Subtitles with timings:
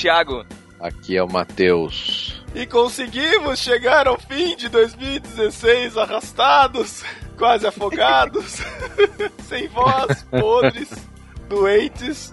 [0.00, 0.46] Aqui é o Thiago.
[0.80, 2.42] Aqui é o Matheus.
[2.54, 7.02] E conseguimos chegar ao fim de 2016 arrastados,
[7.36, 8.62] quase afogados,
[9.46, 10.88] sem voz, podres,
[11.48, 12.32] doentes.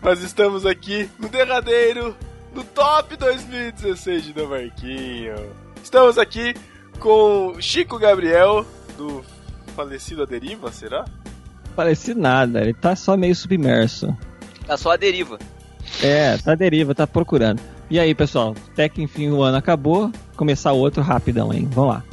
[0.00, 2.16] Mas estamos aqui no derradeiro,
[2.54, 5.34] no top 2016 de Novarquinho.
[5.82, 6.54] Estamos aqui
[7.00, 8.64] com Chico Gabriel,
[8.96, 9.24] do
[9.74, 11.04] falecido A Deriva, será?
[11.74, 14.16] Falecido nada, ele tá só meio submerso.
[14.64, 15.38] Tá só a deriva.
[16.02, 17.60] É, tá deriva, tá procurando.
[17.90, 21.68] E aí, pessoal, até que enfim o ano acabou, começar outro rapidão, hein?
[21.72, 22.04] Vamos lá.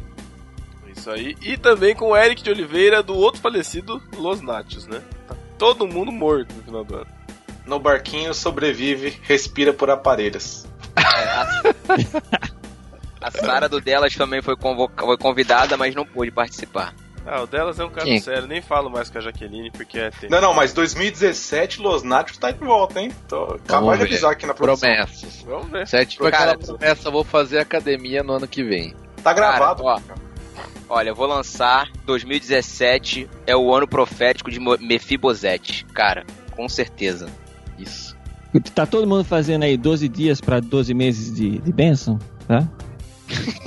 [0.96, 1.36] Isso aí.
[1.42, 5.02] E também com o Eric de Oliveira, do outro falecido Los Nachos, né?
[5.28, 7.08] Tá todo mundo morto no final do ano.
[7.66, 10.66] No barquinho sobrevive, respira por aparelhos.
[13.22, 16.94] A Sara do Delas também foi, convoca- foi convidada, mas não pôde participar.
[17.30, 18.22] Ah, o delas é um caso Quem?
[18.22, 20.32] sério, nem falo mais com a Jaqueline porque é tempo.
[20.32, 23.12] Não, não, mas 2017 Los Nachos tá de volta, hein?
[23.28, 24.90] Tô acabando de avisar aqui na produção.
[24.90, 25.44] Promessas.
[25.46, 25.84] Vamos ver.
[25.84, 28.96] Isso é tipo Cara, aquela promessa, eu vou fazer academia no ano que vem.
[29.22, 29.84] Tá gravado.
[29.84, 30.02] Cara,
[30.88, 35.86] Olha, eu vou lançar 2017 é o ano profético de Mefibosete.
[35.94, 36.26] Cara,
[36.56, 37.28] com certeza.
[37.78, 38.16] Isso.
[38.74, 42.66] Tá todo mundo fazendo aí 12 dias pra 12 meses de, de bênção, tá?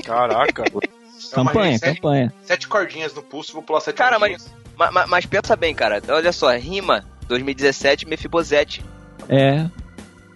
[0.03, 0.65] Caraca.
[1.33, 2.33] Aí, campanha, sete- campanha.
[2.43, 4.53] Sete cordinhas no pulso, vou pular sete Cara, cordinhas.
[4.77, 6.03] Ma- ma- Mas, pensa bem, cara.
[6.09, 8.85] Olha só, rima 2017 Mefibosete.
[9.29, 9.67] É.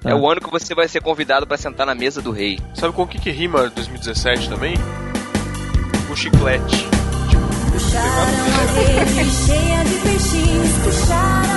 [0.01, 0.11] Tá.
[0.11, 2.61] É o ano que você vai ser convidado pra sentar na mesa do rei.
[2.75, 4.75] Sabe com o que, que rima 2017 também?
[6.07, 6.87] Com chiclete.
[7.73, 11.54] Puxaram a rede cheia de peixinhos, puxaram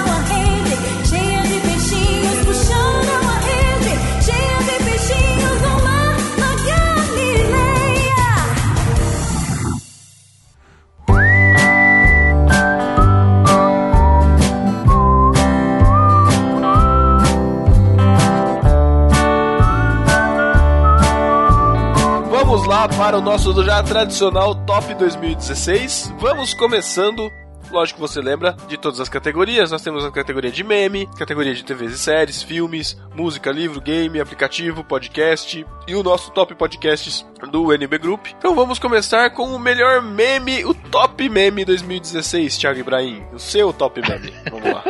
[22.68, 26.14] lá para o nosso já tradicional Top 2016.
[26.20, 27.32] Vamos começando.
[27.72, 29.72] Lógico que você lembra de todas as categorias.
[29.72, 34.20] Nós temos a categoria de meme, categoria de TVs e séries, filmes, música, livro, game,
[34.22, 38.28] aplicativo, podcast e o nosso top podcasts do NB Group.
[38.38, 43.24] Então vamos começar com o melhor meme, o top meme 2016, Thiago Ibrahim.
[43.34, 44.34] O seu top meme.
[44.50, 44.84] Vamos lá.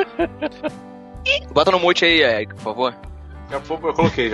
[1.52, 2.96] Bota no mute aí, Eric, por favor.
[3.50, 4.30] Já vou- eu coloquei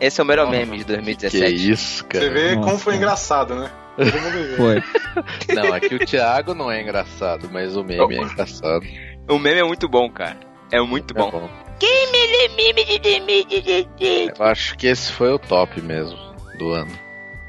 [0.00, 1.70] Esse é o melhor meme de Que 2017.
[1.70, 2.24] isso, cara.
[2.24, 2.66] Você vê Nossa.
[2.68, 3.70] como foi engraçado, né?
[4.56, 4.82] Foi.
[5.54, 8.80] Não, aqui o Thiago não é engraçado, mas o meme é engraçado.
[9.28, 10.38] O meme é muito bom, cara.
[10.72, 11.30] É muito É bom.
[11.30, 11.50] bom.
[14.38, 16.16] Eu acho que esse foi o top mesmo
[16.58, 16.92] do ano.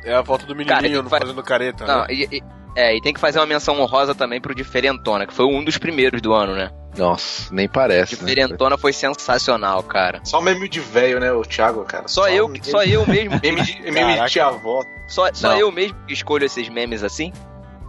[0.04, 1.86] É a volta do Cara, menininho ele faz- fazendo careta.
[1.86, 2.08] Não, né?
[2.10, 2.44] e, e-
[2.76, 5.78] é, e tem que fazer uma menção honrosa também pro Diferentona, que foi um dos
[5.78, 6.70] primeiros do ano, né?
[6.98, 8.28] Nossa, nem parece, né?
[8.28, 10.20] Diferentona foi sensacional, cara.
[10.26, 12.08] Só meme de velho, né, o Thiago, cara?
[12.08, 14.84] Só eu, meme- só eu mesmo, Meme de, meme de tia-avó.
[15.08, 15.58] só, só Não.
[15.60, 17.32] eu mesmo que escolho esses memes assim.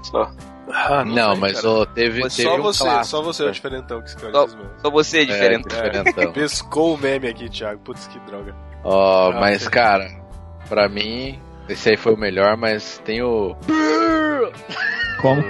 [0.05, 0.31] Só.
[0.73, 3.45] Ah, Não, sei, mas ó, teve, Mas teve Só um você, clássico, só você é
[3.45, 3.55] o cara.
[3.55, 4.73] diferentão que escolhe Só- esses memes.
[4.81, 5.83] Só você, É, Diferentona.
[5.91, 6.33] diferentão.
[6.33, 7.81] Pescou o meme aqui, Thiago.
[7.81, 8.55] Putz, que droga.
[8.85, 10.09] Ó, Ah, mas cara,
[10.69, 13.57] pra mim, esse aí foi o melhor, mas tem o.
[15.21, 15.43] Como?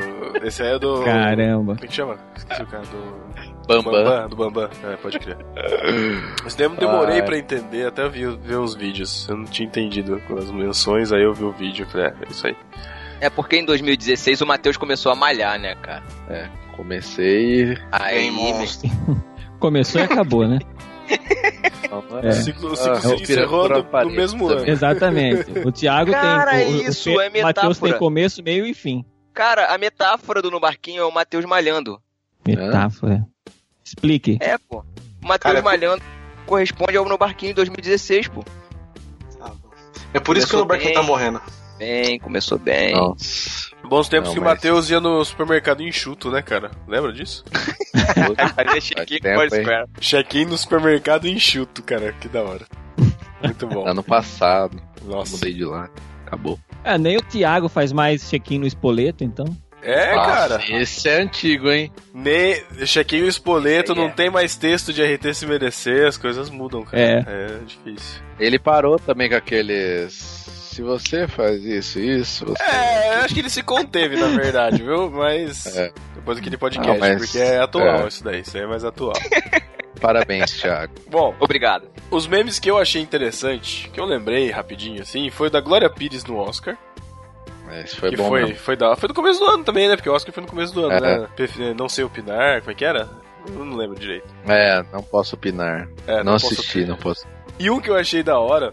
[0.43, 1.03] Esse aí é do.
[1.05, 1.75] Caramba.
[1.75, 2.19] Como é que chama?
[2.37, 2.83] Esqueci o cara.
[2.85, 3.23] Do.
[3.67, 4.29] Bambam.
[4.29, 4.69] Do Bambam.
[4.85, 5.37] É, pode crer.
[6.43, 7.23] Mas eu demorei Ah, é.
[7.23, 9.27] pra entender, até vi, ver os vídeos.
[9.29, 12.11] Eu não tinha entendido com as menções, aí eu vi o vídeo e falei, é,
[12.11, 12.57] é isso aí.
[13.21, 16.03] É porque em 2016 o Matheus começou a malhar, né, cara?
[16.77, 17.79] Comecei.
[17.93, 18.91] Aí, Bem monstro.
[19.61, 20.59] Começou e acabou, né?
[22.13, 22.33] O É.
[22.33, 24.69] ciclo, o ciclo Ah, se encerrou no, no mesmo ano.
[24.69, 25.51] Exatamente.
[25.67, 26.75] O Thiago Cara, tem.
[26.87, 29.05] O, isso o, é o Matheus tem começo, meio e fim.
[29.35, 32.01] cara, a metáfora do No Barquinho é o Matheus malhando.
[32.47, 33.27] Metáfora.
[33.85, 34.39] Explique.
[34.41, 34.85] É, pô.
[35.23, 36.03] O Matheus Cara, malhando
[36.47, 38.43] corresponde ao No Barquinho 2016, pô.
[40.15, 41.01] É por isso que Começou o barquinho bem.
[41.01, 41.41] tá morrendo.
[41.79, 42.93] Bem, começou bem.
[42.95, 43.72] Nossa.
[43.89, 46.71] Bons tempos Não, que o mas- Matheus ia no supermercado enxuto, né, cara?
[46.89, 47.45] Lembra disso?
[48.57, 49.19] Fazia check-in?
[49.19, 49.87] Square.
[50.01, 52.13] Check-in no supermercado enxuto, cara.
[52.21, 52.65] Que da hora.
[53.43, 53.87] Muito bom.
[53.87, 55.33] Ano passado, Nossa.
[55.37, 55.91] mudei de lá.
[56.27, 56.59] Acabou.
[56.85, 59.45] É, nem o Thiago faz mais check-in no espoleto, então.
[59.83, 60.63] É, Nossa, cara.
[60.81, 61.91] Esse é antigo, hein?
[62.15, 62.63] Ne...
[62.87, 64.11] Chequei o espoleto, Aí não é.
[64.13, 67.03] tem mais texto de RT se merecer, as coisas mudam, cara.
[67.03, 67.25] É.
[67.27, 68.23] É difícil.
[68.39, 70.42] Ele parou também com aqueles.
[70.73, 72.63] Se você faz isso, isso, você.
[72.63, 75.11] É, eu acho que ele se conteve, na verdade, viu?
[75.11, 75.67] Mas.
[75.77, 75.93] É.
[76.15, 78.09] Depois daquele podcast, Não, mas- porque é atual é.
[78.09, 79.13] isso daí, isso aí é mais atual.
[80.01, 80.93] Parabéns, Thiago.
[81.11, 81.89] Bom, Obrigado.
[82.11, 86.25] os memes que eu achei interessante, que eu lembrei rapidinho assim, foi da Glória Pires
[86.25, 86.77] no Oscar.
[87.85, 88.57] Esse foi que bom foi, mesmo.
[88.57, 89.97] foi da Foi no começo do ano também, né?
[89.97, 91.19] Porque o Oscar foi no começo do ano, É.
[91.21, 91.29] né?
[91.77, 93.09] Não sei opinar, como é que era?
[93.49, 94.27] Eu não lembro direito.
[94.47, 95.89] É, não posso opinar.
[96.07, 96.89] É, não posso assisti, opinar.
[96.89, 97.27] não posso.
[97.59, 98.73] E um que eu achei da hora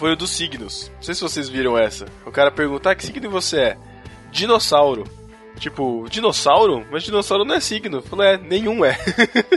[0.00, 0.90] foi o dos signos.
[0.96, 2.06] Não sei se vocês viram essa.
[2.24, 3.76] O cara pergunta: ah, que signo você é?
[4.32, 5.04] Dinossauro.
[5.58, 6.86] Tipo, dinossauro?
[6.90, 8.00] Mas dinossauro não é signo.
[8.00, 8.96] Falou, é, nenhum é.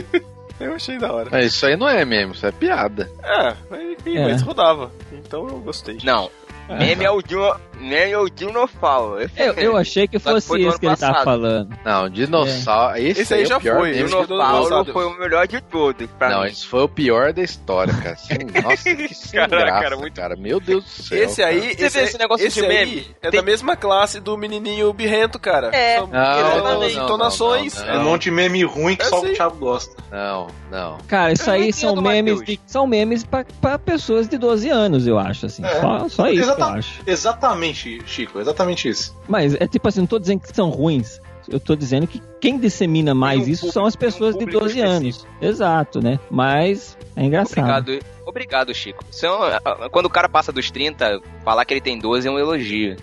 [0.60, 1.30] eu achei da hora.
[1.32, 3.10] Mas isso aí não é mesmo, isso é piada.
[3.22, 4.24] Ah, mas enfim, É.
[4.24, 4.92] mas rodava.
[5.12, 5.96] Então eu gostei.
[6.04, 6.30] Não.
[6.68, 9.22] Meme é o dino, meme é o dinossauro.
[9.36, 11.76] É Eu, eu achei que fosse ano que ele tava falando.
[11.84, 12.96] Não, dinossauro.
[12.98, 16.40] Esse, Esse aí é já foi, ano dinossauro foi o melhor de todos pra Não,
[16.42, 16.46] mim.
[16.48, 18.12] esse foi o pior da história, cara.
[18.14, 20.36] Assim, nossa, que sem Caraca, graça, cara, muito- cara.
[20.36, 21.22] Meu Deus do céu.
[21.22, 23.06] Esse aí, Você esse, vê esse negócio esse de meme?
[23.22, 25.68] é Tem- da mesma classe do menininho birrento, cara.
[25.74, 25.98] É.
[25.98, 27.74] São Não, não, entonações.
[27.82, 29.94] não, É um monte de meme ruim que só o Thiago gosta.
[30.10, 30.98] Não, não.
[31.06, 35.46] Cara, isso não aí são memes, são memes pra, pessoas de 12 anos, eu acho,
[35.46, 35.64] assim.
[35.64, 36.08] É.
[36.08, 37.02] Só, isso Exata- acho.
[37.06, 39.16] Exatamente, Chico, exatamente isso.
[39.28, 41.20] Mas é tipo assim, não tô dizendo que são ruins.
[41.48, 44.32] Eu tô dizendo que quem dissemina mais um isso público- são as tem um pessoas
[44.34, 45.26] de público 12 anos.
[45.42, 46.18] Exato, né?
[46.30, 47.80] Mas é engraçado.
[47.90, 49.04] Obrigado, obrigado, Chico.
[49.22, 52.38] É um- quando o cara passa dos 30, falar que ele tem 12 é um
[52.38, 52.96] elogio.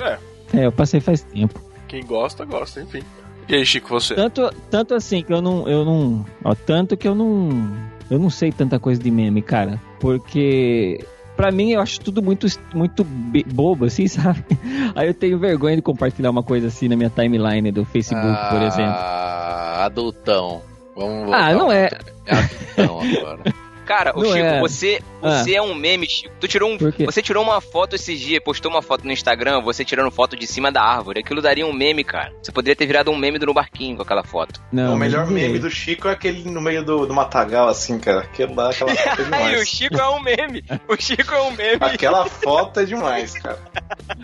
[0.00, 0.18] É,
[0.52, 1.60] eu passei faz tempo.
[1.86, 3.02] Quem gosta, gosta, enfim.
[3.48, 4.14] E aí, Chico, você?
[4.16, 7.50] Tanto, tanto assim que eu não, eu não, ó, tanto que eu não,
[8.10, 11.04] eu não sei tanta coisa de meme, cara, porque
[11.36, 14.44] pra mim eu acho tudo muito, muito bobo, assim, sabe?
[14.94, 18.62] Aí eu tenho vergonha de compartilhar uma coisa assim na minha timeline do Facebook, por
[18.62, 18.94] exemplo.
[18.94, 20.62] Ah, adultão.
[20.96, 21.88] Vamos Ah, voltar não é.
[22.26, 23.54] É adultão agora.
[23.84, 24.60] Cara, o Não Chico, é.
[24.60, 26.34] você, você é um meme, Chico.
[26.40, 27.04] Tu tirou um, Por quê?
[27.04, 30.46] você tirou uma foto esses dias, postou uma foto no Instagram, você tirando foto de
[30.46, 31.20] cima da árvore.
[31.20, 32.32] Aquilo daria um meme, cara.
[32.42, 34.60] Você poderia ter virado um meme do No Barquinho com aquela foto.
[34.72, 38.20] Não, o melhor meme do Chico é aquele no meio do, do matagal, assim, cara.
[38.20, 39.68] Aquele lá, aquela foto é Aí o demais.
[39.68, 40.64] Chico é um meme.
[40.88, 41.78] O Chico é um meme.
[41.80, 43.58] Aquela foto é demais, cara.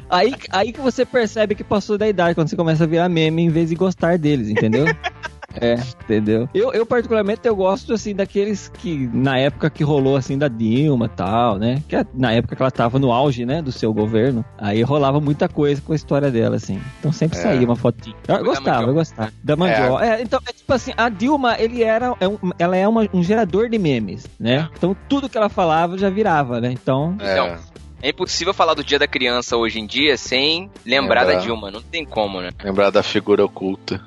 [0.09, 3.43] Aí, aí que você percebe que passou da idade, quando você começa a virar meme
[3.43, 4.87] em vez de gostar deles, entendeu?
[5.55, 5.75] É,
[6.05, 6.49] entendeu?
[6.55, 11.07] Eu, eu particularmente, eu gosto, assim, daqueles que, na época que rolou, assim, da Dilma
[11.07, 11.83] e tal, né?
[11.89, 15.21] Que é na época que ela tava no auge, né, do seu governo, aí rolava
[15.21, 16.81] muita coisa com a história dela, assim.
[16.99, 17.43] Então sempre É.
[17.43, 18.15] saía uma fotinha.
[18.29, 19.33] Eu gostava, eu gostava.
[19.43, 20.05] Da mandioca.
[20.05, 23.23] É, então, é tipo assim, a Dilma, ele era, é um- ela é uma- um
[23.23, 24.69] gerador de memes, né?
[24.77, 26.71] Então tudo que ela falava já virava, né?
[26.73, 27.59] Então, Então, É,
[28.03, 31.35] É impossível falar do Dia da Criança hoje em dia sem lembrar Lembrar.
[31.35, 31.71] da Dilma.
[31.71, 32.49] Não tem como, né?
[32.65, 34.01] lembrar da figura oculta.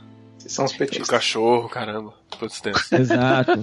[0.44, 1.08] Vocês são os O petistas.
[1.08, 2.14] cachorro, caramba.
[2.62, 2.92] Tensos.
[2.92, 3.60] exato.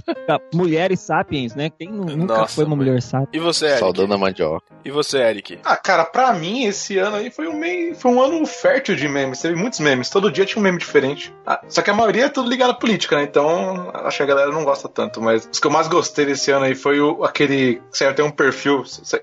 [0.54, 1.70] Mulheres sapiens, né?
[1.70, 2.86] Quem nu- nunca Nossa, foi uma mãe.
[2.86, 3.28] mulher sápien?
[3.32, 3.78] E você, Eric?
[3.80, 4.64] Saudando a mandioca.
[4.84, 5.58] E você, Eric?
[5.64, 9.08] Ah, cara, pra mim, esse ano aí foi um, meio, foi um ano fértil de
[9.08, 9.40] memes.
[9.40, 10.08] Teve muitos memes.
[10.08, 11.34] Todo dia tinha um meme diferente.
[11.46, 13.24] Ah, só que a maioria é tudo ligado à política, né?
[13.24, 15.20] Então, acho que a galera não gosta tanto.
[15.20, 17.80] Mas os que eu mais gostei desse ano aí foi o, aquele.
[17.90, 18.82] Saiu até um perfil.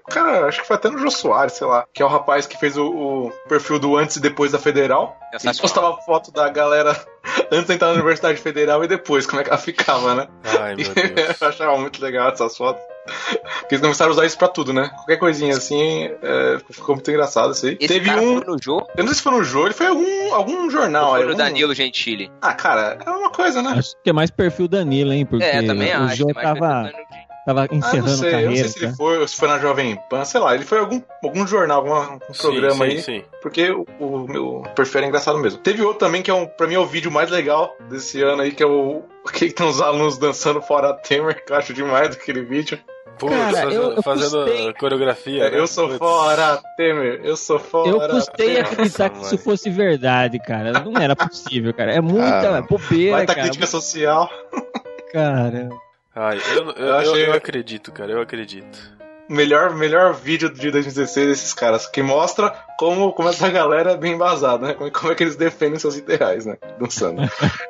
[0.09, 1.85] Cara, acho que foi até no Jô Soares, sei lá.
[1.93, 5.17] Que é o rapaz que fez o, o perfil do antes e depois da Federal.
[5.33, 5.61] E Sensacional.
[5.61, 6.95] postava foto da galera
[7.51, 10.27] antes de entrar na Universidade Federal e depois, como é ela ficava, né?
[10.59, 11.41] Ai, meu Deus.
[11.41, 12.81] eu achava muito legal essas fotos.
[13.59, 14.89] Porque eles começaram a usar isso pra tudo, né?
[14.89, 17.77] Qualquer coisinha assim, é, ficou muito engraçado isso aí.
[17.79, 18.41] Esse Teve cara um.
[18.41, 20.69] foi no jogo, Eu não sei se foi no jogo, ele foi em algum, algum
[20.69, 21.11] jornal.
[21.11, 22.29] foi aí, no algum- Danilo Gentili.
[22.41, 23.75] Ah, cara, é uma coisa, né?
[23.77, 25.25] Acho que é mais perfil Danilo, hein?
[25.25, 26.15] Porque É, também o acho.
[26.17, 26.47] Jô tem mais
[27.47, 27.67] tava, perfil do Danilo.
[27.67, 28.55] tava Ah, não encerrando sei, eu não carreira.
[28.55, 28.97] sei se ele tá?
[28.97, 30.53] foi, ou se foi na Jovem Pan, sei lá.
[30.55, 33.01] Ele foi em algum, algum jornal, algum um programa sim, aí.
[33.01, 33.23] Sim, sim.
[33.41, 35.59] Porque o, o meu perfil era engraçado mesmo.
[35.59, 38.41] Teve outro também que é um, pra mim é o vídeo mais legal desse ano
[38.43, 39.01] aí, que é o.
[39.33, 42.79] Que estão os alunos dançando fora Temer, que eu acho demais aquele vídeo.
[43.19, 45.43] Putz, Cara, fazendo, eu- eu fazendo custei- a coreografia.
[45.45, 45.59] É, né?
[45.59, 45.97] eu sou Putz.
[45.97, 47.89] fora Temer, eu sou fora.
[47.89, 50.73] Eu custei acreditar que isso fosse verdade, cara.
[50.81, 51.91] Não era possível, cara.
[51.93, 53.47] É muita Ah, bobeira, Vai tá cara.
[53.47, 54.29] crítica social.
[55.11, 55.69] Cara.
[56.19, 58.96] Ai, eu, eu, Eu achei- eu, eu acredito, cara, eu acredito.
[59.29, 64.13] Melhor, melhor vídeo de 2016 desses caras, que mostra como, como essa galera é bem
[64.13, 64.73] embasada, né?
[64.73, 66.57] Como, como é que eles defendem seus ideais, né?
[66.79, 67.23] Dançando.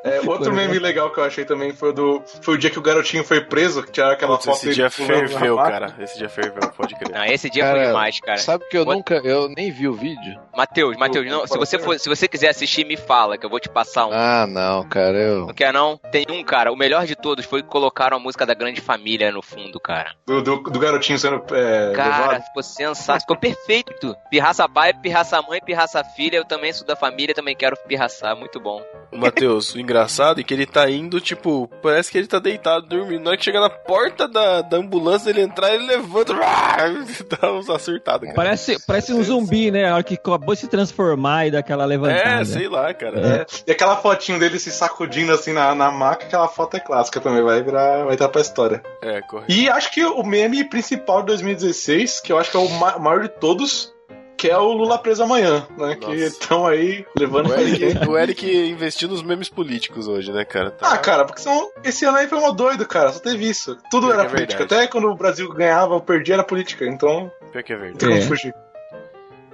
[0.04, 2.82] É, outro meme legal que eu achei também foi, do, foi o dia que o
[2.82, 5.96] garotinho foi preso, que tinha aquela Putz, foto esse dia ferveu, cara.
[6.00, 7.12] Esse dia ferveu, pode crer.
[7.12, 8.38] Não, esse dia Cara, foi demais, cara.
[8.38, 8.98] Sabe que eu What?
[8.98, 10.40] nunca, eu nem vi o vídeo?
[10.56, 13.60] Matheus, Matheus, não, se você, for, se você quiser assistir, me fala, que eu vou
[13.60, 14.12] te passar um.
[14.12, 15.48] Ah, não, cara, eu.
[15.48, 15.98] Não quer não?
[16.12, 19.32] Tem um, cara, o melhor de todos foi que colocaram a música da Grande Família
[19.32, 20.14] no fundo, cara.
[20.26, 22.44] Do, do, do garotinho sendo é, Cara, levado.
[22.44, 24.16] ficou sensacional, ficou perfeito.
[24.30, 28.60] Pirraça pai, pirraça mãe, pirraça filha, eu também sou da família, também quero pirraçar, muito
[28.60, 28.82] bom.
[29.12, 32.88] O Matheus, o engraçado é que ele tá indo, tipo, parece que ele tá deitado,
[32.88, 33.24] dormindo.
[33.24, 36.34] Na hora que chega na porta da, da ambulância, ele entrar, ele levanta,
[37.42, 38.36] dá uns acertados, cara.
[38.36, 39.90] Parece, parece um zumbi, né?
[39.90, 42.42] A hora que acabou de se transformar e dá aquela levantada.
[42.42, 43.20] É, sei lá, cara.
[43.20, 43.46] É.
[43.66, 47.42] E aquela fotinho dele se sacudindo assim na, na maca, aquela foto é clássica também,
[47.44, 48.82] vai virar, vai estar pra história.
[49.02, 49.52] É, correto.
[49.52, 52.98] E acho que o meme principal de 2016, que eu acho que é o ma-
[52.98, 53.94] maior de todos,
[54.38, 55.96] que é o Lula preso amanhã, né?
[55.96, 56.16] Que Nossa.
[56.16, 57.54] estão aí levando O.
[57.56, 60.70] Eric, o Eric investiu nos memes políticos hoje, né, cara?
[60.72, 63.12] Tá- Ah, cara, porque são, esse ano aí foi uma doido, cara.
[63.12, 63.76] Só teve isso.
[63.90, 64.60] Tudo Pior era que é política.
[64.60, 64.82] verdade.
[64.84, 66.86] Até quando o Brasil ganhava ou perdia era política.
[66.86, 67.98] Então, Pior que é verdade.
[67.98, 68.26] tem como É.
[68.28, 68.54] fugir.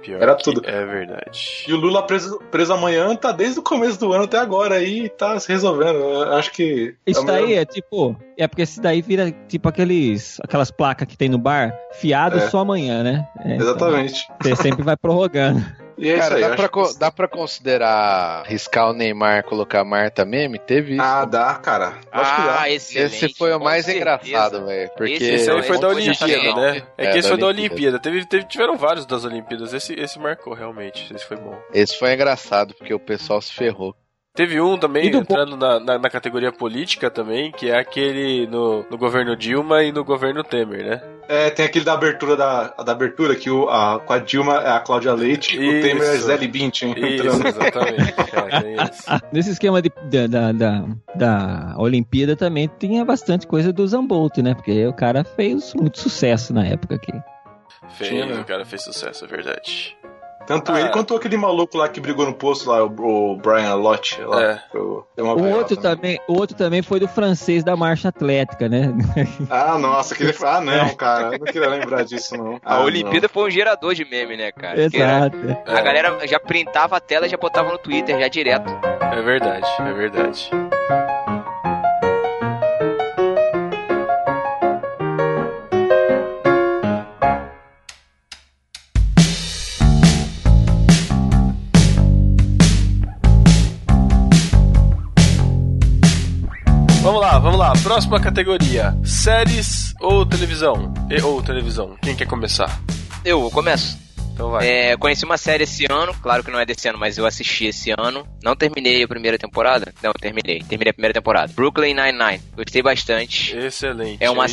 [0.04, 0.60] Pior Era tudo.
[0.64, 1.64] É verdade.
[1.66, 5.04] E o Lula preso, preso amanhã tá desde o começo do ano até agora aí
[5.06, 5.96] e tá se resolvendo.
[5.96, 6.94] Eu acho que.
[7.06, 8.16] Isso é melhor- daí é tipo.
[8.36, 12.48] É porque esse daí vira tipo aqueles, aquelas placas que tem no bar, fiado É.
[12.48, 13.26] só amanhã, né?
[13.40, 14.26] É, então, Exatamente.
[14.42, 15.60] você sempre vai prorrogando.
[15.96, 16.40] E é Cara, isso aí.
[16.42, 20.58] dá, eu pra, co- que- dá pra considerar riscar o Neymar colocar Marta meme?
[20.58, 21.02] Teve isso.
[21.02, 21.94] Ah, dá, cara.
[22.10, 22.60] Acho que dá.
[22.60, 23.24] Ah, excelente.
[23.26, 24.00] Esse foi o mais certeza.
[24.20, 24.90] engraçado, velho.
[24.96, 26.82] Porque Esse Esse aí foi da Olimpíada, né?
[26.98, 27.74] É, É, que esse da foi da Olimpíada.
[27.74, 27.98] Olimpíada.
[28.00, 29.72] Teve, teve- tiveram vários das Olimpíadas.
[29.72, 31.12] Esse, esse marcou realmente.
[31.14, 31.56] Esse foi bom.
[31.72, 33.94] esse foi engraçado, porque o pessoal se ferrou.
[34.34, 38.48] Teve um também, E do entrando na, na, na categoria política também, que é aquele
[38.48, 41.02] no, no governo Dilma e no governo Temer, né?
[41.28, 44.72] É, tem aquele da abertura da, da abertura que o, a, com a Dilma é
[44.72, 45.86] a Cláudia Leite, o Isso.
[45.88, 48.14] Temer é Zé Bündchen Isso, exatamente.
[48.54, 49.20] É.
[49.32, 54.54] Nesse esquema de- da, da, da, da Olimpíada também tinha bastante coisa do Zambolt, né?
[54.54, 57.12] Porque o cara fez muito sucesso na época aqui.
[57.90, 58.40] Fez, Tinha, né?
[58.40, 59.96] o cara fez sucesso, é verdade.
[60.46, 60.80] Tanto Ah.
[60.80, 64.20] ele quanto aquele maluco lá que brigou no posto lá, o, o Brian Lott.
[64.22, 64.62] Lá, É.
[64.76, 68.92] O outro também, o outro também foi do francês da marcha atlética, né?
[69.50, 70.34] Ah, nossa, aquele.
[70.44, 71.34] Ah, não, cara.
[71.34, 72.60] Eu não queria lembrar disso, não.
[72.64, 74.74] A Ah, Olimpíada foi um gerador de meme, né, cara?
[74.82, 75.36] Porque Exato.
[75.66, 78.70] A galera já printava a tela e já botava no Twitter, já direto.
[79.00, 80.50] É verdade, é verdade.
[97.84, 100.90] Próxima categoria: séries ou televisão?
[101.10, 101.94] E, ou televisão.
[102.02, 102.80] Quem quer começar?
[103.22, 103.98] Eu começo.
[104.32, 104.66] Então vai.
[104.66, 107.66] É, conheci uma série esse ano, claro que não é desse ano, mas eu assisti
[107.66, 108.26] esse ano.
[108.42, 109.92] Não terminei a primeira temporada?
[110.02, 110.60] Não, terminei.
[110.60, 111.52] Terminei a primeira temporada.
[111.54, 112.40] Brooklyn Nine-Nine.
[112.56, 113.54] Gostei bastante.
[113.54, 114.16] Excelente.
[114.18, 114.50] É uma, Eu-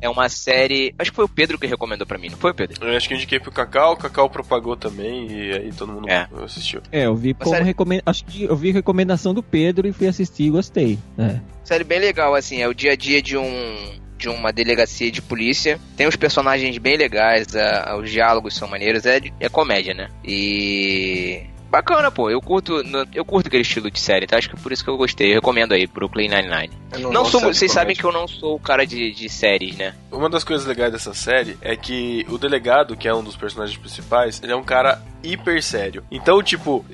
[0.00, 0.94] é uma série.
[0.98, 2.86] Acho que foi o Pedro que recomendou pra mim, não foi, Pedro?
[2.86, 6.08] Eu acho que eu indiquei pro Cacau, o Cacau propagou também, e aí todo mundo
[6.08, 6.28] É.
[6.44, 6.80] assistiu.
[6.92, 8.02] É, eu vi como série-.
[8.04, 10.98] Acho que eu vi recomendação do Pedro e fui assistir e gostei.
[11.18, 11.40] É.
[11.64, 14.04] Série bem legal, assim, é o dia a dia de um.
[14.18, 15.78] De uma delegacia de polícia.
[15.94, 20.08] Tem os personagens bem legais, a- os diálogos são maneiros, é, é comédia, né?
[20.24, 21.42] E.
[21.76, 22.30] Bacana, pô.
[22.30, 24.38] Eu curto, eu curto aquele estilo de série, tá?
[24.38, 25.32] Acho que é por isso que eu gostei.
[25.32, 26.72] Eu recomendo aí, Brooklyn Nine-Nine.
[26.98, 29.94] Não gosto sou, vocês sabem que eu não sou o cara de, de séries, né?
[30.10, 33.76] Uma das coisas legais dessa série é que o delegado, que é um dos personagens
[33.76, 36.04] principais, ele é um cara hiper sério.
[36.10, 36.84] Então, tipo,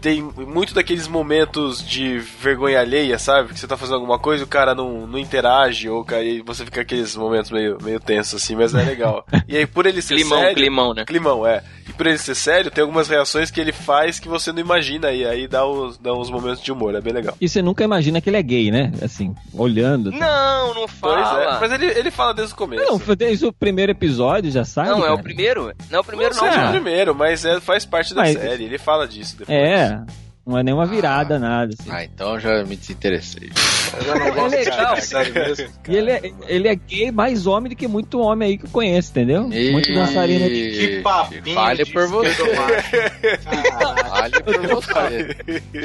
[0.00, 3.52] tem muito daqueles momentos de vergonha alheia, sabe?
[3.52, 6.64] Que você tá fazendo alguma coisa e o cara não, não interage, ou cara, você
[6.64, 9.24] fica aqueles momentos meio, meio tensos assim, mas é legal.
[9.46, 10.56] e aí, por ele ser Climão, sério.
[10.56, 11.04] climão, né?
[11.04, 11.62] Climão, é.
[11.88, 15.12] E por ele ser sério, tem algumas reações que ele faz que você não imagina,
[15.12, 17.36] e aí dá uns, dá uns momentos de humor, é bem legal.
[17.40, 18.90] E você nunca imagina que ele é gay, né?
[19.02, 20.10] Assim, olhando.
[20.10, 21.58] Não, não Pois é, fala.
[21.60, 22.84] mas ele, ele fala desde o começo.
[22.84, 24.88] Não, foi desde o primeiro episódio, já sabe?
[24.88, 25.22] Não, é o cara?
[25.22, 25.72] primeiro?
[25.90, 26.52] Não é o primeiro, não não.
[26.52, 26.68] Ah.
[26.68, 28.64] o primeiro, mas é, faz parte da Mas- série.
[28.64, 29.56] Ele fala disso depois.
[29.56, 30.00] É,
[30.46, 31.74] não é nenhuma virada, nada.
[31.78, 31.90] Assim.
[31.90, 33.50] Ah, então já me desinteressei.
[33.96, 34.96] Eu já não gosto É de legal.
[35.00, 35.68] série mesmo.
[35.88, 38.70] E ele é, ele é gay mais homem do que muito homem aí que eu
[38.70, 39.42] conheço, entendeu?
[39.48, 40.70] Muito dançarino aqui.
[40.72, 41.54] Que papinho.
[41.54, 42.30] Fale de por você.
[42.30, 44.08] esquerdo macho.
[44.08, 45.34] Fale por você.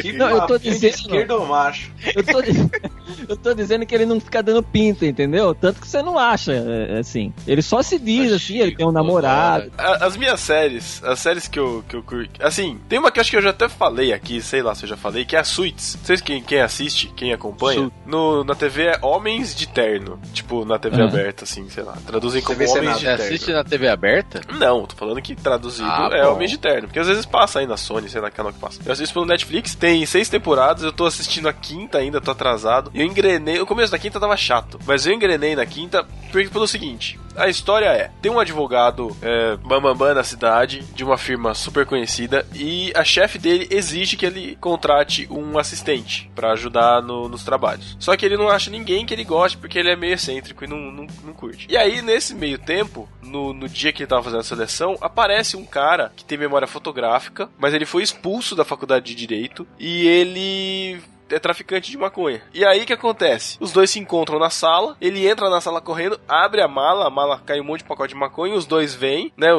[0.02, 1.92] Que Não, eu tô papinho de dizendo- esquerdo macho.
[2.16, 2.40] Eu tô,
[3.30, 5.54] eu tô dizendo que ele não fica dando pinta, entendeu?
[5.54, 7.34] Tanto que você não acha, é, assim.
[7.46, 9.72] Ele só se diz, assim, ele tem um namorado.
[9.78, 12.44] As minhas séries, as séries que eu, que eu curto.
[12.44, 14.84] Assim, tem uma que eu acho que eu já até falei aqui, sei lá se
[14.86, 15.98] eu já falei, que é a Suits.
[16.02, 20.20] Vocês quem, quem assiste, quem acompanha, Su- no, na TV é Homens de Terno.
[20.34, 21.06] Tipo, na TV Ah.
[21.06, 21.94] aberta, assim, sei lá.
[22.06, 22.98] Traduzem como TV Homens Senado.
[22.98, 23.24] de Você Terno.
[23.24, 24.42] assiste na TV aberta?
[24.54, 26.34] Não, tô falando que traduzido Ah, é bom.
[26.34, 26.88] Homens de Terno.
[26.88, 28.80] Porque às vezes passa aí na Sony, sei lá, canal que passa.
[28.86, 32.90] Eu assisto pelo Netflix, tem seis temporadas, eu tô assistindo a quinta ainda, tô atrasado.
[32.94, 36.50] E eu engrenei, o começo da quinta tava chato, mas eu engrenei na quinta por-
[36.50, 41.54] pelo seguinte: a história é: tem um advogado é, bambambam na cidade, de uma firma
[41.54, 47.28] super conhecida, e a chefe dele exige que ele contrate um assistente pra ajudar no-
[47.30, 47.96] nos trabalhos.
[48.00, 50.68] Só que ele não acha ninguém que ele goste, porque ele é meio excêntrico e
[50.68, 51.68] não, não, não curte.
[51.70, 55.58] E aí, nesse meio tempo, no, no dia que ele tava fazendo a seleção, aparece
[55.58, 60.08] um cara que tem memória fotográfica, mas ele foi expulso da faculdade de Direito e
[60.08, 62.42] ele é traficante de maconha.
[62.54, 63.58] E aí que acontece?
[63.60, 67.10] Os dois se encontram na sala, ele entra na sala correndo, abre a mala, a
[67.10, 69.50] mala cai um monte de pacote de maconha, os dois vêm, né?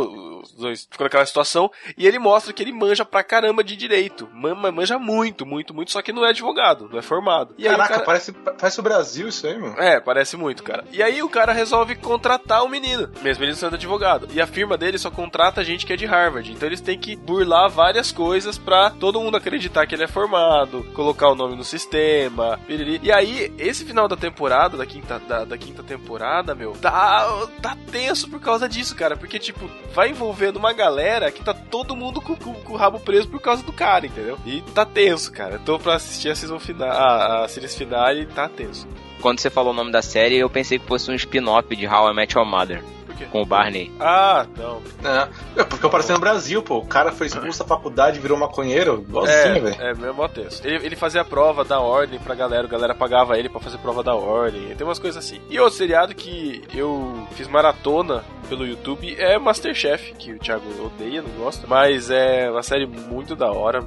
[0.43, 4.29] Os dois ficam naquela situação e ele mostra que ele manja pra caramba de direito.
[4.33, 7.55] Mama, manja muito, muito, muito, só que não é advogado, não é formado.
[7.59, 9.73] E Caraca, cara- parece, parece o Brasil isso aí, meu.
[9.75, 10.85] É, parece muito, cara.
[10.93, 14.29] E aí o cara resolve contratar o menino, mesmo ele sendo advogado.
[14.33, 16.51] E a firma dele só contrata gente que é de Harvard.
[16.53, 20.85] Então eles têm que burlar várias coisas pra todo mundo acreditar que ele é formado,
[20.95, 22.59] colocar o nome no sistema.
[22.67, 23.01] piriri.
[23.03, 27.27] E aí, esse final da temporada, da quinta, da, da quinta temporada, meu, tá,
[27.63, 29.17] tá tenso por causa disso, cara.
[29.17, 33.01] Porque, tipo, vai envolvendo uma galera que tá todo mundo com, com- com o rabo
[33.01, 34.39] preso por causa do cara, entendeu?
[34.45, 35.55] E tá tenso, cara.
[35.55, 38.87] Eu tô pra assistir a season final, a, a series final e tá tenso.
[39.23, 42.11] Quando você falou o nome da série, eu pensei que fosse um spin-off de How
[42.11, 42.85] I Met Your Mother,
[43.19, 43.27] quê?
[43.31, 43.91] com o Barney.
[44.01, 44.81] Ah, não.
[45.05, 46.79] É, é porque eu parecia no Brasil, pô.
[46.79, 49.05] O cara foi expulso da faculdade e virou maconheiro.
[49.07, 49.77] Igualzinho, velho.
[49.81, 50.67] É, é mesmo mó tenso.
[50.67, 53.79] Ele, ele fazia a prova da ordem pra galera, a galera pagava ele pra fazer
[53.79, 54.75] prova da ordem.
[54.75, 55.41] Tem umas coisas assim.
[55.51, 61.23] E outro seriado que eu fiz maratona pelo YouTube é Masterchef, que o Thiago odeia,
[61.23, 61.67] não gosta.
[61.67, 63.81] Mas é uma série muito da hora.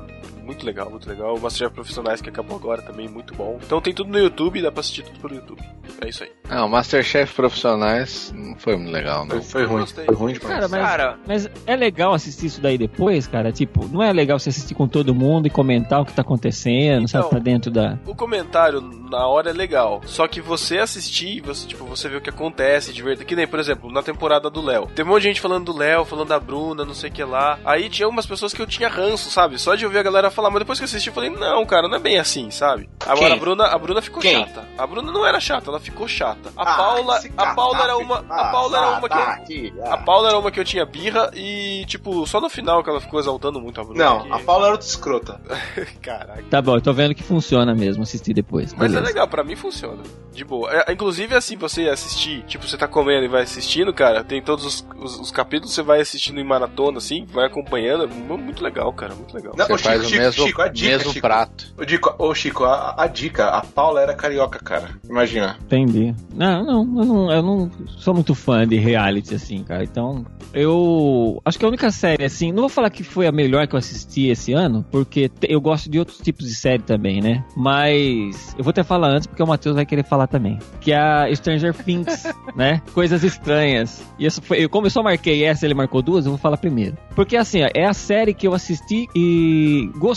[0.52, 1.34] Muito legal, muito legal.
[1.36, 3.58] O Masterchef Profissionais que acabou agora também, muito bom.
[3.66, 5.62] Então tem tudo no YouTube, dá pra assistir tudo pelo YouTube.
[6.04, 6.32] É isso aí.
[6.50, 9.42] Não, Masterchef Profissionais não foi muito legal, não.
[9.42, 9.80] Foi, foi ruim.
[9.82, 10.06] Gostei.
[10.06, 10.54] Foi ruim demais.
[10.54, 13.50] Cara, mas, Cara- mas é legal assistir isso daí depois, cara?
[13.54, 17.08] Tipo, não é legal você assistir com todo mundo e comentar o que tá acontecendo,
[17.08, 17.22] sabe?
[17.26, 17.30] Então.
[17.30, 17.98] Pra dentro da.
[18.06, 22.22] O comentário na hora é legal, só que você assistir, você, tipo, você vê o
[22.22, 23.26] que acontece de verdade.
[23.26, 24.88] Que nem, por exemplo, na temporada do Léo.
[24.88, 27.24] Teve um monte de gente falando do Léo, falando da Bruna, não sei o que
[27.24, 27.58] lá.
[27.64, 29.58] Aí tinha umas pessoas que eu tinha ranço, sabe?
[29.58, 31.88] Só de ouvir a galera falar, mas depois que eu assisti, eu falei, não, cara,
[31.88, 32.90] não é bem assim, sabe?
[33.06, 33.34] Agora Quem?
[33.34, 34.38] a Bruna, a Bruna ficou Quem?
[34.46, 34.68] chata.
[34.78, 36.52] A Bruna não era chata, ela ficou chata.
[36.58, 39.70] A Ah, Paula, a Paula era uma, a Ah, Paula era uma tá que eu,
[39.70, 39.98] aqui, a.
[39.98, 43.20] Paula era uma que eu tinha birra e, tipo, só no final que ela ficou
[43.20, 44.04] exaltando muito a Bruna.
[44.04, 45.42] Não, que- a Paula era outra escrota.
[46.02, 46.44] Caraca.
[46.50, 48.74] Tá bom, eu tô vendo que funciona mesmo assistir depois.
[48.74, 49.06] Mas é Beleza.
[49.08, 50.02] legal, pra mim funciona.
[50.34, 50.70] De boa.
[50.72, 54.66] É, inclusive, assim, você assistir, tipo, você tá comendo e vai assistindo, cara, tem todos
[54.66, 58.06] os, os, os capítulos, você vai assistindo em maratona, assim, vai acompanhando.
[58.06, 59.54] É mu- muito legal, cara, muito legal.
[59.58, 61.22] Não, Você faz Chico, o mesmo, Chico, a dica, mesmo Chico.
[61.28, 61.74] prato.
[62.20, 64.90] Ô, ô, Chico, a, a dica, a Paula era carioca, cara.
[65.10, 65.58] Imagina.
[65.66, 66.14] Entendi.
[66.34, 69.84] Não, não, eu não, eu não sou muito fã de reality, assim, cara.
[69.84, 73.68] Então, eu acho que a única série, assim, não vou falar que foi a melhor
[73.68, 77.22] que eu assisti esse ano, porque te- eu gosto de outros tipos de série também,
[77.22, 77.44] né?
[77.56, 80.60] Mas eu vou até falar antes, porque o Matheus vai querer falar também.
[80.80, 82.24] Que é a Stranger Things,
[82.56, 82.82] né?
[82.94, 84.02] Coisas estranhas.
[84.20, 86.58] E isso foi, eu- como eu só marquei essa, ele marcou duas, eu vou falar
[86.58, 86.98] primeiro.
[87.16, 90.11] Porque assim, ó, é a série que eu assisti e gostei,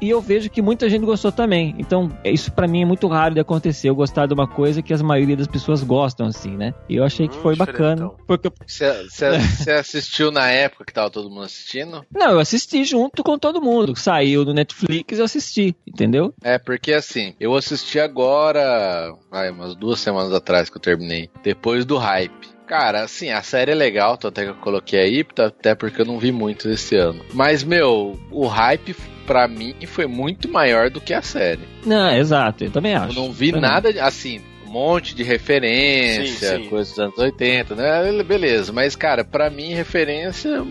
[0.00, 1.74] e eu vejo que muita gente gostou também.
[1.78, 3.88] Então, isso pra mim é muito raro de acontecer.
[3.88, 6.72] Eu gostar de uma coisa que as maioria das pessoas gostam, assim, né?
[6.88, 7.94] E eu achei que Hum, foi bacana.
[7.94, 8.16] diferentão.
[8.26, 9.08] Porque eu- Você
[9.68, 12.04] você assistiu na época que tava todo mundo assistindo?
[12.14, 13.94] Não, eu assisti junto com todo mundo.
[13.96, 16.32] Saiu no Netflix, eu assisti, entendeu?
[16.42, 21.84] É, porque assim, eu assisti agora, vai, umas duas semanas atrás que eu terminei, depois
[21.84, 22.53] do hype.
[22.66, 26.00] Cara, assim, a série é legal, tanto é que eu coloquei aí, tá- até porque
[26.00, 27.22] eu não vi muito esse ano.
[27.32, 28.94] Mas, meu, o hype
[29.26, 31.60] pra mim foi muito maior do que a série.
[31.84, 33.18] Não, exato, eu também acho.
[33.18, 33.62] Eu não vi Também.
[33.70, 36.68] nada, de- assim, um monte de referência, Sim, sim.
[36.70, 38.22] coisas dos anos 80, né?
[38.22, 40.64] Beleza, mas, cara, pra mim, referência.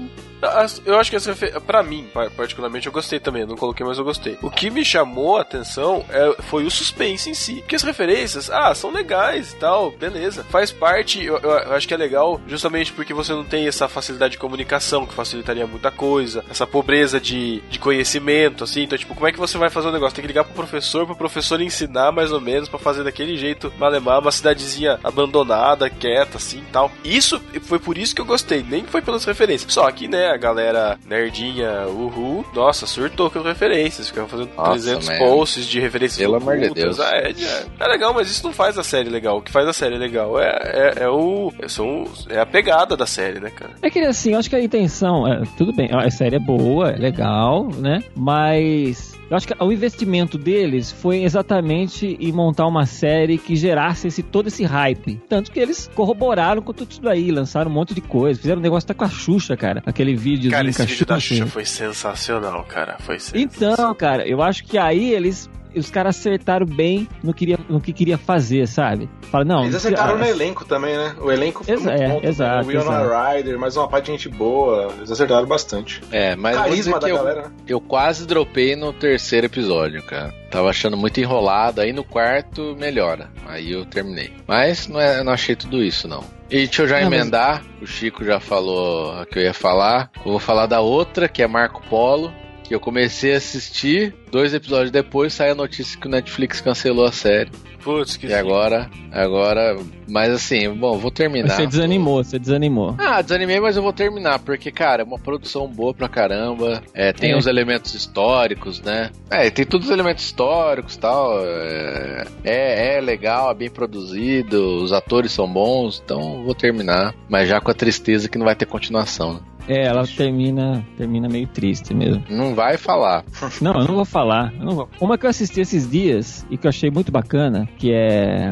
[0.86, 1.34] Eu acho que essa
[1.66, 3.46] pra mim, pa- particularmente, eu gostei também.
[3.46, 4.38] Não coloquei, mas eu gostei.
[4.42, 7.56] O que me chamou a atenção é- foi o suspense em si.
[7.56, 10.44] Porque as referências, ah, são legais e tal, beleza.
[10.50, 14.34] Faz parte, eu, eu- acho que é legal, justamente porque você não tem essa facilidade
[14.34, 18.84] de comunicação, que facilitaria muita coisa, essa pobreza de, de conhecimento, assim.
[18.84, 20.16] Então, tipo, como é que você vai fazer o negócio?
[20.16, 23.72] Tem que ligar pro professor, pro professor ensinar mais ou menos, pra fazer daquele jeito
[23.78, 26.92] malemar, uma cidadezinha abandonada, quieta, assim tal.
[27.04, 29.72] Isso foi por isso que eu gostei, nem foi pelas referências.
[29.74, 34.72] Só que, né, a galera nerdinha, uhul, nossa, surtou com as referências, ficava fazendo Nossa,
[34.72, 35.18] 300 man.
[35.20, 36.84] posts de referências Pelo amor de ocultas.
[36.84, 37.00] Deus.
[37.00, 39.38] Ah, é, é, é legal, mas isso não faz a série legal.
[39.38, 41.52] O que faz a série legal é, é, é o.
[41.60, 43.74] É, são, é a pegada da série, né, cara?
[43.82, 46.92] É que assim, eu acho que a intenção, é, tudo bem, a série é boa,
[46.92, 48.04] é legal, né?
[48.16, 54.08] Mas eu acho que o investimento deles foi exatamente em montar uma série que gerasse
[54.08, 55.20] esse, todo esse hype.
[55.28, 58.64] Tanto que eles corroboraram com tudo isso daí, lançaram um monte de coisa, fizeram um
[58.64, 59.82] negócio até com a Xuxa, cara.
[59.86, 61.36] Aquele vídeo Cara, esse vídeo da Xuxa.
[61.36, 62.98] Xuxa foi sensacional, cara.
[63.00, 63.74] Foi sensacional.
[63.74, 65.50] Então, cara, eu acho que aí eles.
[65.76, 69.10] Os caras acertaram bem no, queria, no que queria fazer, sabe?
[69.24, 69.64] Fala, não.
[69.64, 71.16] Eles acertaram ah, no elenco também, né?
[71.22, 72.16] O elenco ficou Exa- muito é, bom.
[72.16, 72.30] também.
[72.30, 74.94] exato, O Winona Ryder, mais uma parte de gente boa.
[74.98, 76.02] Eles acertaram bastante.
[76.12, 77.42] É, mas dizer Carisma da que eu, galera.
[77.44, 77.52] né?
[77.68, 80.34] eu quase dropei no terceiro episódio, cara.
[80.52, 83.30] Tava achando muito enrolado, aí no quarto melhora.
[83.48, 84.32] Aí eu terminei.
[84.48, 86.24] Mas não, é, não achei tudo isso, não.
[86.52, 89.54] E deixa eu já Não, mas- emendar, o Chico já falou a que eu ia
[89.54, 90.12] falar.
[90.24, 92.32] Eu vou falar da outra, que é Marco Polo.
[92.64, 97.06] Que eu comecei a assistir, dois episódios depois sai a notícia que o Netflix cancelou
[97.06, 97.52] a série.
[97.84, 99.76] Putz, que E agora, agora,
[100.10, 101.50] mas assim, bom, vou terminar.
[101.50, 102.96] Você desanimou, você desanimou.
[102.98, 106.82] Ah, desanimei, mas eu vou terminar, porque, cara, é uma produção boa pra caramba.
[106.94, 107.38] É, tem É.
[107.38, 109.12] os elementos históricos, né?
[109.30, 111.38] É, tem todos os elementos históricos e tal.
[111.44, 117.14] É, é, é legal, é bem produzido, os atores são bons, então vou terminar.
[117.28, 119.34] Mas já com a tristeza que não vai ter continuação.
[119.34, 119.40] né?
[119.68, 122.24] É, ela termina, termina meio triste mesmo.
[122.30, 123.24] Não vai falar.
[123.62, 124.54] Não, eu não vou falar.
[124.60, 124.90] eu não vou.
[125.00, 128.50] Uma que eu assisti esses dias e que eu achei muito bacana, que é,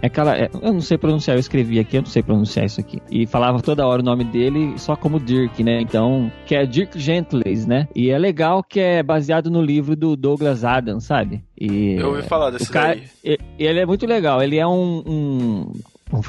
[0.00, 0.36] é aquela.
[0.36, 3.00] é- eu não sei pronunciar, eu escrevi aqui, eu não sei pronunciar isso aqui.
[3.10, 5.80] E falava toda hora o nome dele só como Dirk, né?
[5.80, 7.88] Então, que é Dirk Gentles, né?
[7.94, 11.42] E é legal que é baseado no livro do Douglas Adams, sabe?
[11.60, 13.04] E Eu ouvi falar desse cara, daí.
[13.24, 14.42] e- ele é muito legal.
[14.42, 15.72] Ele é um, um,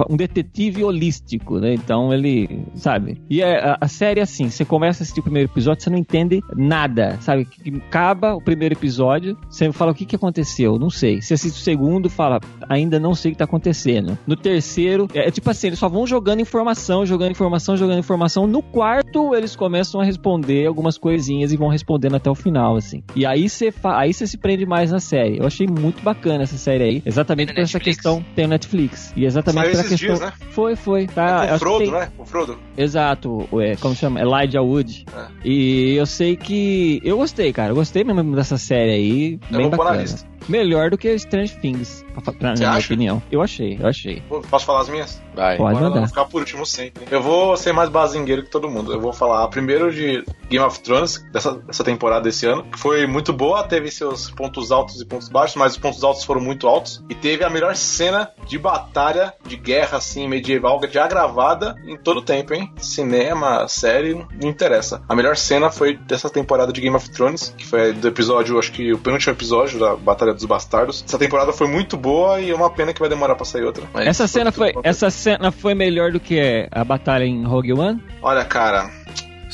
[0.09, 1.73] um detetive holístico, né?
[1.73, 3.21] Então ele, sabe?
[3.29, 5.89] E a, a- a série é assim: você começa a assistir o primeiro episódio, você
[5.89, 7.45] não entende nada, sabe?
[7.45, 11.21] Que Acaba o primeiro episódio, você fala o que, que aconteceu, não sei.
[11.21, 14.17] Você assiste o segundo, fala, ainda não sei o que tá acontecendo.
[14.25, 18.47] No terceiro, é, é tipo assim: eles só vão jogando informação, jogando informação, jogando informação.
[18.47, 23.03] No quarto, eles começam a responder algumas coisinhas e vão respondendo até o final, assim.
[23.15, 25.37] E aí você aí você se prende mais na série.
[25.39, 27.97] Eu achei muito bacana essa série aí, exatamente por no essa Netflix?
[27.97, 28.25] questão.
[28.35, 29.13] Tem no Netflix.
[29.15, 30.07] E exatamente esses questão.
[30.15, 30.33] dias, né?
[30.51, 31.07] Foi, foi.
[31.07, 32.11] Tá, É com acho o Frodo, tem- né?
[32.17, 32.57] O Frodo.
[32.77, 34.19] Exato, é, como chama?
[34.21, 35.05] Elijah Wood.
[35.15, 35.25] É.
[35.43, 37.01] E eu sei que.
[37.03, 37.71] Eu gostei, cara.
[37.71, 39.39] Eu gostei mesmo dessa série aí.
[39.51, 40.01] Eu bem vou pôr na bacana.
[40.01, 40.27] lista.
[40.47, 42.85] Melhor do que Strange Things, pra, pra, minha acha?
[42.85, 43.21] opinião.
[43.31, 44.21] Eu achei, eu achei.
[44.49, 45.21] Posso falar as minhas?
[45.33, 45.57] Vai.
[45.57, 46.07] Pode lá, mandar.
[46.07, 47.03] ficar por último sempre.
[47.11, 48.93] Eu vou ser mais bazingueiro que todo mundo.
[48.93, 53.05] Eu vou falar primeiro de Game of Thrones, dessa, dessa temporada desse ano, que foi
[53.07, 56.67] muito boa, teve seus pontos altos e pontos baixos, mas os pontos altos foram muito
[56.67, 57.03] altos.
[57.09, 62.17] E teve a melhor cena de batalha, de guerra, assim, medieval, já gravada em todo
[62.17, 62.71] o tempo, hein?
[62.77, 65.01] Cinema, série, não interessa.
[65.09, 68.71] A melhor cena foi dessa temporada de Game of Thrones, que foi do episódio, acho
[68.71, 71.03] que o penúltimo episódio da Batalha dos Bastardos.
[71.07, 73.83] Essa temporada foi muito boa e é uma pena que vai demorar pra sair outra.
[73.93, 74.81] Mas Essa cena foi, bom.
[74.83, 78.03] essa cena foi melhor do que a batalha em Rogue One?
[78.21, 78.89] Olha, cara.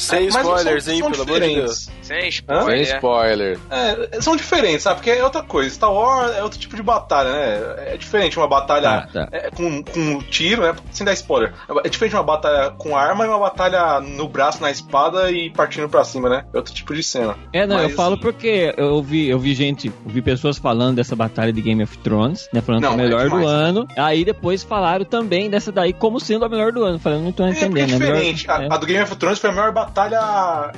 [0.02, 1.90] Sem mas spoilers, são- hein, são pelo amor de Deus.
[2.02, 2.82] Sem Sem spoiler.
[2.82, 3.60] spoiler.
[3.70, 4.96] É, são diferentes, sabe?
[4.96, 5.70] Porque é outra coisa.
[5.74, 7.76] Star Wars é outro tipo de batalha, né?
[7.94, 9.28] É diferente uma batalha Tá, tá.
[9.32, 10.76] é, com, com tiro, né?
[10.92, 11.54] Sem dar spoiler.
[11.84, 15.88] É diferente uma batalha com arma e uma batalha no braço, na espada e partindo
[15.88, 16.46] pra cima, né?
[16.54, 17.36] É outro tipo de cena.
[17.54, 20.96] É, não, eu Mas- falo porque eu vi, eu vi gente, eu vi pessoas falando
[20.96, 22.62] dessa batalha de Game of Thrones, né?
[22.62, 23.48] Falando Não, que é a é melhor do demais.
[23.48, 23.88] ano.
[23.98, 27.00] Aí depois falaram também dessa daí como sendo a melhor do ano.
[27.00, 27.92] Falando, não tô É, é entendendo.
[27.92, 27.98] né?
[27.98, 28.48] diferente.
[28.48, 29.91] Melhor- A, a do Game of Thrones foi a maior batalha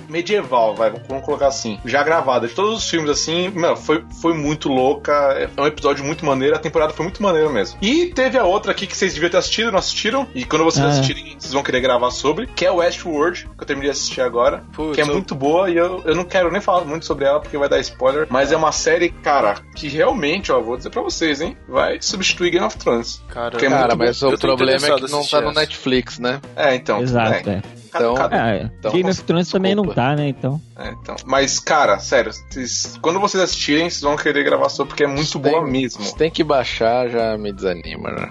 [0.09, 1.79] medieval, vai, vamos colocar assim.
[1.85, 2.47] Já gravada.
[2.47, 5.11] De todos os filmes, assim, meu, foi, foi muito louca.
[5.57, 6.55] É um episódio muito maneiro.
[6.55, 7.77] A temporada foi muito maneira mesmo.
[7.81, 10.27] E teve a outra aqui que vocês deviam ter assistido, não assistiram.
[10.33, 10.91] E quando vocês Ah, é.
[10.91, 14.63] assistirem, vocês vão querer gravar sobre, que é Westworld, que eu terminei de assistir agora.
[14.73, 17.39] Putz, que é muito boa e eu, eu não quero nem falar muito sobre ela
[17.39, 18.27] porque vai dar spoiler.
[18.29, 22.51] Mas é uma série, cara, que realmente, ó, vou dizer pra vocês, hein, vai substituir
[22.51, 23.21] Game of Thrones.
[23.29, 24.29] Cara, é Cara, mas bom.
[24.29, 25.53] o Eu problema é que não tá no.
[25.53, 26.41] Netflix, né?
[26.55, 27.01] É, então.
[27.01, 27.53] Exato, é.
[27.53, 27.82] é.
[27.93, 30.27] Cada- Então- cada- É, Então, Game of Thrones também não tá, né?
[30.27, 30.59] Então.
[30.77, 31.15] É, então.
[31.25, 35.39] Mas, cara, sério, vocês- quando vocês assistirem, vocês vão querer gravar sobre porque é muito
[35.39, 36.11] Tem- boa mesmo.
[36.15, 38.29] Tem que baixar, já me desanima, né?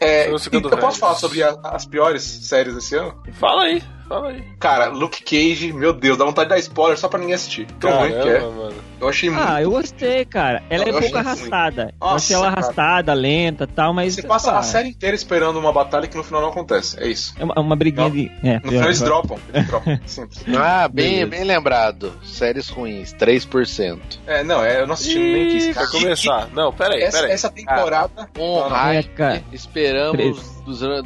[0.00, 3.14] É, No e segundo eu posso falar sobre a- as piores séries desse ano?
[3.34, 4.42] Fala aí, fala aí.
[4.58, 7.66] Cara, Luke Cage, meu Deus, dá vontade de dar spoiler só pra ninguém assistir.
[7.80, 8.40] Tão ruim que é.
[8.40, 8.74] Mano.
[9.00, 9.46] Eu achei muito.
[9.46, 10.62] Ah, eu gostei, cara.
[10.70, 11.82] Ela Não, é um pouco arrastada.
[12.00, 12.60] eu Nossa, achei ela cara.
[12.60, 14.14] arrastada, lenta e tal, mas.
[14.14, 16.98] Você passa pá, a série inteira esperando uma batalha que no final não acontece.
[17.02, 17.34] É isso.
[17.38, 18.14] É uma, uma briguinha Não.
[18.14, 18.30] de.
[18.42, 19.38] É, No final eles é, dropam.
[19.52, 20.00] Eles dropam.
[20.06, 20.44] Simples.
[20.56, 21.26] Ah, bem, Beleza.
[21.30, 22.12] bem lembrado.
[22.22, 23.98] Séries ruins, 3%.
[24.26, 25.76] É, não, é, eu não assisti nem quis.
[25.76, 26.48] E- começar.
[26.54, 27.32] Não, pera e aí, essa, pera aí.
[27.34, 28.28] essa temporada.
[28.38, 28.76] Um Não, não.
[28.76, 29.42] É, hype, cara.
[29.52, 30.54] esperamos dura-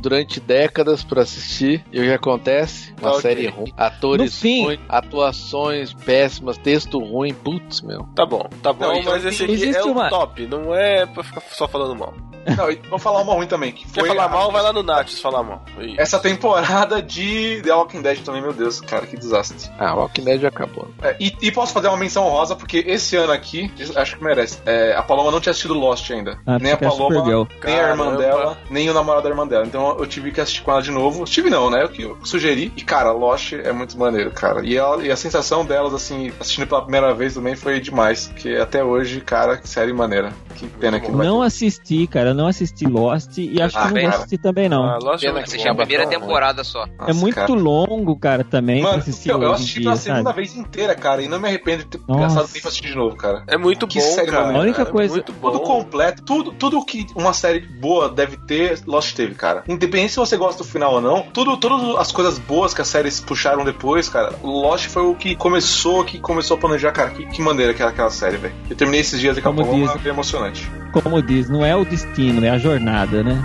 [0.00, 2.94] durante décadas pra assistir e o que acontece?
[3.00, 3.20] Uma Ok.
[3.22, 8.06] série ruim, atores ruins, atuações péssimas, texto ruim, putz, meu.
[8.14, 11.06] Tá bom, tá bom, Não, então mas esse aqui é o uma- top, não é
[11.06, 12.14] pra ficar só falando mal.
[12.56, 13.72] Não, e vou falar uma ruim também.
[13.72, 15.62] Que Quer falar a- mal, vai lá no Natis falar mal.
[15.80, 16.00] Isso.
[16.00, 19.70] Essa temporada de The Walking Dead também, meu Deus, cara, que desastre.
[19.78, 20.88] Ah, Walking Dead já acabou.
[21.02, 24.60] É, e, e posso fazer uma menção honrosa, porque esse ano aqui, acho que merece.
[24.64, 26.38] É, a Paloma não tinha assistido Lost ainda.
[26.46, 27.22] Ah, nem a é Paloma,
[27.64, 29.64] nem a irmã dela, nem o namorado da irmã dela.
[29.66, 31.24] Então eu tive que assistir com ela de novo.
[31.24, 31.82] Tive não, né?
[31.84, 32.72] Eu que eu sugeri.
[32.76, 34.64] E, cara, Lost é muito maneiro, cara.
[34.64, 38.28] E, ela- e a sensação delas, assim, assistindo pela primeira vez também foi demais.
[38.28, 40.32] Porque até hoje, cara, que série maneira.
[40.56, 42.34] Que pena que não Não assisti, cara.
[42.34, 44.22] não assisti Lost e acho Ah, que não bem, vou cara.
[44.22, 44.82] assistir também não.
[44.84, 46.84] Ah, Lost é Pena muito que Assisti a primeira Bom, temporada só.
[46.84, 47.52] é Nossa, muito cara.
[47.52, 50.36] longo, cara, também pra Mano, assistir eu, eu assisti pela segunda sabe?
[50.36, 52.20] vez inteira, cara, e não me arrependo de ter Nossa.
[52.22, 53.44] gastado tempo assistir de novo, cara.
[53.46, 54.42] É muito Que bom, série cara.
[54.42, 54.58] maneira.
[54.58, 55.50] A única É coisa- muito bom.
[55.52, 59.62] Tudo completo, tudo, tudo que uma série boa deve ter, Lost teve, cara.
[59.68, 62.88] Independente se você gosta do final ou não, tudo, todas as coisas boas que as
[62.88, 67.24] séries puxaram depois, cara, Lost foi o que começou, que começou a planejar, cara, que,
[67.26, 68.54] que maneira que era aquela série, velho.
[68.68, 70.70] Eu terminei esses dias Como Capão, diz- foi emocionante.
[70.92, 73.42] Como diz, não é o destino, é a jornada, né?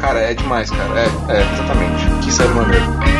[0.00, 1.00] Cara, é demais, cara.
[1.00, 2.24] É, é, exatamente.
[2.24, 3.15] Que série maneira.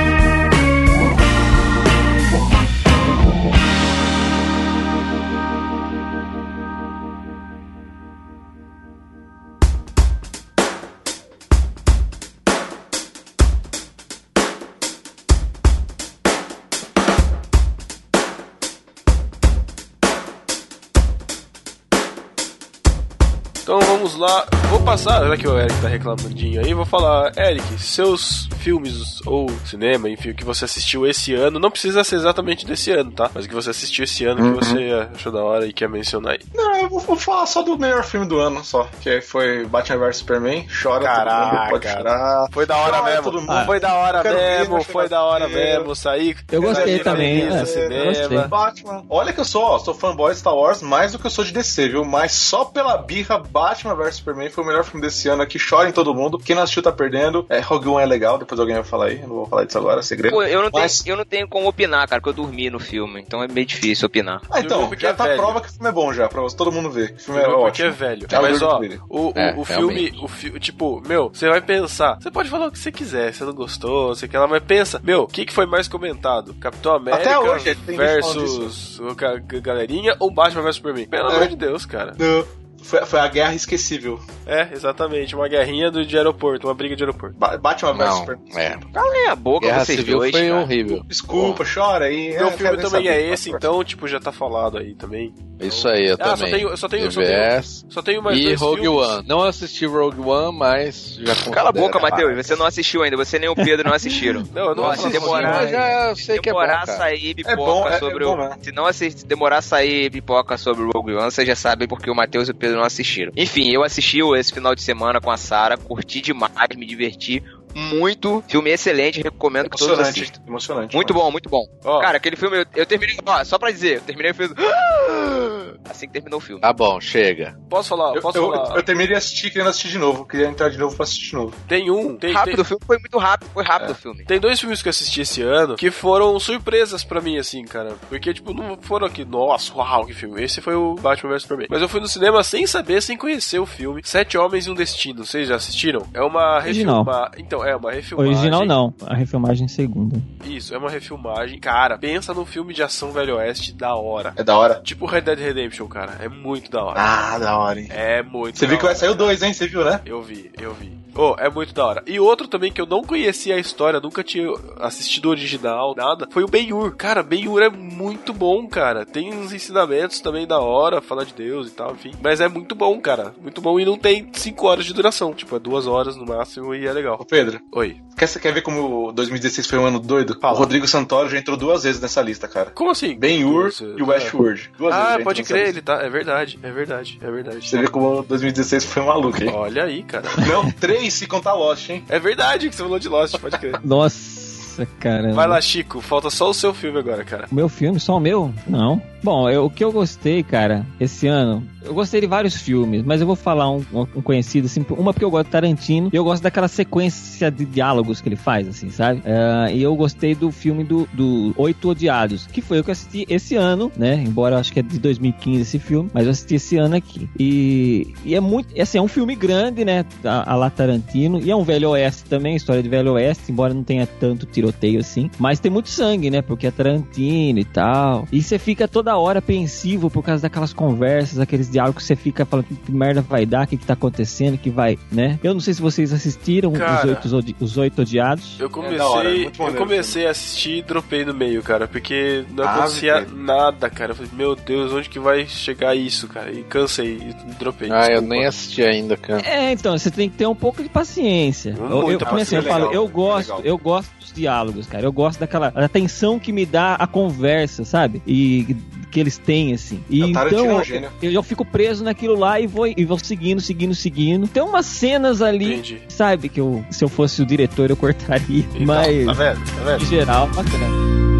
[24.86, 30.08] Passar, já que o Eric tá reclamandinho aí, vou falar, Eric, seus filmes ou cinema,
[30.08, 33.28] enfim, o que você assistiu esse ano, não precisa ser exatamente desse ano, tá?
[33.34, 34.58] Mas o que você assistiu esse ano Uhum.
[34.58, 36.38] que você achou da hora e quer mencionar aí.
[36.54, 38.88] Não, eu vou, vou falar só do melhor filme do ano, só.
[39.00, 40.66] Que foi Batman vs Superman.
[40.68, 41.56] Chora todo Caraca.
[41.56, 42.46] mundo, pode chorar.
[42.52, 43.22] Foi da hora Chora mesmo.
[43.24, 43.64] todo mundo.
[43.66, 46.36] Foi da hora Quero mesmo, foi da hora mesmo, sair.
[46.50, 48.04] Eu gostei sair também, é, cinema.
[48.04, 48.38] gostei.
[48.46, 49.04] Batman.
[49.10, 51.44] Olha que eu sou, ó, sou fanboy de Star Wars mais do que eu sou
[51.44, 52.04] de DC, viu?
[52.04, 55.58] Mas só pela birra, Batman vs Superman foi o melhor filme desse ano aqui.
[55.58, 56.38] Chorem todo mundo.
[56.38, 57.44] Quem não assistiu tá perdendo.
[57.48, 59.20] É, Rogue One é legal, depois alguém vai falar aí.
[59.20, 60.32] Eu não vou falar disso agora, é segredo.
[60.32, 62.78] Pô, eu não, Mas- tenho, eu não tenho como opinar, cara, porque eu dormi no
[62.78, 64.40] filme, então é meio difícil opinar.
[64.50, 65.36] Ah, então, porque já é tá velho.
[65.38, 67.14] prova que o filme é bom já, pra você- todo mundo ver.
[67.16, 67.88] O filme é Porque ótimo.
[67.88, 68.26] é velho.
[68.30, 72.16] Já Mas ó, o, o, É, o filme, o fi, tipo, meu, você vai pensar.
[72.20, 75.00] Você pode falar o que você quiser, você não gostou, você quer lá, mas pensa,
[75.02, 76.54] meu, o que, que foi mais comentado?
[76.54, 81.06] Capitão América Até hoje, versus o ga- ga- Galerinha ou Batman versus Superman?
[81.06, 81.34] Pelo É.
[81.36, 82.14] amor de Deus, cara.
[82.18, 82.44] Não,
[82.82, 84.20] Foi, foi a guerra esquecível.
[84.46, 87.36] É, exatamente, uma guerrinha do, de aeroporto, uma briga de aeroporto.
[87.36, 88.52] Ba Batman vs Não, Superman.
[88.56, 88.78] é.
[88.92, 90.60] Calem a boca, Guerra vocês dois, foi cara.
[90.60, 91.02] horrível.
[91.06, 92.34] Desculpa, chora aí.
[92.36, 95.34] Meu É, filme também é esse, então, tipo, já tá falado aí também.
[95.58, 96.52] Isso aí, eu Ah, só também.
[96.52, 99.08] tenho- só tenho- só tenho- Só tenho mais e dois Rogue filmes.
[99.08, 99.24] One.
[99.26, 101.98] Não assisti Rogue One, mas já Cala a boca.
[101.98, 102.36] Matheus.
[102.46, 103.16] Você não assistiu ainda.
[103.16, 104.44] Você nem o Pedro não assistiram.
[104.54, 106.86] Não, eu não falar demorar- mas já sei que é bom, cara.
[106.86, 108.36] sair pipoca É bom, é- sobre é o.
[108.36, 108.56] bom, né?
[108.60, 112.10] Se não assist, demorar a sair pipoca sobre o Rogue One, você já sabe porque
[112.10, 113.32] o Matheus e o Pedro não assistiram.
[113.36, 117.42] Enfim, eu assisti esse final de semana com a Sara, curti demais, me diverti
[117.74, 118.42] muito.
[118.48, 120.42] Filme excelente, recomendo que todos Emocionante, assistam.
[120.46, 120.94] emocionante.
[120.96, 121.24] Muito mano.
[121.26, 121.66] bom, muito bom.
[121.84, 123.16] Ó, Cara, aquele filme, eu, eu terminei.
[123.24, 124.54] Ó, só pra dizer, eu terminei o filme.
[125.88, 126.60] Assim que terminou o filme.
[126.60, 127.56] Tá bom, chega.
[127.68, 128.14] posso falar?
[128.14, 128.76] Eu, Posso eu, falar?
[128.76, 130.26] eu terminei de assistir querendo assistir de novo.
[130.26, 131.54] Queria entrar de novo pra assistir de novo.
[131.68, 134.24] Tem um, tem, rápido, tem, o filme foi muito rápido, foi rápido o filme.
[134.24, 137.94] Tem dois filmes que eu assisti esse ano que foram surpresas pra mim, assim, cara.
[138.08, 140.42] Porque, tipo, não foram aqui, nossa, uau, que filme.
[140.42, 141.68] Esse foi o Batman vs Superman.
[141.70, 144.00] Mas eu fui no cinema sem saber, sem conhecer o filme.
[144.04, 145.24] Sete Homens e um Destino.
[145.24, 146.06] Vocês já assistiram?
[146.12, 147.04] É uma Original.
[147.04, 147.30] refilma...
[147.38, 148.32] Então, é uma refilmagem.
[148.32, 150.20] Original não, a refilmagem segunda.
[150.44, 151.58] Isso, é uma refilmagem.
[151.58, 154.32] Cara, pensa num filme de ação velho oeste da hora.
[154.36, 154.80] É da hora.
[154.82, 156.16] Tipo Red Dead Redemption, cara.
[156.20, 157.00] É muito da hora.
[157.00, 157.88] Ah, da hora, hein?
[157.90, 159.26] É muito Você da viu que vai sair o cara.
[159.26, 159.52] 2, hein?
[159.52, 160.00] Você viu, né?
[160.04, 160.92] Eu vi, eu vi.
[161.16, 162.02] Oh, é muito da hora.
[162.06, 164.48] E outro também que eu não conhecia a história, nunca tinha
[164.78, 166.94] assistido o original, nada, foi o Ben-Hur.
[166.96, 169.04] Cara, Ben-Hur é muito bom, cara.
[169.06, 172.12] Tem uns ensinamentos também da hora, falar de Deus e tal, enfim.
[172.22, 173.34] Mas é muito bom, cara.
[173.40, 175.32] Muito bom e não tem 5 horas de duração.
[175.32, 177.26] Tipo, é duas horas no máximo e é Ô, legal.
[177.28, 177.96] Pedro, Oi.
[178.16, 180.38] quer, quer ver como o 2016 foi um ano doido?
[180.40, 180.54] Fala.
[180.54, 182.70] O Rodrigo Santoro já entrou duas vezes nessa lista, cara.
[182.74, 183.14] Como assim?
[183.18, 184.70] Ben-Hur e Westworld.
[184.78, 186.02] Duas vezes Ah, já pode crer, ele tá.
[186.02, 187.68] É verdade, é verdade, é verdade.
[187.68, 189.50] Você vê como 2016 foi maluco, hein?
[189.54, 190.26] Olha aí, cara.
[190.48, 192.04] Não, três se contar Lost, hein?
[192.08, 193.80] É verdade que você falou de Lost, pode crer.
[193.84, 195.34] Nossa, caramba.
[195.34, 196.00] Vai lá, Chico.
[196.00, 197.48] Falta só o seu filme agora, cara.
[197.50, 198.52] O meu filme, só o meu?
[198.66, 199.02] Não.
[199.26, 203.20] Bom, eu- o que eu gostei, cara, esse ano, eu gostei de vários filmes, mas
[203.20, 206.22] eu vou falar um, um conhecido, assim, uma porque eu gosto de Tarantino e eu
[206.22, 209.22] gosto daquela sequência de diálogos que ele faz, assim, sabe?
[209.26, 212.92] Ah, e eu gostei do filme do, do Oito Odiados, que foi o que eu
[212.92, 214.14] assisti esse ano, né?
[214.14, 217.28] Embora eu acho que é de 2015 esse filme, mas eu assisti esse ano aqui.
[217.36, 220.04] E, e é muito, assim, é um filme grande, né?
[220.24, 223.74] A, a lá Tarantino, e é um velho oeste também, história de velho oeste, embora
[223.74, 226.42] não tenha tanto tiroteio assim, mas tem muito sangue, né?
[226.42, 228.28] Porque é Tarantino e tal.
[228.30, 232.44] E você fica toda hora apreensivo por causa daquelas conversas, aqueles diálogos que você fica
[232.44, 235.38] falando que, merda vai dar, o que, que tá acontecendo, que vai, né?
[235.42, 237.08] Eu não sei se vocês assistiram os, Cara.
[237.08, 238.56] oito, Odi- os Oito Odiados.
[238.58, 241.86] Eu comecei, da hora, é muito eu comecei a assistir e dropei no meio, cara,
[241.88, 244.12] porque não Ah, acontecia nada, cara.
[244.12, 246.50] Eu falei, meu Deus, onde que vai chegar isso, cara?
[246.52, 247.90] E cansei e dropei.
[247.90, 248.34] Ah, eu desculpa.
[248.34, 249.42] nem assisti ainda, cara.
[249.46, 251.74] É, então, você tem que ter um pouco de paciência.
[251.78, 252.62] Eu, eu, como assim, eu paciência.
[252.62, 253.62] falo, eu Legal, gosto, legal.
[253.64, 255.04] eu gosto diálogos, cara.
[255.04, 258.22] Eu gosto daquela atenção que me dá a conversa, sabe?
[258.26, 258.76] E
[259.10, 260.00] que eles têm, assim.
[260.08, 260.82] E É, então
[261.22, 264.46] eu, eu fico preso naquilo lá e vou, e vou seguindo, seguindo, seguindo.
[264.46, 266.02] Tem umas cenas ali, Entendi.
[266.08, 268.64] sabe, que eu, se eu fosse o diretor eu cortaria.
[268.74, 269.64] Então, mas, Tá vendo?
[269.64, 270.02] Tá vendo?
[270.02, 271.35] em geral, bacana.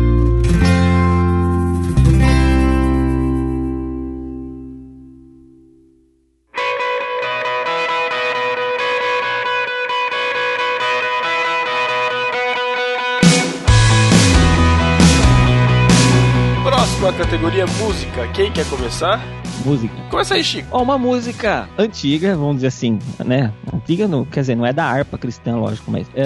[17.37, 18.27] Categoria música.
[18.29, 19.21] Quem quer começar?
[19.65, 19.95] Música.
[20.11, 20.69] Começa aí, Chico.
[20.71, 23.53] Ó, uma música antiga, vamos dizer assim, né?
[23.75, 26.25] Antiga, não, quer dizer, não é da harpa cristã, lógico, mas é,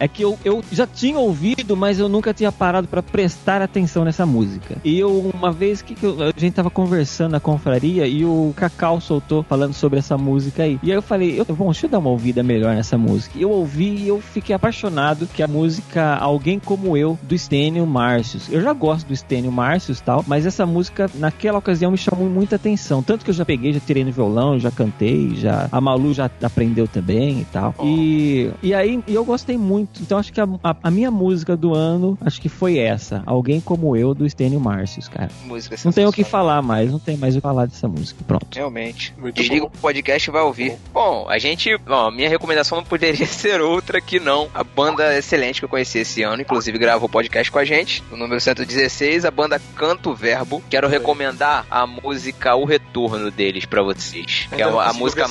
[0.00, 4.04] é que eu, eu já tinha ouvido, mas eu nunca tinha parado pra prestar atenção
[4.04, 4.76] nessa música.
[4.84, 8.52] E eu, uma vez que, que eu- a gente tava conversando na confraria e o
[8.56, 10.78] Cacau soltou falando sobre essa música aí.
[10.82, 13.38] E aí eu falei, eu, bom, deixa eu dar uma ouvida melhor nessa música.
[13.38, 18.48] Eu ouvi e eu fiquei apaixonado que a música Alguém Como Eu, do Stênio Márcios.
[18.52, 22.28] Eu já gosto do Stênio Márcios e tal, mas essa música, naquela ocasião, me chamou
[22.28, 23.02] muita atenção.
[23.02, 26.30] Tanto que eu já peguei, já tirei no violão, já cantei, já a Malu já
[26.42, 27.74] aprendeu também e tal.
[27.82, 30.00] E, e aí eu gostei muito.
[30.02, 33.22] Então acho que a, a- a minha música do ano, acho que foi essa.
[33.26, 35.30] Alguém Como Eu, do Stênio Márcios, cara.
[35.44, 38.22] Música Não tem o que falar mais, não tem mais o que falar dessa música.
[38.26, 38.46] Pronto.
[38.54, 39.14] Realmente.
[39.18, 39.70] Muito Desliga bom.
[39.74, 40.76] o podcast e vai ouvir.
[40.92, 41.70] Bom, a gente.
[41.86, 44.48] Ó, minha recomendação não poderia ser outra que não.
[44.54, 48.16] A banda excelente que eu conheci esse ano, inclusive gravou podcast com a gente, no
[48.16, 50.62] número 116, a banda Canto Verbo.
[50.70, 54.48] Quero recomendar a música O Retorno deles pra vocês.
[54.52, 55.26] É a, música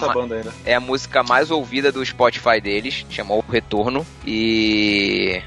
[0.66, 4.06] é a música mais ouvida do Spotify deles, chamou O Retorno.
[4.26, 5.42] E.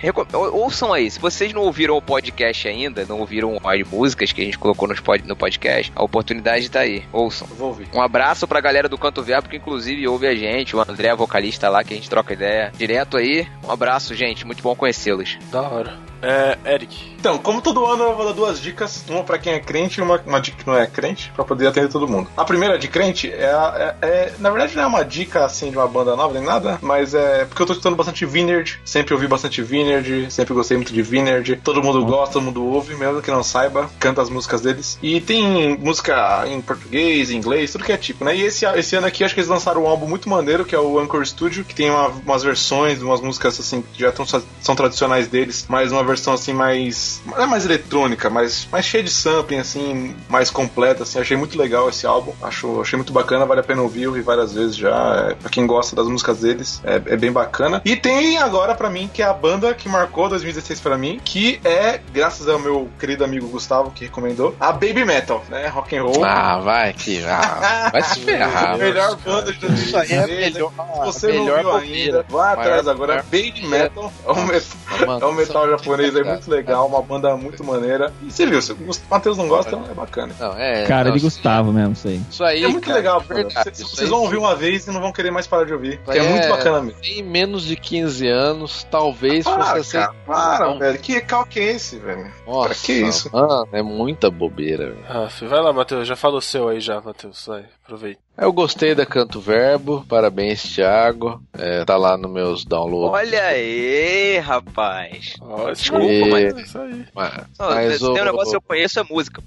[0.52, 4.44] Ouçam aí, se vocês não ouviram o podcast ainda, não ouviram as músicas que a
[4.44, 7.04] gente colocou nos pod- no podcast, a oportunidade tá aí.
[7.12, 7.46] Ouçam.
[7.56, 7.86] Vou ouvir.
[7.94, 11.68] Um abraço pra galera do Canto Verbo, que inclusive ouve a gente, o André, vocalista
[11.68, 13.46] lá, que a gente troca ideia direto aí.
[13.64, 15.38] Um abraço, gente, muito bom conhecê-los.
[15.52, 15.98] Da hora.
[16.28, 17.14] É, Eric.
[17.18, 19.04] Então, como todo ano, eu vou dar duas dicas.
[19.08, 21.68] Uma pra quem é crente e uma, uma dica que não é crente, pra poder
[21.68, 22.28] atender todo mundo.
[22.36, 25.70] A primeira de crente é, a- é- é- Na verdade, não é uma dica assim
[25.70, 28.80] de uma banda nova nem nada, mas é porque eu tô escutando bastante Vineyard.
[28.84, 31.56] Sempre ouvi bastante Vineyard, sempre gostei muito de Vineyard.
[31.62, 34.98] Todo mundo gosta, todo mundo ouve, mesmo que não saiba, canta as músicas deles.
[35.02, 38.36] E tem música em português, em inglês, tudo que é tipo, né?
[38.36, 40.78] E esse, esse ano aqui, acho que eles lançaram um álbum muito maneiro, que é
[40.80, 44.74] o Anchor Studio, que tem uma- umas versões, umas músicas assim, que já tão, são
[44.76, 47.20] tradicionais deles, mas uma versão assim mais.
[47.26, 51.18] Não é mais eletrônica, mas mais cheia de sampling, assim, mais completa, assim.
[51.18, 52.32] Achei muito legal esse álbum.
[52.42, 55.26] Acho, achei muito bacana, vale a pena ouvir, ouvi várias vezes já.
[55.30, 57.80] É, pra quem gosta das músicas deles, é, é bem bacana.
[57.84, 61.60] E tem agora pra mim, que é a banda que marcou 2016 pra mim, que
[61.64, 65.66] é, graças ao meu querido amigo Gustavo, que recomendou, a Baby Metal, né?
[65.68, 66.24] Rock and roll.
[66.24, 67.24] Ah, vai que.
[67.24, 68.76] Ah, vai se ferrar.
[68.78, 70.54] melhor banda de Isso aí é 2016.
[70.54, 70.72] melhor.
[70.76, 71.96] Se você não melhor viu bobeira.
[72.18, 73.16] ainda, vai atrás agora.
[73.30, 77.36] Baby Metal é um metal, é um metal são- japonês, é muito legal, uma banda
[77.36, 78.12] muito maneira.
[78.22, 78.78] E você viu, se o
[79.10, 80.34] Matheus não gosta, é bacana.
[80.38, 80.84] Não, é.
[80.86, 82.20] Cara não, de Gustavo mesmo, isso aí.
[82.30, 82.64] Isso aí.
[82.64, 85.46] É muito cara, legal, verdade, Vocês, vão ouvir uma vez e não vão querer mais
[85.46, 86.00] parar de ouvir.
[86.08, 87.00] É, É, muito bacana mesmo.
[87.00, 89.92] Tem menos de 15 anos, talvez Ah, fosse assim.
[89.98, 90.78] cara, para, Não.
[90.78, 90.98] velho.
[90.98, 92.30] Que recalque que é esse, velho?
[92.46, 93.30] Nossa, pra que isso?
[93.32, 94.90] Mano, é muita bobeira.
[94.90, 95.04] velho.
[95.08, 96.06] Ah, filho, vai lá, Matheus.
[96.06, 97.46] Já fala o seu aí já, Matheus.
[97.46, 98.20] Vai, aproveita.
[98.36, 101.40] Eu gostei da Canto Verbo, parabéns, Thiago.
[101.56, 103.14] É, tá lá nos meus downloads.
[103.14, 105.34] Olha aí, rapaz.
[105.40, 106.58] Ó, Desculpa, E- mas.
[106.66, 107.06] Isso aí.
[107.14, 109.42] Mas, mas tem o- um negócio que eu conheço é música.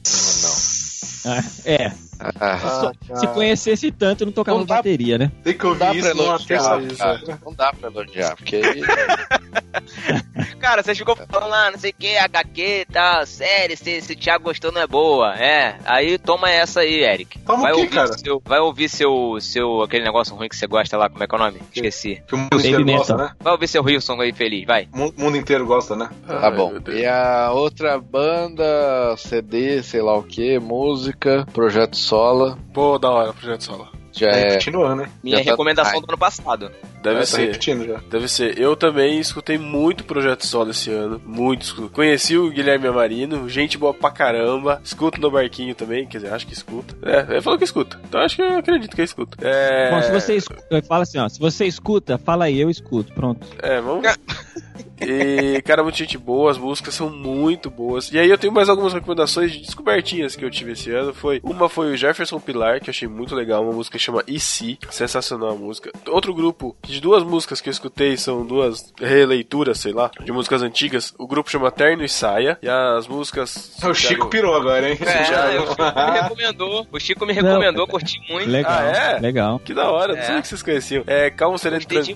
[1.25, 5.31] Ah, é, Ah, se conhecesse tanto, não tocava Não dá- bateria, né?
[5.43, 7.39] Tem que não ouvir dá pra isso numa elogiar, cara.
[7.45, 8.81] Não dá pra elogiar, porque aí
[10.59, 14.13] Cara, você ficou falando lá, não sei o que, HQ e tal, série, se, se
[14.13, 15.33] o Thiago gostou não é boa.
[15.35, 17.39] É, aí toma essa aí, Eric.
[17.39, 18.17] Toma vai o quê, ouvir cara?
[18.17, 21.33] Seu, vai ouvir seu, seu, aquele negócio ruim que você gosta lá, como é que
[21.33, 21.61] é o nome?
[21.73, 22.21] Esqueci.
[22.27, 23.31] Que o mundo inteiro gosta, né?
[23.39, 24.87] Vai ouvir seu Wilson aí feliz, vai.
[24.93, 26.09] O mu- mundo inteiro gosta, né?
[26.27, 26.73] tá Ai, bom.
[26.91, 33.33] E a outra banda, CD, sei lá o que, música, Projeto Sola, Pô, da hora,
[33.33, 33.87] Projeto Sola.
[34.11, 34.49] já Tá é.
[34.49, 35.09] repetindo, né?
[35.23, 36.01] Minha Já tá- recomendação Ai.
[36.01, 36.71] do ano passado.
[37.03, 37.41] Deve É, tá ser.
[37.45, 37.99] repetindo já.
[38.09, 38.59] Deve ser.
[38.59, 41.21] Eu também escutei muito Projeto Solo esse ano.
[41.25, 41.61] Muito.
[41.61, 41.89] escuto.
[41.89, 44.81] Conheci o Guilherme Amarino, gente boa pra caramba.
[44.83, 46.97] Escuto no barquinho também, quer dizer, acho que escuta.
[47.03, 47.97] É, ele falou que escuta.
[48.03, 49.37] Então acho que eu acredito que eu escuto.
[49.45, 49.91] É.
[49.91, 53.45] Bom, se você escuta, fala assim, ó, se você escuta, fala aí, eu escuto, pronto.
[53.61, 54.03] É, vamos.
[55.01, 58.11] E, cara, muita gente boa, as músicas são muito boas.
[58.11, 61.13] E aí eu tenho mais algumas recomendações de descobertinhas que eu tive esse ano.
[61.13, 64.23] Foi Uma foi o Jefferson Pilar, que eu achei muito legal, uma música que chama
[64.27, 65.91] IC, sensacional a música.
[66.07, 70.61] Outro grupo de duas músicas que eu escutei são duas releituras, sei lá, de músicas
[70.61, 71.13] antigas.
[71.17, 73.77] O grupo chama Terno e Saia, e as músicas.
[73.83, 74.97] O Chico pirou agora, hein?
[75.01, 76.87] É, o Chico me recomendou.
[76.91, 78.49] O Chico me recomendou, curti muito.
[78.49, 79.19] Legal, Ah, é?
[79.19, 79.59] legal.
[79.59, 80.23] Que da hora, não É.
[80.25, 81.03] sabia que vocês conheciam.
[81.07, 82.15] É Calmo, Sereno, Tranquilo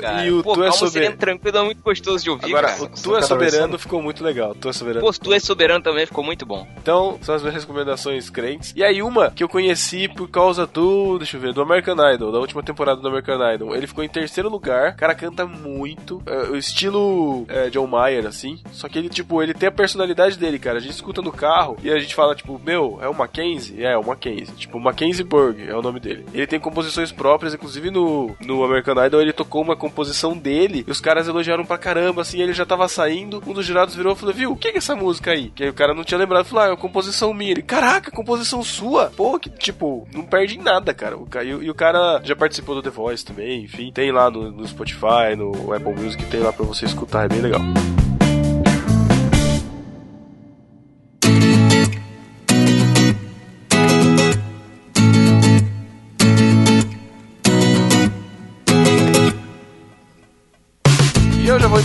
[0.00, 0.92] demais, e o Pô, Tu é calma, Soberano.
[0.92, 2.82] sereno, tranquilo é muito gostoso de ouvir, Agora, cara.
[2.84, 4.54] o Tu é Soberano ficou muito legal.
[4.54, 5.04] Tu é Soberano.
[5.06, 6.66] Pô, Tu é Soberano também ficou muito bom.
[6.76, 8.72] Então, são as minhas recomendações crentes.
[8.76, 11.18] E aí, uma que eu conheci por causa do.
[11.18, 13.74] Deixa eu ver, do American Idol, da última temporada do American Idol.
[13.76, 14.92] Ele ficou em terceiro lugar.
[14.92, 16.22] O cara canta muito.
[16.26, 18.58] é, o estilo é, John Mayer, assim.
[18.72, 20.78] Só que ele, tipo, ele tem a personalidade dele, cara.
[20.78, 23.84] A gente escuta no carro e a gente fala, tipo, meu, é o Mackenzie?
[23.84, 24.54] É, é o Mackenzie.
[24.56, 26.24] Tipo, Mackenzie Berg é o nome dele.
[26.32, 30.90] Ele tem composições próprias, inclusive no, no American Idol ele tocou uma composição dele e
[30.90, 32.40] os caras elogiaram pra caramba, assim.
[32.40, 33.42] Ele já tava saindo.
[33.46, 35.50] Um dos jurados virou e falou, viu, o que é essa música aí?
[35.50, 36.44] Que aí o cara não tinha lembrado.
[36.44, 37.52] Falou, ah, é uma composição minha.
[37.52, 39.12] Ele, caraca, composição sua?
[39.16, 41.16] Pô, que, tipo, não perde em nada, cara.
[41.16, 43.90] O, e, e o cara já participou do The Voice também, enfim.
[43.92, 47.40] Tem lá no, no Spotify, no Apple Music, tem lá pra você escutar, é bem
[47.40, 47.60] legal.
[48.08, 48.11] E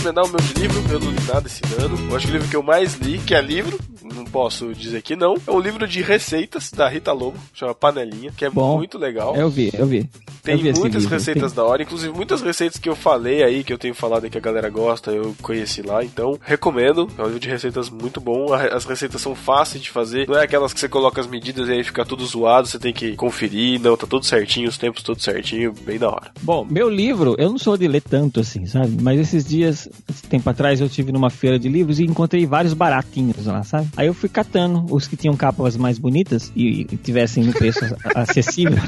[0.08, 2.10] emendar o meu livro, eu não li nada esse ano.
[2.10, 3.78] Eu acho que o livro que eu mais li, que é livro,
[4.14, 8.32] não posso dizer que não, é um livro de receitas da Rita Lobo, chama Panelinha,
[8.36, 8.76] que é Bom.
[8.76, 9.36] muito legal.
[9.36, 10.08] Eu vi, eu vi.
[10.42, 13.72] Tem eu vi muitas receitas da hora, inclusive muitas receitas que eu falei aí, que
[13.72, 17.08] eu tenho falado aí que a galera gosta, eu conheci lá, então recomendo.
[17.18, 18.52] É um livro de receitas muito bom.
[18.52, 21.72] As receitas são fáceis de fazer, não é aquelas que você coloca as medidas e
[21.72, 25.20] aí fica tudo zoado, você tem que conferir, não, tá tudo certinho, os tempos tudo
[25.20, 26.30] certinho, bem da hora.
[26.42, 28.96] Bom, meu livro, eu não sou de ler tanto assim, sabe?
[29.02, 29.88] Mas esses dias,
[30.28, 33.88] tempo atrás, eu tive numa feira de livros e encontrei vários baratinhos lá, sabe?
[33.96, 37.80] Aí eu fui catando os que tinham capas mais bonitas e, e tivessem no preço
[38.14, 38.78] acessível.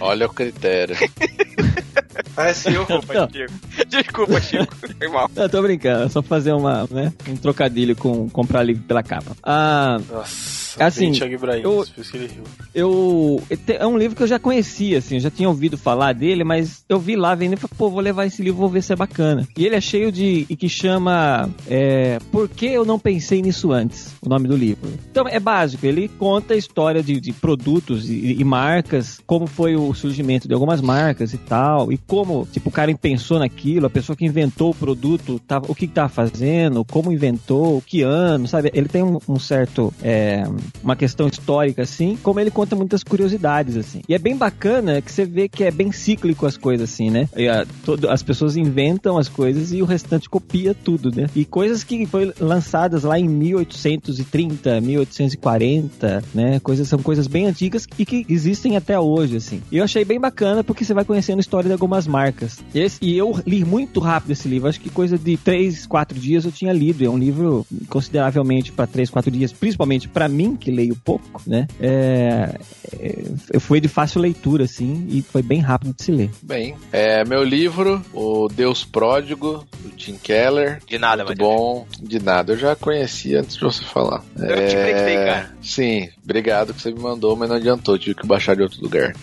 [0.00, 0.96] Olha o critério.
[2.36, 2.86] Ah, eu.
[2.88, 3.28] Não,
[3.88, 4.74] Desculpa, Chico.
[4.76, 5.30] Foi mal.
[5.34, 9.36] eu tô brincando, é só fazer uma, né, um trocadilho com comprar livro pela capa.
[9.42, 11.12] Ah, Nossa, Assim,
[11.62, 11.84] eu-
[12.74, 13.42] eu.
[13.68, 16.84] É um livro que eu já conhecia, assim, eu já tinha ouvido falar dele, mas
[16.88, 18.96] eu vi lá vendo e falei, pô, vou levar esse livro, vou ver se é
[18.96, 19.46] bacana.
[19.56, 20.46] E ele é cheio de.
[20.48, 21.48] e que chama.
[21.66, 24.14] É, Por que eu não pensei nisso antes?
[24.22, 24.88] O nome do livro.
[25.10, 29.76] Então é básico, ele conta a história de, de produtos e, e marcas, como foi
[29.76, 33.90] o surgimento de algumas marcas e tal, e como, tipo, o cara pensou naquilo, a
[33.90, 38.46] pessoa que inventou o produto, tava, o que que tava fazendo, como inventou, que ano,
[38.48, 38.70] sabe?
[38.74, 39.92] Ele tem um, um certo.
[40.02, 40.44] é,
[40.82, 44.00] uma questão histórica, assim, como ele conta muitas curiosidades, assim.
[44.08, 47.28] E é bem bacana que você vê que é bem cíclico as coisas, assim, né?
[47.50, 51.26] A- todo- as pessoas inventam as coisas e o restante copia tudo, né?
[51.34, 56.60] E coisas que foram lançadas lá em 1830, 1840, né?
[56.60, 59.60] Coisas, são coisas bem antigas e que existem até hoje, assim.
[59.70, 62.58] E eu achei bem bacana porque você vai conhecendo a história de algumas marcas.
[62.74, 66.44] Esse- e eu li muito rápido esse livro, acho que coisa de 3, 4 dias
[66.44, 67.04] eu tinha lido.
[67.04, 71.66] É um livro consideravelmente para 3, 4 dias, principalmente para mim, que leio pouco, né?
[71.80, 72.58] É,
[73.00, 76.30] é, foi de fácil leitura, assim, e foi bem rápido de se ler.
[76.42, 80.80] Bem, é meu livro, O Deus Pródigo, do Tim Keller.
[80.86, 82.52] De nada, Muito bom, de nada.
[82.52, 84.22] Eu já conheci antes de você falar.
[84.36, 85.50] Eu te brequei, cara.
[85.62, 89.12] Sim, obrigado que você me mandou, mas não adiantou, tive que baixar de outro lugar.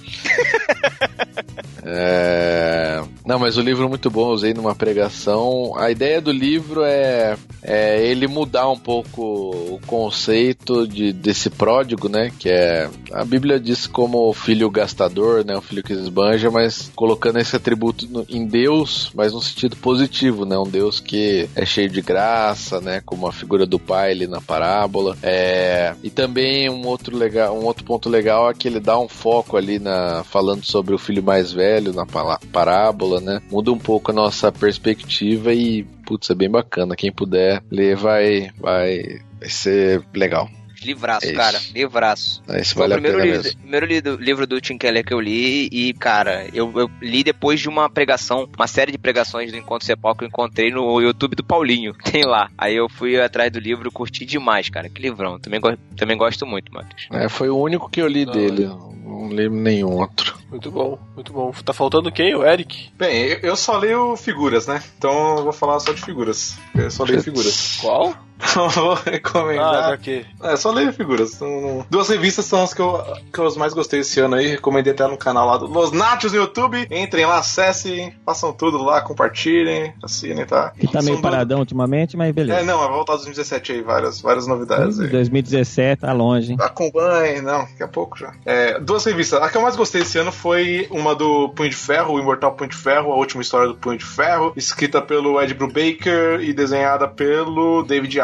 [1.87, 5.73] É, Não, mas o livro é muito bom, eu usei numa pregação.
[5.77, 12.07] A ideia do livro é, é ele mudar um pouco o conceito de, desse pródigo,
[12.09, 12.31] né?
[12.37, 12.89] Que é.
[13.11, 15.55] A Bíblia diz como o filho gastador, né?
[15.57, 20.45] O filho que esbanja, mas colocando esse atributo no- em Deus, mas no sentido positivo,
[20.45, 20.57] né?
[20.57, 23.01] Um Deus que é cheio de graça, né?
[23.05, 25.17] Como a figura do pai ali na parábola.
[25.23, 29.07] É, e também um outro legal, um outro ponto legal é que ele dá um
[29.07, 32.05] foco ali na falando sobre o filho mais velho na
[32.51, 33.41] parábola, né?
[33.51, 36.95] Muda um pouco a nossa perspectiva e putz, é bem bacana.
[36.95, 40.49] Quem puder ler vai vai, vai ser legal.
[40.85, 41.37] Livraço, É isso.
[41.37, 41.59] cara.
[41.73, 42.43] Livraço.
[42.49, 43.59] Esse Foi o vale a primeiro, pena livro, mesmo.
[43.61, 47.59] primeiro li- livro do Tim Keller que eu li e, cara, eu, eu li depois
[47.59, 51.35] de uma pregação, uma série de pregações do Encontro Cepal que eu encontrei no YouTube
[51.35, 51.93] do Paulinho.
[52.11, 52.49] Tem lá.
[52.57, 54.89] Aí eu fui atrás do livro, curti demais, cara.
[54.89, 55.39] Que livrão.
[55.39, 57.07] Também, go- também gosto muito, Matheus.
[57.11, 58.65] É, foi o único que eu li Não, dele.
[58.65, 60.35] Não li nenhum outro.
[60.49, 61.51] Muito bom, muito bom.
[61.63, 62.33] Tá faltando quem?
[62.35, 62.89] O Eric?
[62.97, 64.81] Bem, eu, eu só leio figuras, né?
[64.97, 66.57] Então eu vou falar só de figuras.
[66.73, 67.77] Eu só leio figuras.
[67.81, 68.15] Qual?
[68.55, 69.85] Eu vou Ah, recomendar.
[69.93, 70.25] HQ.
[70.43, 71.39] É, só leio figuras.
[71.39, 74.47] Não- não- Duas revistas são as que eu, que eu mais gostei esse ano aí.
[74.47, 76.87] Recomendei até no canal lá do Los Nachos no YouTube.
[76.91, 80.71] Entrem lá, acessem, façam tudo lá, compartilhem, assinem, tá?
[80.77, 82.59] Que tá meio São paradão ultimamente, mas beleza.
[82.61, 85.07] É, não, vai voltar 2017 aí, várias, várias novidades aí.
[85.09, 86.57] 2017, tá longe, hein?
[86.61, 88.33] Acompanhe, não, daqui a pouco já.
[88.45, 89.41] É, duas revistas.
[89.41, 92.53] A que eu mais gostei esse ano foi uma do Punho de Ferro, o Imortal
[92.53, 96.53] Punho de Ferro, a última história do Punho de Ferro, escrita pelo Ed Brubaker e
[96.53, 98.19] desenhada pelo David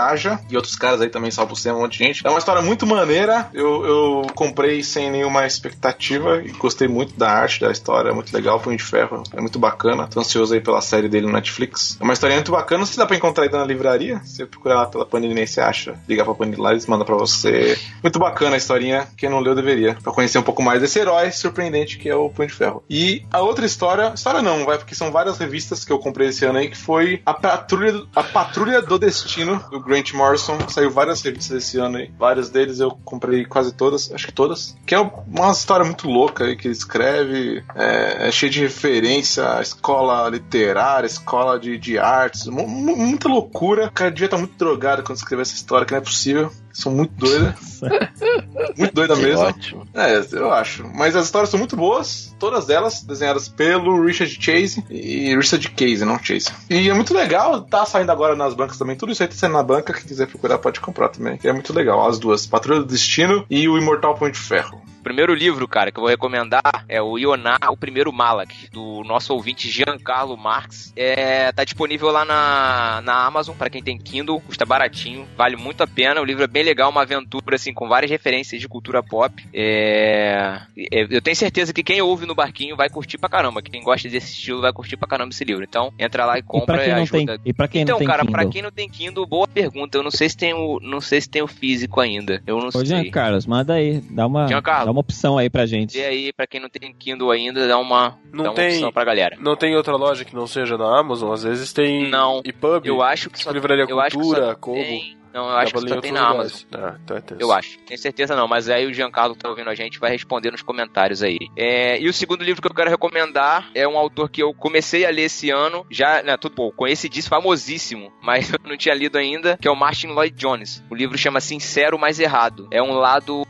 [0.50, 2.26] E outros caras aí também, salvo o um monte de gente.
[2.26, 7.32] É uma história muito maneira, eu, eu comprei sem nenhuma expectativa e gostei muito da
[7.32, 10.62] arte da história, é muito legal, Punho de Ferro é muito bacana, tô ansioso aí
[10.62, 11.98] pela série dele no Netflix.
[12.00, 14.76] É uma história muito bacana, se dá pra encontrar aí na livraria, se você procurar
[14.76, 17.78] lá pela Panini, você acha, ligar pra Panini lá, eles mandam pra você.
[18.02, 21.32] Muito bacana a historinha, quem não leu deveria, pra conhecer um pouco mais desse herói
[21.32, 22.84] surpreendente que é o Punho de Ferro.
[22.90, 26.46] E a outra história, história não, vai, porque são várias revistas que eu comprei esse
[26.46, 30.58] ano aí, que foi a Patrulha, a Patrulha do Destino, do Grant Morrison.
[30.70, 32.10] Saiu várias revistas esse ano aí.
[32.18, 34.76] Várias deles eu comprei quase todas, acho que todas.
[34.86, 37.64] Que é uma história muito louca aí que ele escreve.
[37.76, 42.48] É, é cheio de referência à escola literária, escola de, de artes.
[42.48, 43.92] mu- mu- muita loucura.
[43.94, 46.52] Cara devia estar muito drogado quando escreveu essa história, que não é possível.
[46.74, 47.56] São muito doida.
[48.78, 49.42] muito doida Que mesmo.
[49.42, 49.88] ótimo.
[49.94, 50.90] É, eu acho.
[50.94, 56.06] Mas as histórias são muito boas, todas elas desenhadas pelo Richard Chase e Richard Case,
[56.06, 56.50] não Chase.
[56.70, 58.96] E é muito legal, tá saindo agora nas bancas também.
[58.96, 61.38] Tudo isso aí tá saindo na banca, quem quiser procurar pode comprar também.
[61.38, 64.82] que É muito legal, as duas, Patrulha do Destino e o Imortal Punho de Ferro.
[65.02, 69.04] O primeiro livro, cara, que eu vou recomendar é o Ioná, o primeiro Malak, do
[69.04, 70.94] nosso ouvinte Giancarlo Marx.
[70.96, 75.82] É, tá disponível lá na, na Amazon, para quem tem Kindle, custa baratinho, vale muito
[75.82, 76.22] a pena.
[76.22, 79.44] O livro é bem legal, uma aventura, assim, com várias referências de cultura pop.
[79.52, 83.60] É, é, eu tenho certeza que quem ouve no barquinho vai curtir pra caramba.
[83.64, 85.64] Quem gosta desse estilo vai curtir pra caramba esse livro.
[85.64, 87.42] Então, entra lá e E compra pra quem e não tem, ajuda.
[87.44, 88.32] e pra quem então, não tem cara, Kindle?
[88.40, 89.98] pra quem não tem Kindle, boa pergunta.
[89.98, 92.40] Eu não sei se tem o, não sei se tem o físico ainda.
[92.46, 92.86] Eu não Ô, sei.
[92.86, 94.46] Jean Carlos, manda aí, dá uma,
[94.92, 95.98] uma opção aí pra gente.
[95.98, 98.92] E aí, pra quem não tem Kindle ainda, dá uma, Não dá uma tem- opção
[98.92, 99.38] pra galera.
[99.40, 101.32] Não tem outra loja que não seja na Amazon?
[101.34, 102.42] Às vezes tem Não.
[102.44, 106.02] EPUB, Eu acho que só Livraria eu Cultura, tem- Não, eu acho que só em
[106.02, 106.28] tem na.
[106.28, 106.60] Amazon.
[106.74, 107.24] Ah, então é.
[107.40, 107.80] Eu acho.
[107.86, 110.62] Tenho certeza não, mas aí o Giancarlo que tá ouvindo a gente vai responder nos
[110.62, 111.38] comentários aí.
[111.56, 115.06] É, e o segundo livro que eu quero recomendar é um autor que eu comecei
[115.06, 115.86] a ler esse ano.
[115.90, 119.76] Já, né, tudo bom, conhecidíssimo, famosíssimo, mas eu não tinha lido ainda, que é o
[119.76, 120.84] Martin Lloyd Jones.
[120.90, 122.68] O livro chama Sincero, mas Errado.
[122.70, 123.48] É um lado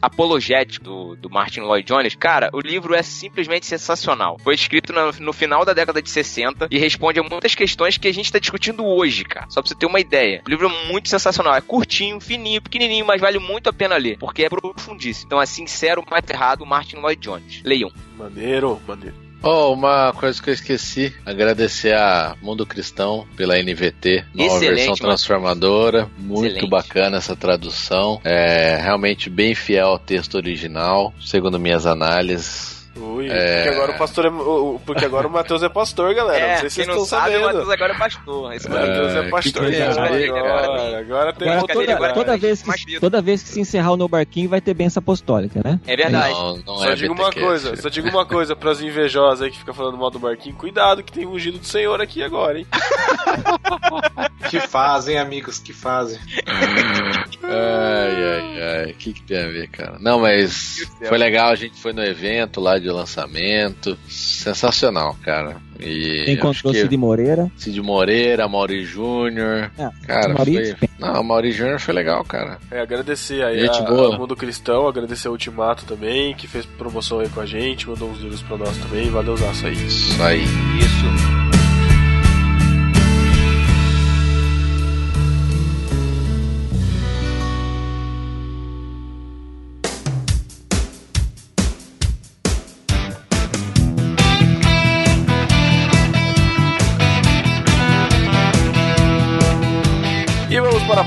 [0.00, 2.14] apologético do, do Martin Lloyd Jones.
[2.14, 4.38] Cara, o livro é simplesmente sensacional.
[4.42, 8.08] Foi escrito no, no final da década de 60 e responde a muitas questões que
[8.08, 9.46] a gente tá discutindo hoje, cara.
[9.48, 10.42] Só pra você ter uma ideia.
[10.46, 11.54] O livro é muito sensacional.
[11.54, 15.26] É curtinho, fininho, pequenininho, mas vale muito a pena ler, porque é profundíssimo.
[15.26, 17.62] Então é sincero, mais errado, Martin Lloyd Jones.
[17.64, 17.90] Leiam.
[18.16, 19.29] Maneiro, maneiro.
[19.42, 24.86] Oh, uma coisa que eu esqueci, agradecer a Mundo Cristão pela NVT, nova Excelente, versão
[24.88, 24.96] mano.
[24.98, 26.70] transformadora, muito Excelente.
[26.70, 32.79] bacana essa tradução, é realmente bem fiel ao texto original, segundo minhas análises.
[32.96, 33.62] Ui, É.
[33.62, 36.54] porque agora o pastor é, o- o- porque agora o Matheus é pastor, galera.
[36.54, 37.46] não sei se vocês não estão sabe, o sabendo.
[37.46, 38.52] Matheus agora é pastor.
[38.54, 39.62] Esse O Matheus É, é que pastor.
[39.62, 43.42] coisa agora, rara, agora, agora tem Agora, toda, agora toda é vez que, toda vez
[43.44, 45.78] que se encerrar o No Barquinho vai ter benção apostólica, né?
[45.86, 46.34] É verdade.
[46.34, 49.58] Não, não Só é digo uma coisa, só digo uma coisa pras invejosas aí que
[49.58, 52.66] fica falando mal do Marquinho, cuidado que tem um ungido do Senhor aqui agora, hein?
[54.50, 56.18] Que fazem, amigos, que fazem.
[57.42, 59.96] Ai, ai, ai, o que, que tem a ver, cara?
[60.00, 65.56] Não, mas foi legal, a gente foi no evento lá de lançamento, sensacional, cara.
[65.78, 67.50] E Quem encontrou que Cid Moreira.
[67.56, 69.70] Cid Moreira, Mauri Júnior.
[69.78, 70.88] É, cara, Mauri foi...
[70.98, 72.58] Não, o Mauri Júnior foi legal, cara.
[72.70, 74.06] É, agradecer aí Gente a, boa.
[74.06, 78.10] ao Mundo Cristão, agradecer ao Ultimato também, que fez promoção aí com a gente, mandou
[78.10, 79.74] uns livros pra nós também, valeu zaço aí.
[79.74, 80.42] Isso aí.
[80.42, 81.29] Isso.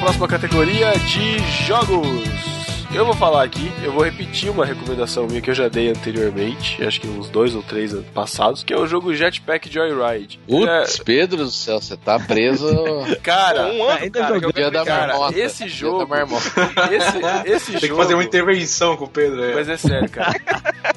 [0.04, 2.63] Próxima categoria de jogos.
[2.96, 6.82] Eu vou falar aqui, eu vou repetir uma recomendação minha que eu já dei anteriormente,
[6.86, 10.40] acho que uns dois ou três anos passados, que é o jogo Jetpack Joyride.
[10.48, 12.70] Putz, Pedro do céu, você tá preso
[13.08, 14.40] É, cara, Um ano, ainda cara, joguei.
[14.42, 15.40] que eu dia da cara, marmota.
[15.40, 16.08] esse jogo-
[16.92, 18.02] esse, esse Tem que jogo...
[18.02, 19.56] fazer uma intervenção com o Pedro aí.
[19.56, 20.40] Mas é sério, cara.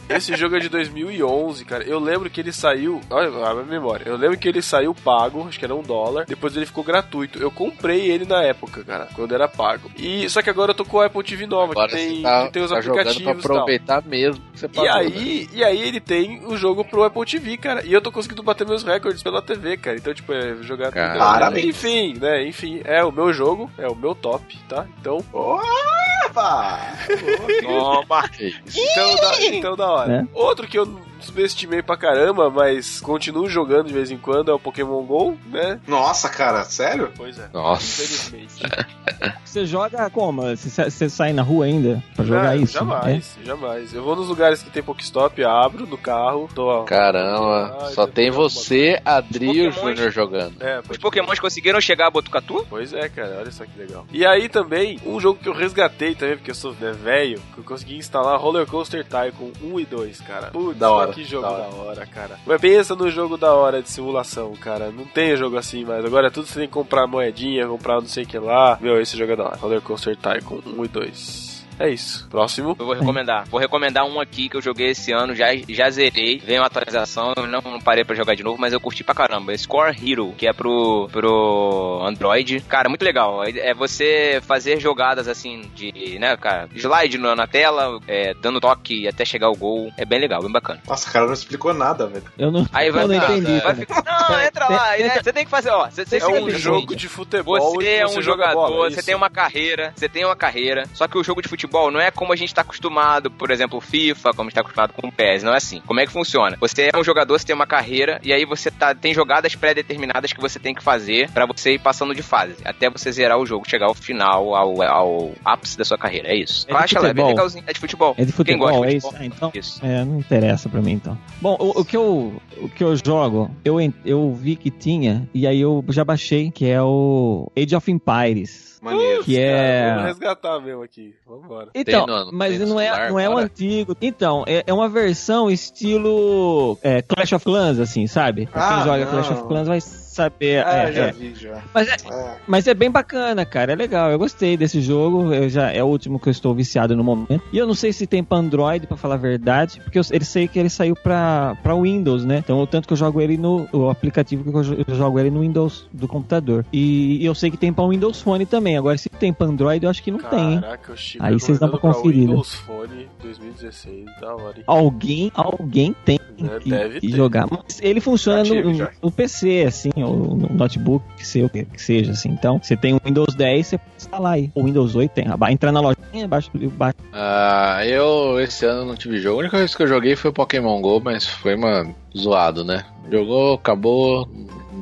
[0.09, 1.83] Esse jogo é de 2011, cara.
[1.83, 3.01] Eu lembro que ele saiu.
[3.11, 4.05] Olha a minha memória.
[4.07, 6.27] Eu lembro que ele saiu pago, acho que era um dólar.
[6.27, 7.41] Depois ele ficou gratuito.
[7.43, 9.91] Eu comprei ele na época, cara, quando era pago.
[9.97, 12.47] E só que agora eu tô com o Apple TV nova, Agora tem, você tá,
[12.47, 13.57] que tem os tá jogando pra aplicativos e tal.
[13.57, 14.99] aproveitar mesmo que você E pagou, né?
[15.01, 17.85] aí, e aí ele tem o jogo pro Apple TV, cara.
[17.85, 19.97] E eu tô conseguindo bater meus recordes pela TV, cara.
[19.97, 20.93] Então, tipo, é jogar.
[20.93, 21.67] Parabéns.
[21.67, 22.47] Enfim, né?
[22.47, 24.87] Enfim, é o meu jogo, é o meu top, tá?
[25.01, 26.79] Então, Opa!
[27.63, 28.31] Toma.
[28.75, 30.09] Então da, então da hora.
[30.09, 30.29] Né?
[30.35, 34.59] Outro que eu subestimei pra caramba, mas continuo jogando de vez em quando, é o
[34.59, 35.79] Pokémon GO, né?
[35.87, 37.11] Nossa, cara, sério?
[37.17, 37.49] Pois é.
[37.53, 38.03] Nossa.
[38.03, 38.63] Infelizmente.
[39.45, 40.43] Você joga como?
[40.43, 42.77] Você, você sai na rua ainda pra jogar Não, isso?
[42.77, 42.81] É?
[42.81, 43.95] Jamais, jamais.
[43.95, 46.83] Eu vou nos lugares que tem Pokestop, abro no carro, tô.
[46.85, 49.73] Caramba, Ah, só tem você, Adri e o.
[49.73, 50.61] Júnior jogando.
[50.61, 52.67] É, Os pokémons conseguiram chegar a Botucatu?
[52.69, 54.05] Pois é, cara, olha só que legal.
[54.13, 57.59] E aí também, um jogo que eu resgatei também, porque eu sou né, velho, que
[57.61, 60.47] eu consegui instalar Roller Coaster Tycoon 1 e 2, cara.
[60.49, 61.77] Putz, Da hora, que jogo da da hora.
[61.77, 62.07] hora.
[62.07, 62.39] cara.
[62.45, 64.91] Mas pensa no jogo da hora de simulação, cara.
[64.91, 66.05] Não tem jogo assim mais.
[66.05, 68.79] Agora é tudo você tem que comprar moedinha, comprar não sei o que lá.
[68.81, 69.57] Meu, esse jogo é da hora.
[69.57, 71.56] Roller Coaster Tycoon 1 e 2.
[71.79, 72.27] É isso.
[72.31, 72.77] Próximo.
[72.79, 73.45] Eu vou recomendar.
[73.49, 76.39] Vou recomendar um aqui que eu joguei esse ano, já, já zerei.
[76.39, 79.15] Veio uma atualização, eu não, não parei pra jogar de novo, mas eu curti pra
[79.15, 79.57] caramba.
[79.57, 82.61] Score Hero, que é pro, pro Android.
[82.69, 83.45] Cara, muito legal.
[83.45, 88.61] É é você fazer jogadas assim de, né, cara, slide na, na tela, é, dando
[88.61, 89.91] toque até chegar o gol.
[89.97, 90.81] É bem legal, bem bacana.
[90.87, 92.25] Nossa, cara, não explicou nada, velho.
[92.39, 93.61] Eu não, Aí vai eu não ficar- entendi.
[93.61, 94.93] vai ficar- não, entra lá.
[94.93, 95.21] Tem- né?
[95.23, 95.89] Você tem que fazer, ó.
[95.91, 97.59] Você, você É um jogo de futebol.
[97.75, 100.85] Você é um joga jogador, é você tem uma carreira, você tem uma carreira.
[100.95, 103.79] Só que o jogo de futebol não é como a gente tá acostumado, por exemplo,
[103.79, 105.81] o FIFA, como a gente tá acostumado com o PES, não é assim.
[105.87, 106.57] Como é que funciona?
[106.61, 110.33] Você é um jogador, você tem uma carreira e aí você tá, tem jogadas pré-determinadas
[110.33, 113.47] que você tem que fazer pra você ir passando de fase, até você zerar o
[113.47, 116.29] jogo, chegar ao final, ao, ao ápice da sua carreira.
[116.29, 116.65] É isso.
[116.65, 117.29] É de Baixa lá, é futebol?
[117.29, 117.65] legalzinho.
[117.67, 118.15] É de futebol.
[118.19, 119.07] É de futebol, Quem gosta é de isso?
[119.09, 119.23] futebol?
[119.23, 119.53] Ah, então.
[119.55, 119.85] Isso.
[119.85, 121.19] É, não interessa pra mim então.
[121.41, 125.47] Bom, o, o que eu o que eu jogo, eu eu vi que tinha e
[125.47, 128.76] aí eu já baixei, que é o Age of Empires.
[128.87, 129.25] Maneiro.
[129.25, 131.15] Que é Vamos resgatar mesmo aqui.
[131.27, 131.69] Vambora.
[131.75, 133.47] Então, no- mas não é, celular não é o agora?
[133.47, 133.97] antigo.
[134.01, 138.47] Então, é, é uma versão estilo é, Clash of Clans, assim, sabe?
[138.47, 139.11] Pra Quem Ah, joga não.
[139.13, 139.81] Clash of Clans vai
[140.17, 140.65] saber.
[140.67, 141.13] Ah, é, já é.
[141.13, 141.63] vi, já.
[141.75, 142.37] Mas, é, É.
[142.47, 143.73] mas é bem bacana, cara.
[143.73, 144.11] É legal.
[144.11, 145.33] Eu gostei desse jogo.
[145.33, 147.43] Eu já, é o último que eu estou viciado no momento.
[147.53, 150.25] E eu não sei se tem pra Android, pra falar a verdade, porque eu, ele
[150.25, 152.39] sei que ele saiu pra, pra Windows, né?
[152.39, 155.31] Então, o tanto que eu jogo ele no o aplicativo que eu, eu jogo ele
[155.31, 156.65] no Windows do computador.
[156.73, 158.77] E, eu sei que tem pra Windows Phone também.
[158.77, 160.61] Agora, se tem pra Android, eu acho que não tem, hein?
[160.61, 162.27] Caraca, o Chip Aí vocês dão pra conferida.
[162.33, 164.57] Windows Phone 2016, da hora?
[164.67, 167.17] Alguém, alguém tem É, que, deve que ter.
[167.17, 167.47] jogar.
[167.51, 168.91] Mas ele funciona tive, no, já.
[169.03, 172.31] no PC, assim, ou no notebook, que, seja, que seja, assim.
[172.31, 174.51] Então, você tem o Windows 10, você pode instalar aí.
[174.55, 175.29] O Windows 8 tem.
[175.29, 176.97] Aba- Entra na lojinha, baixa o livro, baixa.
[177.13, 179.37] Ah, eu esse ano não tive jogo.
[179.37, 182.85] A única coisa que eu joguei foi Pokémon GO, mas foi uma zoado, né?
[183.11, 184.29] Jogou, acabou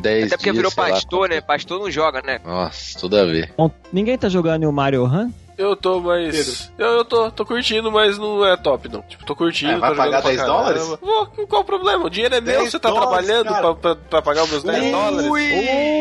[0.03, 1.41] 10 Até porque dias, virou lá pastor, quanto né?
[1.41, 2.41] Pastor não joga, né?
[2.45, 3.53] Nossa, tudo a ver.
[3.57, 5.31] Bom, ninguém tá jogando o Mario Run?
[5.57, 6.73] Eu tô, mas.
[6.77, 9.03] Eu, eu tô, tô curtindo, mas não é top, não.
[9.03, 9.73] Tipo, tô curtindo.
[9.73, 10.59] É, vai pagar pra 10 caramba.
[10.59, 10.99] dólares?
[11.01, 12.05] Vou, qual o problema?
[12.07, 14.63] O dinheiro é meu, 10 você tá dólares, trabalhando pra, pra, pra pagar os meus
[14.65, 15.27] 10 dólares?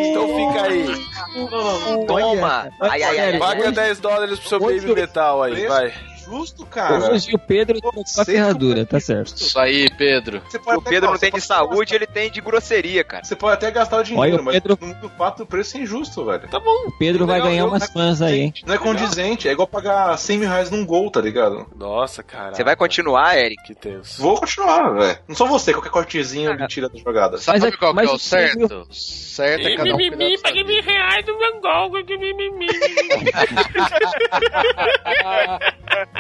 [0.10, 1.08] Então fica aí.
[1.36, 2.06] Não.
[2.08, 2.70] Toma!
[2.82, 3.40] Ai, ai, ai, ai.
[3.40, 5.94] Paga 10 dólares pro seu Hoje baby metal aí, Preço vai.
[6.26, 7.12] Justo, cara.
[7.12, 9.36] Hoje o Pedro tá com a Você ferradura, tá certo.
[9.36, 10.42] Isso aí, Pedro.
[10.48, 13.24] Você pode O Pedro não tem de saúde, ele tem de grosseria, cara.
[13.24, 15.78] Você pode até gastar o dinheiro, Olha, o mas Pedro- no, no fato o preço
[15.78, 16.48] é injusto, velho.
[16.50, 16.88] Tá bom.
[16.88, 18.54] O Pedro vai Legal, ganhar umas fãs aí, hein?
[18.66, 21.66] Não é condizente, é igual pagar 100 mil reais num gol, tá ligado?
[21.76, 22.54] Nossa, cara.
[22.56, 23.62] Você vai continuar, Eric?
[23.64, 24.22] Que tenso.
[24.22, 25.18] Vou continuar, velho.
[25.28, 27.38] Não sou você, qualquer cortezinho me tira da jogada.
[27.38, 28.88] Sabe Mas é- qual que mas é o o seu- certo?
[28.92, 30.04] Certo é cada um da
[30.38, 30.82] sua vida.
[30.84, 32.04] reais do Van Gogh.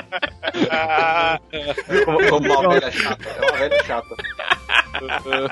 [2.06, 3.30] Como, como uma velha chata.
[3.30, 4.16] É uma velha chata.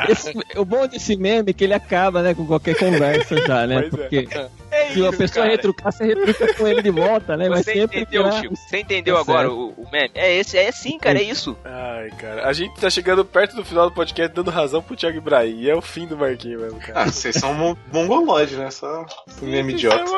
[0.10, 3.88] Esse- o bom desse meme é que ele acaba, né, com qualquer conversa já, né?
[3.90, 4.50] Pois é.
[4.88, 7.50] Porque se a pessoa retrucar, você retruca com ele de volta, né?
[7.50, 8.56] Vai Você sempre entendeu, virar- Chico?
[8.56, 10.12] Você entendeu Tá agora o, o meme?
[10.16, 11.58] É esse, é sim, cara, é isso.
[11.64, 12.48] Ai, cara.
[12.48, 15.60] A gente tá chegando perto do final do podcast dando razão pro Thiago Ibrahim.
[15.62, 17.02] E é o fim do Marquinhos mesmo, cara.
[17.02, 18.70] Ah, vocês são mon- mongoloide, né?
[18.72, 19.06] Só
[19.42, 20.04] meme idiota.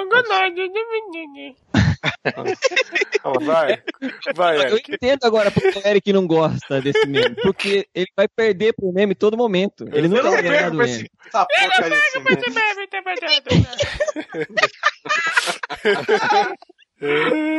[3.45, 3.81] Vai,
[4.35, 4.93] vai, Eu Eric.
[4.93, 7.35] entendo agora porque o Eric não gosta desse meme.
[7.41, 9.85] Porque ele vai perder pro meme todo momento.
[9.91, 11.09] Ele Eu nunca não vai ganhar do meme.
[11.27, 11.47] Essa
[11.89, 12.01] meme.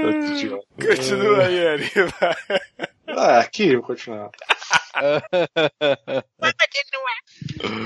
[0.05, 0.67] Outro idiota.
[0.81, 1.79] Continua aí.
[2.21, 2.61] Vai.
[3.09, 4.31] Ah, aqui, vou continuar.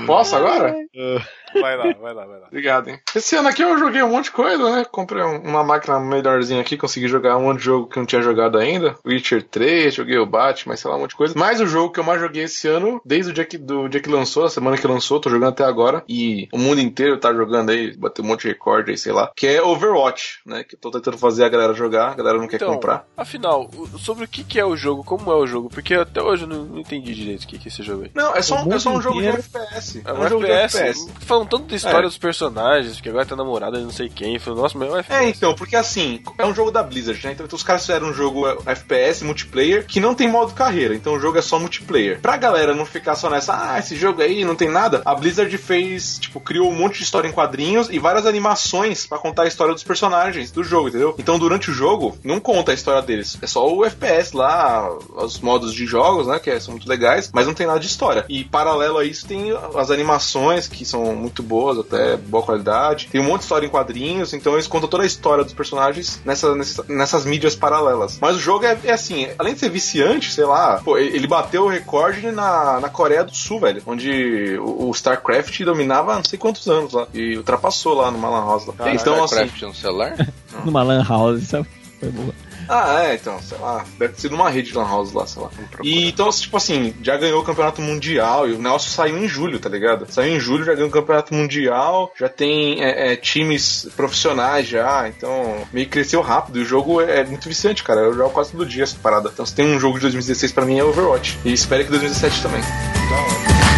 [0.05, 0.75] Posso agora?
[1.59, 2.47] vai lá, vai lá, vai lá.
[2.47, 2.99] Obrigado, hein?
[3.15, 4.85] Esse ano aqui eu joguei um monte de coisa, né?
[4.85, 8.07] Comprei um- uma máquina melhorzinha aqui, consegui jogar um monte de jogo que eu não
[8.07, 8.95] tinha jogado ainda.
[9.05, 11.33] Witcher 3, joguei o Batman, sei lá, um monte de coisa.
[11.37, 14.01] Mas o jogo que eu mais joguei esse ano, desde o dia que, do dia
[14.01, 16.03] que lançou, a semana que lançou, tô jogando até agora.
[16.09, 19.31] E o mundo inteiro tá jogando aí, bateu um monte de recorde aí, sei lá.
[19.35, 20.63] Que é Overwatch, né?
[20.63, 23.05] Que eu tô tentando fazer a galera jogar, a galera não quer Então, comprar.
[23.15, 26.47] afinal, sobre o que, é o jogo, como é o jogo, porque até hoje eu
[26.47, 28.11] não, não entendi direito o que, que é esse jogo aí.
[28.13, 30.01] Não, é só, O é só um jogo de FPS.
[30.05, 30.77] É É um um jogo de FPS?
[30.77, 31.09] FPS.
[31.25, 32.03] Falando contando da história É.
[32.03, 34.37] dos personagens, que agora tá namorada de não sei quem.
[34.39, 35.37] Falei, nossa, mas é um É, FPS.
[35.37, 37.31] então, porque assim, é um jogo da Blizzard, né?
[37.33, 41.19] Então, os caras fizeram um jogo FPS, multiplayer, que não tem modo carreira, então o
[41.19, 42.19] jogo é só multiplayer.
[42.21, 45.55] Pra galera não ficar só nessa, ah, esse jogo aí não tem nada, a Blizzard
[45.57, 49.47] fez, tipo, criou um monte de história em quadrinhos e várias animações pra contar a
[49.47, 51.15] história dos personagens do jogo, entendeu?
[51.17, 55.39] Então, durante o jogo, não conta a história deles, é só o FPS lá, os
[55.39, 58.25] modos de jogos, né, que são muito legais, mas não tem nada de história.
[58.27, 63.07] E paralelo a isso tem as animações, que são muito boas, até boa qualidade.
[63.11, 66.19] Tem um monte de história em quadrinhos, então eles contam toda a história dos personagens
[66.25, 68.17] nessa, nessa- nessas mídias paralelas.
[68.19, 71.65] Mas o jogo é, é assim, além de ser viciante, sei lá, pô, ele bateu
[71.65, 76.23] o recorde na, na Coreia do Sul, velho, onde o, o StarCraft dominava há não
[76.23, 78.65] sei quantos anos lá, e ultrapassou lá no Malan House.
[78.65, 78.73] Lá.
[78.83, 80.15] Tem então, assim, StarCraft no celular?
[80.65, 81.67] Numa lan house, sabe?
[81.99, 82.33] Foi boa.
[82.69, 85.41] Ah, é, então, sei lá, deve ter sido uma rede de lan house lá, sei
[85.41, 85.49] lá.
[85.81, 89.59] E então, tipo assim, já ganhou o campeonato mundial e o Nelson saiu em julho,
[89.59, 90.05] tá ligado?
[90.09, 95.09] Saiu em julho, já ganhou o campeonato mundial, já tem é, é, times profissionais já,
[95.09, 96.59] então meio que cresceu rápido.
[96.59, 98.01] E o jogo é, é muito viciante, cara.
[98.01, 99.31] Eu jogo quase todo dia essa parada.
[99.33, 101.39] Então, se tem um jogo de 2016 pra mim é Overwatch.
[101.43, 102.61] E espero que 2017 também.
[103.09, 103.68] Vamos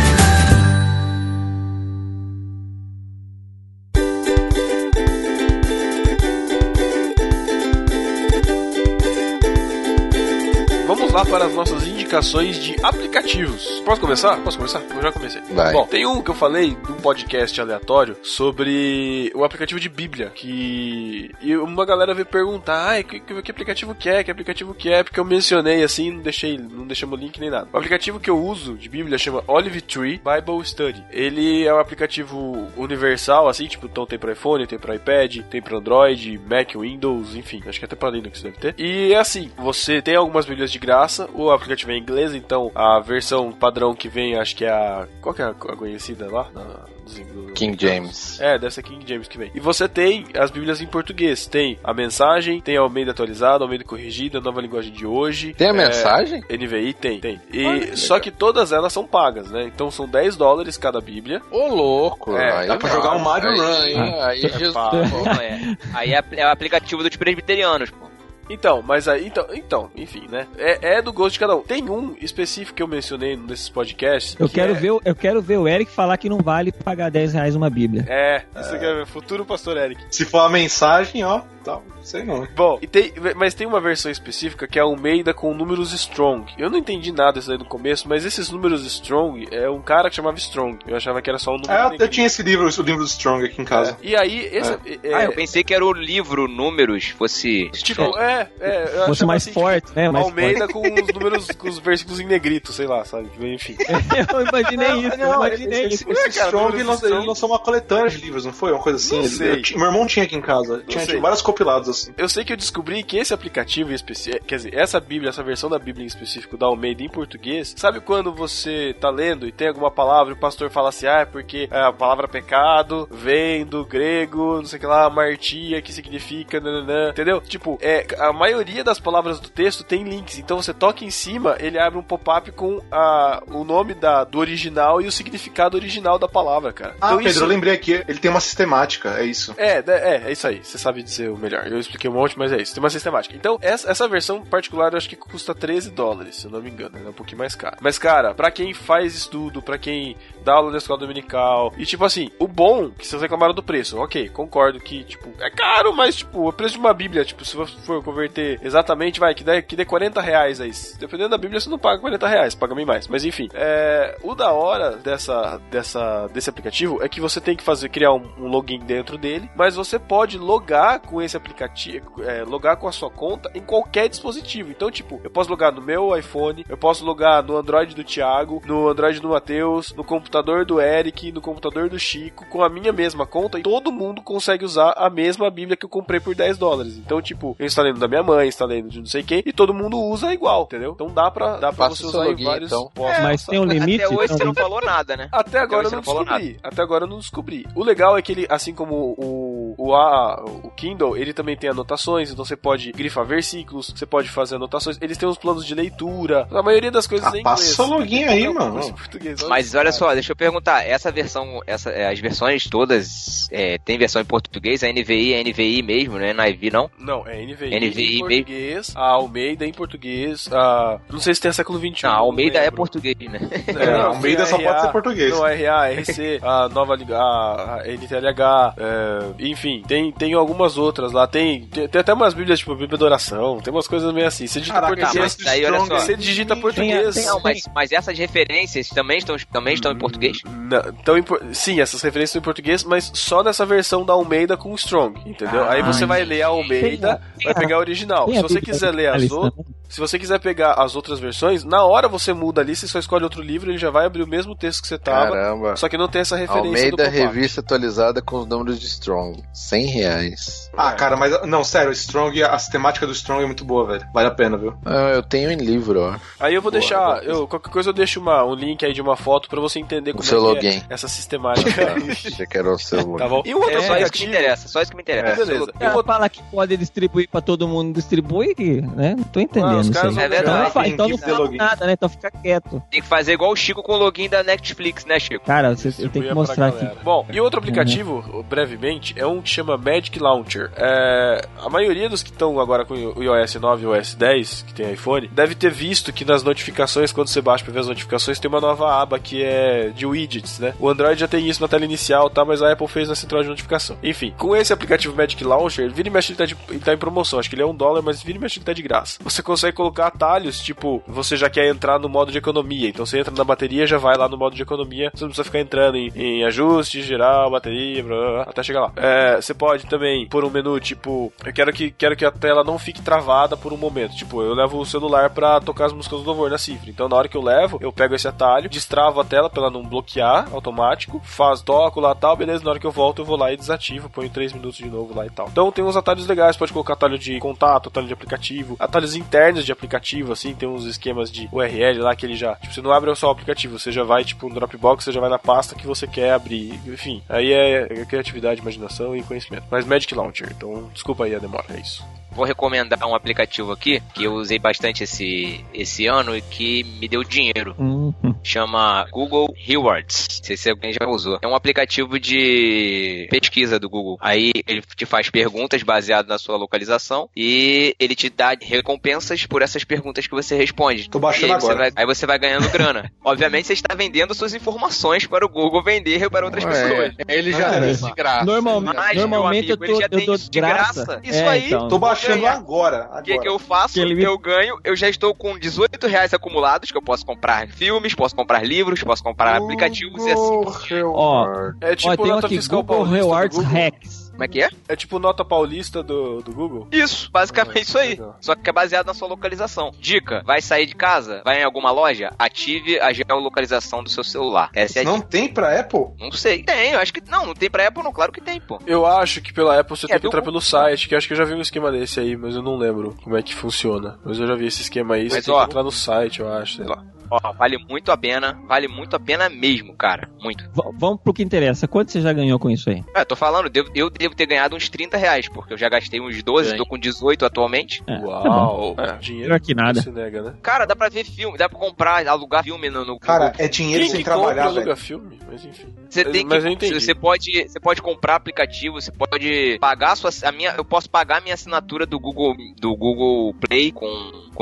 [12.12, 13.82] indicações de aplicativos.
[13.86, 14.36] Posso começar?
[14.43, 14.82] Posso começar?
[14.82, 15.41] Eu já comecei.
[15.53, 15.72] Vai.
[15.72, 20.30] Bom, tem um que eu falei num podcast aleatório sobre o aplicativo de Bíblia.
[20.36, 21.32] Que.
[21.41, 24.26] E uma galera veio perguntar: ai, que, que, aplicativo que é?
[24.26, 25.03] Que aplicativo que é?
[25.03, 27.70] Porque eu mencionei assim, não deixei, não deixamos link nem nada.
[27.72, 31.01] O aplicativo que eu uso de Bíblia chama Olive Tree Bible Study.
[31.12, 35.62] Ele é um aplicativo universal, assim, tipo, então tem para iPhone, tem para iPad, tem
[35.62, 38.76] para Android, Mac, Windows, enfim, acho que até para Linux deve ter.
[38.78, 42.72] E é assim, você tem algumas Bíblias de graça, o aplicativo é em inglês, então
[42.76, 45.08] a versão padrão que vem, acho que é a.
[45.22, 46.47] Qual que é a, conhecida lá?
[46.54, 48.39] Na- dos- do- King James.
[48.39, 49.52] é, deve ser King James que vem.
[49.54, 51.45] E você tem as Bíblias em português.
[51.45, 55.54] Tem a mensagem, tem a Almeida atualizada, Almeida corrigida, a nova linguagem de hoje.
[55.54, 56.43] Tem a É, mensagem?
[56.49, 57.41] NVI tem, tem.
[57.52, 59.64] E Olha só que todas elas são pagas, né?
[59.66, 61.41] Então são 10 dólares cada Bíblia.
[61.52, 62.36] Ô, louco.
[62.38, 64.22] É, aí dá pra jogar um Mario aí, Run, hein?
[64.22, 64.74] Aí, Jesus.
[64.74, 64.91] pá.
[64.93, 65.78] Não é.
[65.93, 68.11] Aí é, é o aplicativo dos presbiterianos, pô.
[68.52, 70.45] Então, mas aí, então, então, enfim, né?
[70.58, 71.62] É, é do gosto de cada um.
[71.62, 74.36] Tem um específico que eu mencionei nesses podcasts.
[74.39, 76.72] Eu que quero, é- ver, o- eu quero ver o Eric falar que não vale
[76.72, 78.06] pagar 10 reais uma bíblia.
[78.08, 80.02] É, isso aqui é futuro pastor Eric.
[80.12, 82.47] Se for a mensagem, ó, tá, sei não.
[82.55, 86.51] Bom, e tem, mas tem uma versão específica que é a Almeida com números Strong.
[86.57, 90.09] Eu não entendi nada disso aí no começo, mas esses números Strong é um cara
[90.09, 90.80] que chamava Strong.
[90.88, 91.74] Eu achava que era só um número.
[91.74, 93.97] É, eu, tinha esse livro, o livro do Strong aqui em casa.
[94.01, 94.72] E aí, esse.
[95.03, 97.70] é- Ah, eu pensei que era o livro Números fosse.
[97.72, 99.05] Tipo, é, é.
[99.05, 100.09] Fosse mais assim, forte, né?
[100.09, 103.30] Mais Almeida com os números, com os versículos em negrito, sei lá, sabe?
[103.41, 103.76] Enfim.
[103.76, 103.91] forte.
[104.34, 106.12] eu imaginei isso, eu imaginei esse, isso.
[106.12, 107.28] esse É, cara, Strong, lançou, Strong.
[107.28, 108.72] lançou uma coletânea de livros, não foi?
[108.72, 109.16] Uma coisa assim?
[109.18, 109.76] Não Ele- sei.
[109.76, 110.84] eu meu irmão tinha aqui em casa.
[110.88, 112.14] Tinha, tinha vários compilados assim.
[112.18, 115.70] Eu sei que eu descobri que esse aplicativo específico, quer dizer, essa Bíblia, essa versão
[115.70, 119.68] da Bíblia em específico da Almeida em português, sabe quando você tá lendo e tem
[119.68, 123.86] alguma palavra e o pastor fala assim, ah, é porque a palavra pecado vem do
[123.86, 127.41] grego, não sei o que lá, martia, que significa, nananã, entendeu?
[127.41, 131.56] Tipo, é, a maioria das palavras do texto tem links, então você toca em cima,
[131.60, 136.18] ele abre um pop-up com a, o nome da, do original e o significado original
[136.18, 136.95] da palavra, cara.
[137.02, 139.54] Ah, Então Pedro, isso- eu lembrei aqui, ele tem uma sistemática, é isso.
[139.58, 140.62] é, né, é, é isso aí.
[140.64, 141.68] Você sabe dizer o melhor.
[141.68, 142.74] Eu expliquei um monte, mas é isso.
[142.74, 143.36] Tem uma sistemática.
[143.36, 146.70] Então, essa, essa versão particular eu acho que custa 13 dólares, se eu não me
[146.70, 146.98] engano.
[147.06, 147.78] É um pouquinho mais cara.
[147.82, 152.04] Mas, cara, pra quem faz estudo, pra quem dá aula na escola dominical, e tipo
[152.06, 156.18] assim, o bom, que vocês reclamaram do preço, ok, concordo que, tipo, é caro, mas,
[156.18, 159.62] tipo, o preço de uma Bíblia, tipo, se você for converter exatamente, vai, que dê,
[159.62, 160.72] que dê 40 reais aí.
[161.00, 163.08] Dependendo da Bíblia, você não paga 40 reais, paga bem mais.
[163.08, 167.64] Mas enfim, é, o da hora dessa, dessa, desse aplicativo é que você tem que
[167.64, 172.44] fazer, criar um, um login dentro dele, mas você pode logar com esse aplicativo, é,
[172.44, 174.72] logar com a sua conta em qualquer dispositivo.
[174.72, 178.62] Então, tipo, eu posso logar no meu iPhone, eu posso logar no Android do Thiago,
[178.66, 182.92] no Android do Matheus, no computador do Eric, no computador do Chico, com a minha
[182.92, 186.58] mesma conta, e todo mundo consegue usar a mesma Bíblia que eu comprei por 10
[186.58, 186.98] dólares.
[186.98, 189.54] Então, tipo, eu instalei no da minha mãe, instalei no de não sei quem, e
[189.54, 190.92] todo mundo usa igual, entendeu?
[190.94, 192.90] Então dá pra, dá pra você usar em login, vários então.
[192.94, 193.24] postos.
[193.24, 194.04] Mas tem um limite?
[194.04, 195.30] Até hoje um você não falou nada, né?
[195.32, 196.60] Até agora eu você não não descobri.
[196.64, 197.68] Até agora eu não descobri.
[197.76, 201.69] O legal é que ele, assim como o, o, a, o Kindle, ele também tem
[201.69, 204.97] anotações, então você pode grifar versículos, você pode fazer anotações.
[205.01, 206.47] Eles têm uns planos de leitura.
[206.51, 207.59] A maioria das coisas Ah, é em inglês.
[207.76, 208.93] passa o login aí, Não, mano.
[208.93, 209.41] português.
[209.47, 213.97] Mas olha só, deixa eu perguntar, essa versão, essa, é, as versões todas, é, tem
[213.97, 216.34] versão em português, a NVI é NVI mesmo, né?
[216.34, 216.89] Na IV não?
[216.97, 220.99] Não, é NVI, NVI em português, a Almeida em português, a...
[221.09, 222.03] Não sei se tem a século XXI.
[222.03, 223.39] Não, a Almeida não é português, né?
[223.67, 225.32] É, É, não, Almeida só a pode ser português.
[225.32, 230.34] Não, a RA, a RC, a nova liga, a, a NTLH, é, enfim, tem, tem
[230.34, 231.28] algumas outras lá.
[231.28, 234.47] Tem, tem, tem até umas bíblias, tipo, Bíblia da Oração, tem umas coisas meio assim.
[234.47, 235.99] Você digita Caraca, português, mas daí, olha só.
[235.99, 237.16] você digita português.
[237.16, 240.38] tem- Não, mas, mas essas referências também estão, também estão em português?
[240.45, 241.16] Não, então,
[241.53, 245.64] sim, essas referências estão em português, mas só nessa versão da Almeida com Strong, entendeu?
[245.64, 248.26] Ah, Aí você vai ler a Almeida, Tem- vai pegar a original.
[248.26, 249.66] Tem Se você quiser ler as outras?
[249.92, 253.24] Se você quiser pegar as outras versões, na hora você muda ali, você só escolhe
[253.24, 255.76] outro livro, ele já vai abrir o mesmo texto que você tava, Caramba.
[255.76, 257.08] só que não tem essa referência Almeida.
[257.10, 259.44] Revista atualizada com os números de Strong.
[259.54, 260.72] 100 reais.
[260.76, 264.06] Ah, cara, mas não, sério, o Strong, a sistemática do Strong é muito boa, velho.
[264.14, 264.74] Vale a pena, viu?
[264.86, 266.16] Ah, eu tenho em livro, ó.
[266.39, 267.24] Aí eu vou Boa, deixar, boa.
[267.24, 270.14] eu, qualquer coisa eu deixo uma, um link aí de uma foto pra você entender
[270.14, 270.84] como seu é que login.
[270.89, 271.96] é essa sistemática.
[272.10, 273.42] Achei que era o seu tá bom?
[273.46, 275.46] E um outro É só isso que me interessa, só isso que me interessa.
[275.46, 275.64] Beleza.
[275.76, 278.56] O cara fala que pode distribuir pra todo mundo, distribui,
[278.96, 279.16] né?
[279.18, 281.86] Não tô entendendo Ah, os caras vão É Então, verdade, não então não fala nada,
[281.86, 281.94] né?
[281.94, 282.82] Então fica quieto.
[282.90, 285.46] Tem que fazer igual o Chico com o login da Netflix, né, Chico?
[285.46, 286.88] Cara, você, eu tenho que mostrar aqui.
[287.04, 290.72] Bom, e outro aplicativo, brevemente, é um que chama Magic Launcher.
[290.76, 294.64] É, a maioria dos que estão agora com o iOS 9 e o iOS 10,
[294.68, 297.88] que tem iPhone, deve ter visto que nas notificações, quando você baixa pra ver as
[297.88, 300.74] notificações, tem uma nova aba que é de widgets, né?
[300.80, 302.44] O Android já tem isso na tela inicial, tá?
[302.46, 303.98] Mas a Apple fez na central de notificação.
[304.04, 306.98] Enfim, com esse aplicativo Magic Launcher, vira e mexe ele tá, de- ele tá em
[306.98, 307.40] promoção.
[307.40, 309.20] Acho que ele é um dólar, mas vira e mexe ele tá de graça.
[309.24, 312.89] Você consegue colocar atalhos, tipo, você já quer entrar no modo de economia.
[312.89, 315.11] Então você entra na bateria, já vai lá no modo de economia.
[315.13, 318.82] Você não precisa ficar entrando em, em ajuste, geral, bateria, blá, blá, blá, até chegar
[318.82, 318.91] lá.
[318.95, 322.63] É, você pode também pôr um menu, tipo, eu quero que, quero que a tela
[322.63, 324.15] não fique travada por um momento.
[324.15, 326.89] Tipo, eu levo o celular pra tocar as músicas do louvor na cifra.
[326.89, 329.72] Então na hora que eu levo, eu pego esse atalho, destravo a tela pra ela
[329.72, 332.63] não bloquear automático, faz, toco lá tal, beleza.
[332.63, 335.15] Na hora que eu volto, eu vou lá e desativo, ponho 3 minutos de novo
[335.15, 335.47] lá e tal.
[335.49, 339.61] Então tem uns atalhos legais, pode colocar atalho de contato, atalho de aplicativo, atalhos internos
[339.66, 342.55] de aplicativo, assim, tem uns esquemas de URL lá que ele já.
[342.55, 345.20] Tipo, você não abre só o aplicativo, você já vai, tipo, no Dropbox, você já
[345.20, 346.80] vai na pasta que você quer abrir.
[346.86, 349.66] Enfim, aí é, é criatividade, imaginação e conhecimento.
[349.70, 352.03] Mas Magic Launcher, então desculpa aí a demora, é isso.
[352.32, 357.07] Vou recomendar um aplicativo aqui que eu usei bastante esse, esse ano e que me
[357.07, 357.76] deu dinheiro.
[357.78, 358.34] Hum, hum.
[358.41, 360.28] Chama Google Rewards.
[360.39, 361.39] Não sei se alguém já usou.
[361.41, 364.18] É um aplicativo de pesquisa do Google.
[364.22, 369.62] Aí ele te faz perguntas baseado na sua localização e ele te dá recompensas por
[369.62, 371.10] essas perguntas que você responde.
[371.10, 371.78] Tô baixando aí você agora.
[371.78, 373.12] vai- aí você vai ganhando grana.
[373.24, 377.14] Obviamente você está vendendo suas informações para o Google vender para outras pessoas.
[377.28, 378.46] É, ele já deu de graça.
[378.46, 381.06] Normalmente, Mas, normalmente amigo, eu, tô, já eu isso de graça.
[381.06, 381.22] graça.
[381.24, 381.88] Isso É, aí, então.
[381.88, 383.10] Tô baixando agora.
[383.18, 383.94] O que, que eu faço?
[383.96, 387.68] Que ele Eu ganho, eu já estou com 18 reais acumulados, que eu posso comprar
[387.70, 391.04] filmes, posso comprar livros, posso comprar aplicativos e assim.
[391.06, 393.64] Ó, É tipo Ó, tem aqui fiscal Google Google.
[393.64, 394.20] Hacks.
[394.42, 394.70] Como é que é?
[394.88, 396.88] É tipo nota paulista do, do Google.
[396.92, 398.10] Isso, basicamente Ah, isso aí.
[398.10, 398.38] legal.
[398.42, 399.92] Só que é baseado na sua localização.
[400.00, 404.72] Dica: vai sair de casa, vai em alguma loja, ative a geolocalização do seu celular.
[404.74, 405.28] Essa é a Não dica.
[405.28, 406.06] tem pra Apple?
[406.20, 406.64] Não sei.
[406.64, 407.22] Tem, eu acho que.
[407.30, 408.12] Não, não tem pra Apple, não.
[408.12, 408.80] Claro que tem, pô.
[408.88, 410.54] Eu acho que pela Apple você É, tem que entrar Google.
[410.54, 412.64] pelo site, que eu acho que eu já vi um esquema desse aí, mas eu
[412.64, 414.18] não lembro como é que funciona.
[414.26, 415.60] Mas eu já vi esse esquema aí, você Mas, tem ó.
[415.60, 417.04] que entrar no site, eu acho, sei lá.
[417.32, 418.60] Ó, vale muito a pena.
[418.68, 420.30] Vale muito a pena mesmo, cara.
[420.42, 420.64] Muito.
[420.66, 421.88] V- vamos pro que interessa.
[421.88, 423.04] Quanto você já ganhou com isso aí?
[423.16, 426.20] É, tô falando, devo- eu devo ter ganhado uns 30 reais, porque eu já gastei
[426.20, 426.78] uns 12, Bem.
[426.78, 428.04] tô com 18 atualmente.
[428.06, 428.26] É, tá.
[428.26, 428.96] Uau!
[428.98, 430.02] É, dinheiro que nada.
[430.02, 430.54] se nega, né?
[430.62, 433.06] Cara, dá pra ver filme, dá pra comprar, alugar filme no.
[433.06, 434.98] no Cara, é dinheiro Quem sem que compra trabalhar, aluga velho.
[434.98, 435.40] filme?
[435.50, 435.88] Mas enfim.
[436.10, 436.76] Você Mas- tem mas eu que.
[436.76, 437.00] entendi.
[437.00, 440.30] Você pode, você pode comprar aplicativo, você pode pagar a sua.
[440.44, 444.06] A minha, eu posso pagar a minha assinatura do Google, do Google Play com,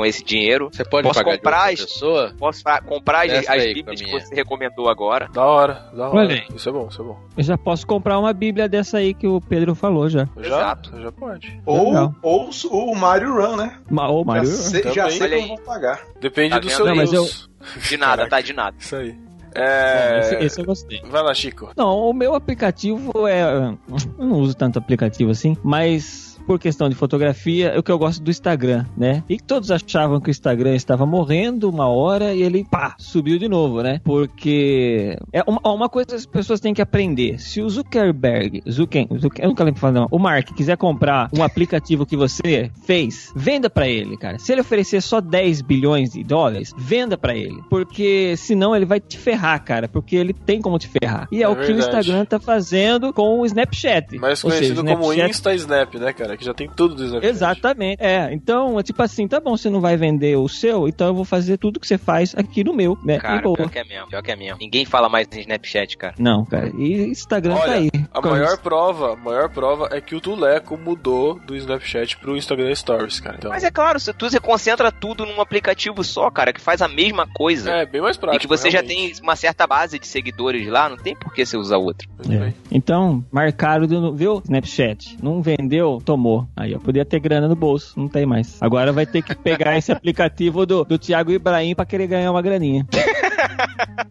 [0.00, 0.70] com esse dinheiro.
[0.72, 2.34] Você pode Posso pagar comprar de outra pessoa?
[2.38, 5.28] Posso comprar as, bíblias que você recomendou agora.
[5.30, 6.18] Da hora, da hora.
[6.18, 6.44] Olha.
[6.54, 7.18] Isso é bom, isso é bom.
[7.36, 10.26] Eu já posso comprar uma bíblia dessa aí que o Pedro falou já.
[10.38, 10.46] Já?
[10.46, 11.00] Exato.
[11.02, 11.60] Já pode.
[11.66, 12.14] Ou, Legal.
[12.22, 13.78] ou o Mario Run, né?
[13.90, 14.46] Ma- Ô, Mário.
[14.46, 16.00] já sei, já sei eu vou pagar.
[16.18, 16.76] Depende Tá do vendo?
[16.76, 17.50] seu Não, mas Deus.
[17.88, 18.30] De nada, Caraca.
[18.30, 18.40] tá?
[18.40, 18.76] De nada.
[18.78, 19.14] Isso aí.
[19.54, 20.20] É...
[20.20, 21.02] esse, esse eu gostei.
[21.10, 21.72] Vai lá, Chico.
[21.76, 23.42] Não, o meu aplicativo é.
[23.42, 23.78] Eu
[24.18, 28.20] não uso tanto aplicativo assim, mas por questão de fotografia, é o que eu gosto
[28.24, 29.22] do Instagram, né?
[29.28, 33.46] E todos achavam que o Instagram estava morrendo uma hora e ele, pá, subiu de
[33.48, 34.00] novo, né?
[34.02, 37.38] Porque é uma, uma coisa que as pessoas têm que aprender.
[37.38, 41.44] Se o Zuckerberg, Zucken, Zucken eu nunca lembro falar não, o Mark quiser comprar um
[41.44, 44.36] aplicativo que você fez, venda pra ele, cara.
[44.40, 47.62] Se ele oferecer só 10 bilhões de dólares, venda pra ele.
[47.70, 49.86] Porque senão ele vai te ferrar, cara.
[49.86, 51.28] Porque ele tem como te ferrar.
[51.30, 51.90] E é, É o que o verdade.
[51.90, 54.18] Instagram tá fazendo com o Snapchat.
[54.18, 56.39] Mais Ou seja, conhecido como Snapchat- Insta Snap, né, cara?
[56.40, 57.30] Que já tem tudo do Snapchat.
[57.30, 58.02] Exatamente.
[58.02, 61.14] É, então, é tipo assim, tá bom, você não vai vender o seu, então eu
[61.14, 63.16] vou fazer tudo que você faz aqui no meu, né?
[63.16, 64.58] e Cara, pior que é mesmo, pior que é mesmo.
[64.58, 66.14] Ninguém fala mais em Snapchat, cara.
[66.18, 66.72] Não, cara.
[66.78, 67.90] E Instagram tá Olha, aí.
[68.10, 68.60] A maior isso.
[68.62, 73.36] prova, a maior prova é que o Tuleco mudou do Snapchat pro Instagram Stories, cara.
[73.36, 76.80] Então, Mas é claro, se tu você concentra tudo num aplicativo só, cara, que faz
[76.80, 77.70] a mesma coisa.
[77.70, 78.40] é bem mais e prático.
[78.40, 79.14] que você já realmente.
[79.16, 82.08] tem uma certa base de seguidores lá, não tem por que você usar outro.
[82.30, 82.52] É.
[82.70, 84.40] Então, marcaram, do, viu?
[84.44, 85.18] Snapchat.
[85.22, 86.29] Não vendeu, tomou.
[86.56, 88.60] Aí, eu podia ter grana no bolso, não tem mais.
[88.62, 92.42] Agora vai ter que pegar esse aplicativo do, do Thiago Ibrahim pra querer ganhar uma
[92.42, 92.86] graninha.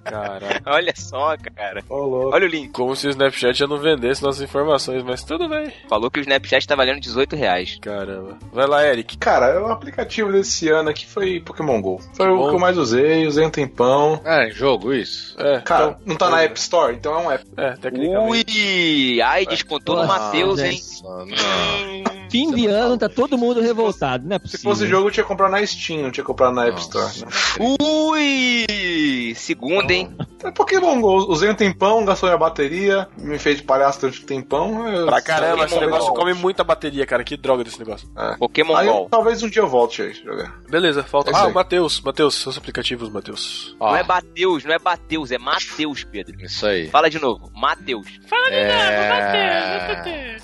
[0.03, 0.61] Caraca.
[0.65, 1.83] Olha só, cara.
[1.89, 2.29] Ô.
[2.33, 2.71] Olha o link.
[2.71, 5.71] Como se o Snapchat já não vendesse nossas informações, mas tudo bem.
[5.87, 7.77] Falou que o Snapchat tá valendo 18 reais.
[7.81, 8.37] Caramba.
[8.51, 9.17] Vai lá, Eric.
[9.17, 11.99] Cara, o aplicativo desse ano aqui foi Pokémon GO.
[12.13, 12.49] Foi Que o bom.
[12.49, 14.19] que eu mais usei, usei um tempão.
[14.25, 15.35] É, jogo isso?
[15.39, 17.45] É, Cara, então- não tá na App Store, então é um app.
[17.57, 19.11] É, tecnicamente.
[19.11, 19.21] Ui!
[19.21, 20.79] Ai, descontou no Matheus, hein?
[21.03, 22.08] Não.
[22.29, 25.27] Fim de ano, tá todo mundo revoltado, não é Se fosse jogo, eu tinha que
[25.27, 26.79] comprar na Steam, não tinha que comprar na App.
[26.79, 27.05] Store.
[27.21, 27.27] né?
[27.59, 29.33] Ui!
[29.35, 30.15] Segunda, hein?
[30.43, 34.25] É Pokémon GO, usei um tempão, gastou minha bateria, me fez de palhaço durante um
[34.25, 34.87] tempão.
[34.87, 37.23] eu- Pra caramba, esse negócio come muita bateria, cara.
[37.23, 38.09] Que droga desse negócio.
[38.17, 38.35] É.
[38.37, 39.07] Pokémon Aí Go.
[39.09, 40.55] talvez um dia eu volte aí jogar.
[40.69, 41.31] Beleza, falta.
[41.31, 42.01] É Ah, Matheus.
[42.01, 43.75] Matheus, seus aplicativos, Matheus.
[43.79, 46.39] Ó, Não é Bateus, não é Bateus, é Mateus, Pedro.
[46.41, 46.87] isso aí.
[46.89, 48.07] Fala de novo, Mateus.
[48.49, 50.37] É...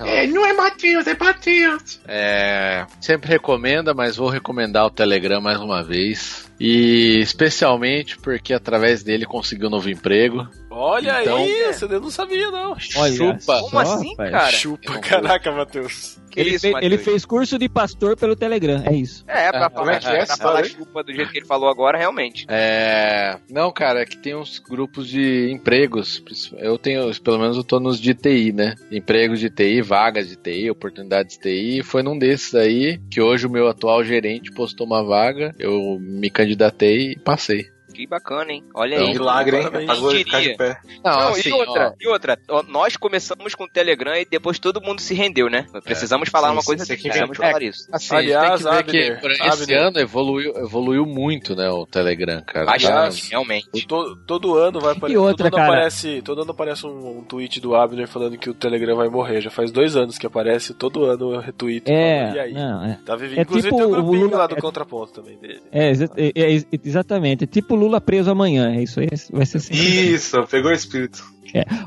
[0.00, 2.00] É, não é Matheus, é Matheus.
[2.06, 6.50] É, sempre recomenda, mas vou recomendar o Telegram mais uma vez.
[6.58, 10.48] E especialmente porque através dele conseguiu um novo emprego.
[10.78, 12.76] Olha Então- aí, você não sabia, não.
[12.96, 13.40] Olha Chupa.
[13.40, 14.30] só, Como assim, rapaz.
[14.30, 14.50] cara?
[14.50, 16.18] Chupa, caraca, Matheus.
[16.36, 19.24] Ele, isso, fe- ele fez curso de pastor pelo Telegram, é isso.
[19.26, 21.46] É, pra, Como falar, é que é essa pra falar chupa do jeito que ele
[21.46, 22.44] falou agora, realmente.
[22.46, 26.22] É, não, cara, é que tem uns grupos de empregos.
[26.58, 28.74] Eu tenho, pelo menos eu tô nos de TI, né?
[28.92, 31.82] Empregos de TI, vagas de TI, oportunidades de TI.
[31.82, 35.54] Foi num desses aí que hoje o meu atual gerente postou uma vaga.
[35.58, 37.66] Eu me candidatei e passei.
[37.96, 38.62] Que bacana, hein?
[38.74, 39.12] Olha Então, aí.
[39.14, 39.70] Milagre, hein?
[39.70, 40.78] Quem ficar de pé.
[41.02, 44.26] Não, Não, assim, e outra, ó, e outra, ó, nós começamos com o Telegram e
[44.26, 45.64] depois todo mundo se rendeu, né?
[45.82, 47.88] Precisamos falar sim, uma coisa sim, assim, que precisamos falar isso.
[47.90, 51.70] Assim, Aliás, a gente tem que ver Abner, que esse ano evoluiu, evoluiu muito, né,
[51.70, 52.66] o Telegram, cara.
[52.66, 53.86] Bastante, Tá- realmente.
[53.86, 55.14] Todo, todo ano vai aparecer.
[55.14, 55.72] E outra, todo ano cara?
[55.78, 59.40] aparece, todo ano aparece um, um tweet do Abner falando que o Telegram vai morrer.
[59.40, 61.86] Já faz dois anos que aparece, todo ano eu retuito.
[61.86, 62.52] falo, e É, aí?
[62.52, 62.98] não, é.
[63.06, 63.38] Tá vivendo.
[63.38, 65.62] É Inclusive tipo tem um o grupinho Lula- lá do é- contraponto também dele.
[65.72, 67.44] É, exa- é, é, exatamente.
[67.44, 68.74] É tipo Lula preso amanhã.
[68.74, 69.08] É isso aí.
[69.32, 69.74] Vai ser assim.
[69.74, 71.24] Isso, pegou o espírito.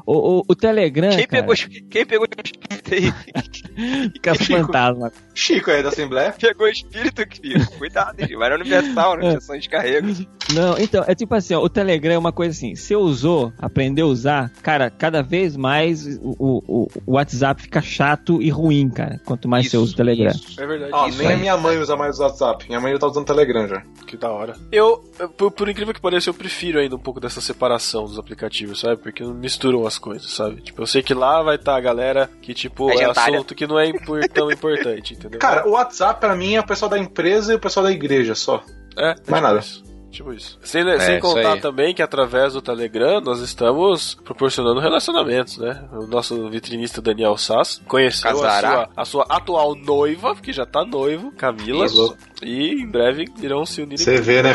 [0.06, 1.10] O, o, o Telegram.
[1.16, 1.56] Quem cara, pegou,
[1.90, 4.10] quem pegou o espírito aí?
[4.14, 5.12] fica fantasma.
[5.36, 6.34] Chico aí da Assembleia.
[6.40, 7.66] Pegou o espírito, filho.
[7.78, 8.36] Cuidado, hein?
[8.38, 9.32] vai na Universal, né?
[9.34, 10.08] Sessão de carrego.
[10.54, 14.08] Não, então, é tipo assim, ó, o Telegram é uma coisa assim, você usou, aprendeu
[14.08, 16.36] a usar, cara, cada vez mais o,
[16.68, 20.32] o, o WhatsApp fica chato e ruim, cara, quanto mais você usa o Telegram.
[20.32, 20.60] isso.
[20.60, 20.92] É verdade.
[20.94, 22.66] Ó, Isso nem a minha mãe usa mais o WhatsApp.
[22.68, 23.84] Minha mãe já tá usando o Telegram já.
[24.08, 24.56] Que da hora.
[24.72, 28.18] Eu, eu- por, por incrível que pareça, eu prefiro ainda um pouco dessa separação dos
[28.18, 28.98] aplicativos, sabe?
[28.98, 30.62] Porque não misturam as coisas, sabe?
[30.62, 33.68] Tipo, eu sei que lá vai estar a galera que, tipo, É é assunto que
[33.68, 35.40] não é impor- tão importante, entendeu?
[35.40, 38.34] Cara, o WhatsApp pra mim é o pessoal da empresa e o pessoal da igreja
[38.36, 38.64] só.
[38.98, 39.60] é, é mais tipo nada.
[39.60, 39.89] Isso.
[40.12, 40.58] Tipo isso.
[40.64, 45.84] Sem, sem isso contar também que através do Telegram nós estamos proporcionando relacionamentos, né?
[45.92, 50.84] O nosso vitrinista Daniel Sass conheceu a sua, a sua atual noiva, porque já tá
[50.84, 51.86] noivo, Camila.
[51.86, 52.18] Isso.
[52.42, 53.98] E em breve irão se unir.
[54.00, 54.54] Você vê, né?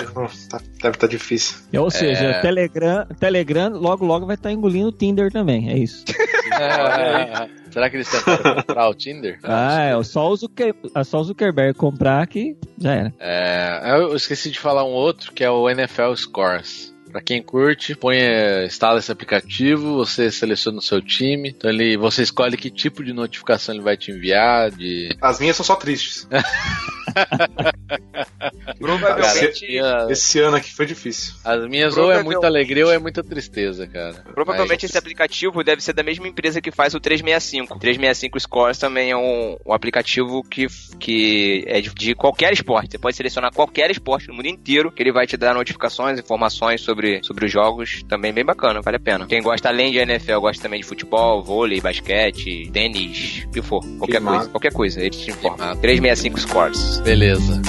[0.50, 1.58] tá- deve estar difícil.
[1.78, 2.40] Ou seja, É.
[2.40, 6.04] Telegram, Telegram logo logo vai estar engolindo o Tinder também, é isso.
[6.54, 9.38] É, será que eles tentaram comprar o Tinder?
[9.44, 13.14] Ah, é só o, Zucker, é só o Zuckerberg comprar que já era.
[13.18, 16.94] É, eu esqueci de falar um outro que é o NFL Scores.
[17.10, 21.96] Pra quem curte, põe, eh, instala esse aplicativo, você seleciona o seu time, então ele,
[21.96, 25.76] você escolhe que tipo de notificação ele vai te enviar, de As minhas são só
[25.76, 26.26] tristes.
[28.78, 31.34] Provavelmente, Cara, Esse ano aqui foi difícil.
[31.44, 34.24] As minhas ou é muita alegria ou é muita tristeza, cara.
[34.34, 37.74] provavelmente Mas- esse aplicativo deve ser da mesma empresa que faz o 365.
[37.74, 40.66] O 365 Scores também é um, um aplicativo que,
[40.98, 42.92] que é de, de qualquer esporte.
[42.92, 46.80] Você pode selecionar qualquer esporte no mundo inteiro, que ele vai te dar notificações, informações
[46.80, 48.02] sobre, sobre os jogos.
[48.08, 49.26] Também bem bacana, vale a pena.
[49.26, 53.80] Quem gosta além de NFL, gosta também de futebol, vôlei, basquete, tênis, o que for.
[53.98, 54.36] Qualquer massa.
[54.38, 54.50] coisa.
[54.50, 55.58] Qualquer coisa, eles te informam.
[55.68, 55.80] massa.
[55.80, 57.02] 365 Scores.
[57.04, 57.60] Beleza.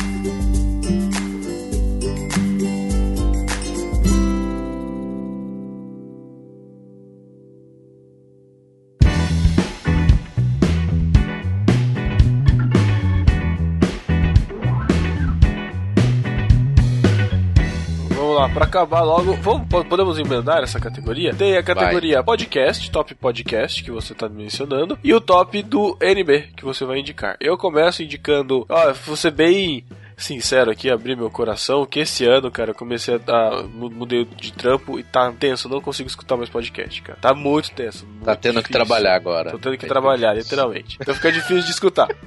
[18.55, 21.35] Pra acabar logo, vamos, po- podemos emendar essa categoria?
[21.35, 26.51] Tem a categoria podcast, top podcast, que você tá mencionando, e o top do NB,
[26.55, 27.35] que você vai indicar.
[27.41, 29.83] Eu começo indicando, ó, ser bem
[30.17, 33.31] sincero aqui, abrir meu coração, que esse ano, cara, eu comecei a.
[33.31, 37.19] a- mu- mudei de trampo e tá tenso, não consigo escutar mais podcast, cara.
[37.21, 38.05] Tá muito tenso.
[38.23, 38.73] Tá muito tendo que difícil.
[38.73, 39.51] trabalhar agora.
[39.51, 40.97] Tô tendo que ter trabalhar, que- literalmente.
[41.01, 42.07] Então fica difícil de escutar.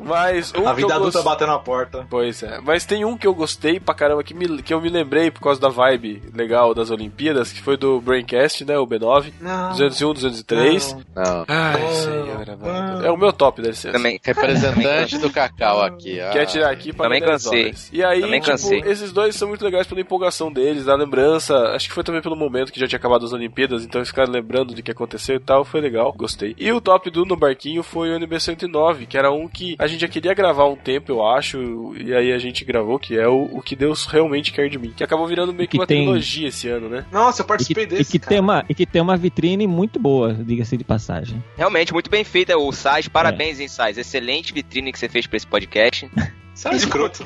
[0.00, 2.06] Mas um A que eu vida adulta gost- batendo na porta.
[2.10, 4.90] Pois é, mas tem um que eu gostei pra caramba, que, me, que eu me
[4.90, 9.32] lembrei por causa da vibe legal das Olimpíadas, que foi do Braincast, né, o B9,
[9.40, 9.70] Não.
[9.70, 10.94] 201, 203.
[11.14, 11.44] Não.
[11.48, 11.92] Ai, Não.
[11.94, 13.06] senhor, amado.
[13.06, 13.92] É o meu top, deve ser.
[13.92, 14.20] Também.
[14.22, 16.18] Representante do Cacau aqui.
[16.32, 17.74] Quer tirar aqui para Também cansei.
[17.92, 18.80] E aí, Também tipo, cansei.
[18.86, 21.56] esses dois são muito legais pela empolgação deles, da lembrança.
[21.74, 24.32] Acho que foi também pelo momento que já tinha acabado as Olimpíadas, então eles ficaram
[24.32, 25.64] lembrando do que aconteceu e tal.
[25.64, 26.54] Foi legal, gostei.
[26.58, 29.86] E o top do No Barquinho foi o NB 109, que era um que a
[29.86, 31.94] gente já queria gravar há um tempo, eu acho.
[31.98, 34.92] E aí a gente gravou, que é o, o que Deus realmente quer de mim.
[34.96, 37.04] Que acabou virando meio que, que uma tem- trilogia esse ano, né?
[37.12, 38.10] Nossa, eu E que, participei e desse.
[38.12, 38.28] que cara.
[38.30, 41.42] tem uma, e que tem uma vitrine muito boa, diga-se de passagem.
[41.56, 43.08] Realmente, muito bem feita o Sais.
[43.08, 43.96] Parabéns, hein, Sais.
[43.98, 46.08] Excelente vitrine que você fez pra esse podcast.
[46.54, 47.22] Você é um escroto.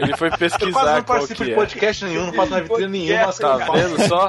[0.00, 1.54] Ele foi Eu quase pesquisar não participo de é.
[1.54, 3.26] podcast nenhum, não faço na vitrine nenhuma.
[3.26, 4.28] Mas Tá vendo só?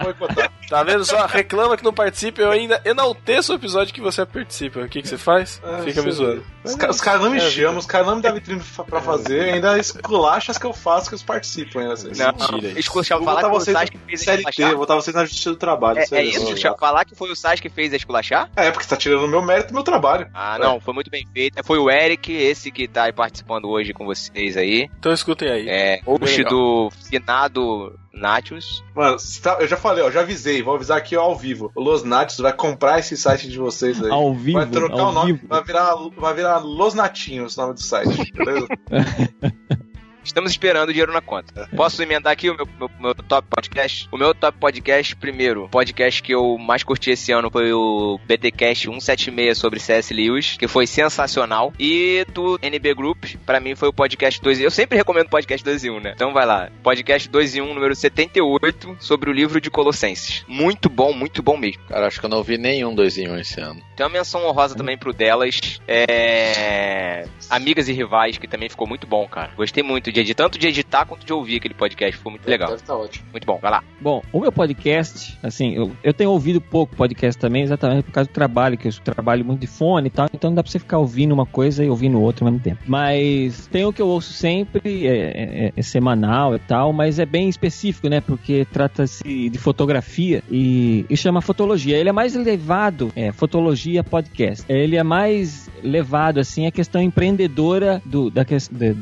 [0.69, 1.25] Tá vendo só?
[1.25, 4.81] Reclama que não participa, eu ainda enalteço o episódio que você participa.
[4.81, 5.61] O que, que você faz?
[5.63, 6.43] Ah, Fica me zoando.
[6.63, 9.01] Os, ca- os caras não me É, chamam, os caras não me dão vitrine pra
[9.01, 11.93] fazer, ainda esculacha as que eu faço que eles participam ainda.
[11.93, 12.09] Assim.
[12.09, 14.69] Não, Mentira Vou falar botar que foi o vocês Sais que fez a CLT, esculachar.
[14.69, 15.99] vou botar vocês na justiça do trabalho.
[15.99, 16.45] É, é isso,
[16.79, 18.49] falar que foi o Sais que fez a esculachar?
[18.55, 20.27] É, porque você tá tirando o meu mérito do meu trabalho.
[20.33, 21.63] Ah, não, foi muito bem feito.
[21.63, 24.89] Foi o Eric, esse que tá aí participando hoje com vocês aí.
[24.99, 25.69] Então escutem aí.
[25.69, 28.83] É, host do finado Natius.
[28.95, 31.71] Mano, tá- eu já falei, ó, já avisei, vou avisar aqui ó, ao vivo.
[31.75, 34.11] O Los Natos vai comprar esse site de vocês aí.
[34.11, 35.47] Ao vivo, vai trocar ao o nome, vivo.
[35.47, 38.67] vai virar, vai virar Los Natinhos o nome do site, beleza?
[40.23, 41.67] Estamos esperando o dinheiro na conta.
[41.75, 44.07] Posso emendar aqui o meu, meu- meu top podcast?
[44.11, 48.19] O meu top podcast, primeiro, o podcast que eu mais curti esse ano foi o
[48.27, 50.13] BTcast 176 sobre C.S.
[50.13, 51.73] Lewis, que foi sensacional.
[51.79, 55.85] E do NB Group, pra mim foi o podcast 2 Eu sempre recomendo podcast 2
[55.85, 56.11] em 1, né?
[56.15, 56.69] Então vai lá.
[56.83, 60.43] Podcast 2 em 1, número 78, sobre o livro de Colossenses.
[60.47, 61.81] Muito bom, muito bom mesmo.
[61.87, 63.81] Cara, acho que eu não vi nenhum 2 em 1 esse ano.
[63.95, 65.59] Tem uma menção honrosa também pro delas.
[65.87, 67.25] É...
[67.49, 69.51] Amigas e Rivais, que também ficou muito bom, cara.
[69.55, 72.17] Gostei muito de editar, tanto de editar quanto de ouvir aquele podcast.
[72.17, 72.69] Ficou muito legal.
[72.69, 73.25] Deve tá ótimo.
[73.31, 73.83] Muito bom, vai lá.
[74.01, 78.29] Bom, o meu podcast, assim, eu, eu tenho ouvido pouco podcast também, exatamente por causa
[78.29, 80.79] do trabalho, que eu trabalho muito de fone e tal, então não dá pra você
[80.79, 82.81] ficar ouvindo uma coisa e ouvindo outra ao mesmo tempo.
[82.87, 87.25] Mas tem o que eu ouço sempre, é, é- é semanal e tal, mas é
[87.25, 88.21] bem específico, né?
[88.21, 91.97] Porque trata-se de fotografia e, e chama fotologia.
[91.97, 94.63] Ele é mais levado, é, fotologia podcast.
[94.69, 98.93] Ele é mais levado, assim, a questão empreendedora do, da, de,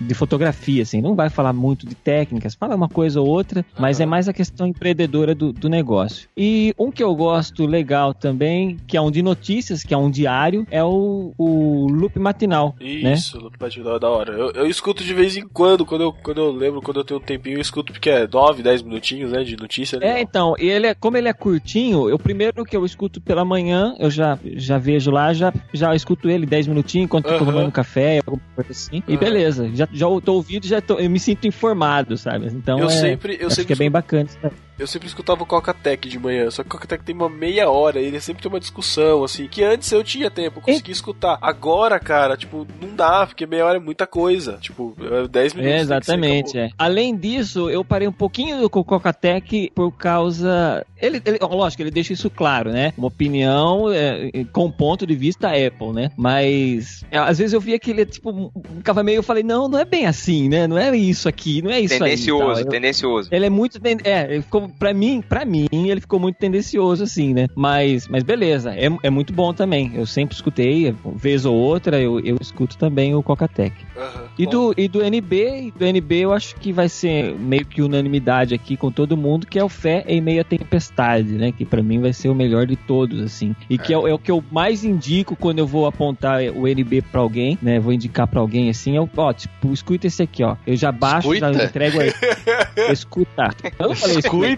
[0.00, 1.00] de fotografia, assim.
[1.00, 4.32] Não vai falar muito de técnicas, fala uma coisa ou outra, mas é mais a
[4.32, 6.28] questão empreendedora do, do negócio.
[6.36, 10.10] E um que eu gosto legal também, que é um de notícias, que é um
[10.10, 13.14] diário, é o, o Loop Matinal, né?
[13.14, 14.32] Isso, Lupe Batidão é da hora.
[14.32, 17.20] Eu, eu escuto de vez em quando, quando eu, quando eu lembro, quando eu tenho
[17.20, 19.98] um tempinho, eu escuto porque é 9, 10 minutinhos, né, de notícia.
[20.00, 23.44] É, então, e ele é, como ele é curtinho, eu primeiro que eu escuto pela
[23.44, 27.44] manhã, eu já, já vejo lá, já, já escuto ele 10 minutinhos enquanto eu tô
[27.44, 29.02] tomando café, alguma coisa assim.
[29.06, 29.20] E Aham.
[29.20, 32.46] beleza, já, já tô ouvindo, já tô, eu me sinto informado, sabe?
[32.46, 34.28] Então eu é, sempre, eu acho sempre que é bem bacana.
[34.42, 34.52] daí.
[34.78, 37.98] Eu sempre escutava o Coca-Tech de manhã, só que o Coca-Tech tem uma meia hora,
[38.00, 41.38] ele sempre tem uma discussão, assim, que antes eu tinha tempo, eu conseguia escutar.
[41.40, 44.58] Agora, cara, tipo, não dá, porque meia hora é muita coisa.
[44.60, 45.56] Tipo, é 10 minutos.
[45.56, 46.62] É, tem que ser, exatamente, acabou.
[46.66, 46.70] é.
[46.78, 50.84] Além disso, eu parei um pouquinho do Coca-Tech por causa.
[51.00, 52.92] Ele, ele- lógico, ele deixa isso claro, né?
[52.98, 56.10] Uma opinião é, é, com ponto de vista Apple, né?
[56.16, 59.16] Mas é, às vezes eu via que ele, tipo, ficava meio.
[59.18, 60.66] Eu falei, não, não é bem assim, né?
[60.66, 62.00] Não é isso aqui, não é isso aí.
[62.00, 62.60] tendencioso.
[62.62, 63.28] Eu- tendencioso.
[63.32, 63.78] Ele é muito.
[64.04, 67.46] É, ele ficou Então, pra mim, pra mim, ele ficou muito tendencioso, assim, né?
[67.54, 69.92] Mas, mas beleza, é, é muito bom também.
[69.94, 73.72] Eu sempre escutei, vez ou outra, eu, eu escuto também o Coca-Tech.
[73.96, 74.26] Aham.
[74.38, 78.54] E do, e do NB, do NB eu acho que vai ser meio que unanimidade
[78.54, 81.52] aqui com todo mundo, que é o Fé em Meia Tempestade, né?
[81.52, 83.56] Que pra mim vai ser o melhor de todos, assim.
[83.70, 86.68] E que é, o- é o que eu mais indico quando eu vou apontar o
[86.68, 87.80] NB pra alguém, né?
[87.80, 90.56] Vou indicar pra alguém assim, é o, ó, tipo, escuta esse aqui, ó.
[90.66, 92.12] Eu já baixo, já entrego aí.
[92.92, 93.50] Escuta.
[93.78, 94.55] Eu não falei escuta.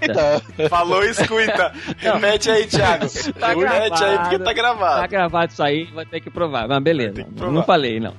[0.68, 1.72] Falou, escuta.
[1.98, 3.06] Repete aí, Thiago.
[3.38, 5.08] Tá Repete aí, porque tá Tá gravado.
[5.08, 6.66] gravado isso aí, vai ter que provar.
[6.68, 7.52] Mas beleza, não, provar.
[7.52, 8.14] não falei, não.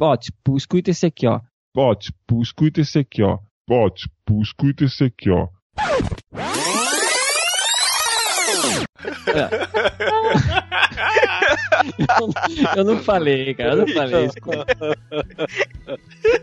[0.00, 1.40] Ó, tipo, escuta esse aqui, ó.
[1.76, 3.38] Ó, tipo, escuta esse aqui, ó.
[3.70, 5.46] Ó, tipo, escuta esse aqui, ó.
[12.76, 14.34] Eu não falei, cara, eu não falei isso.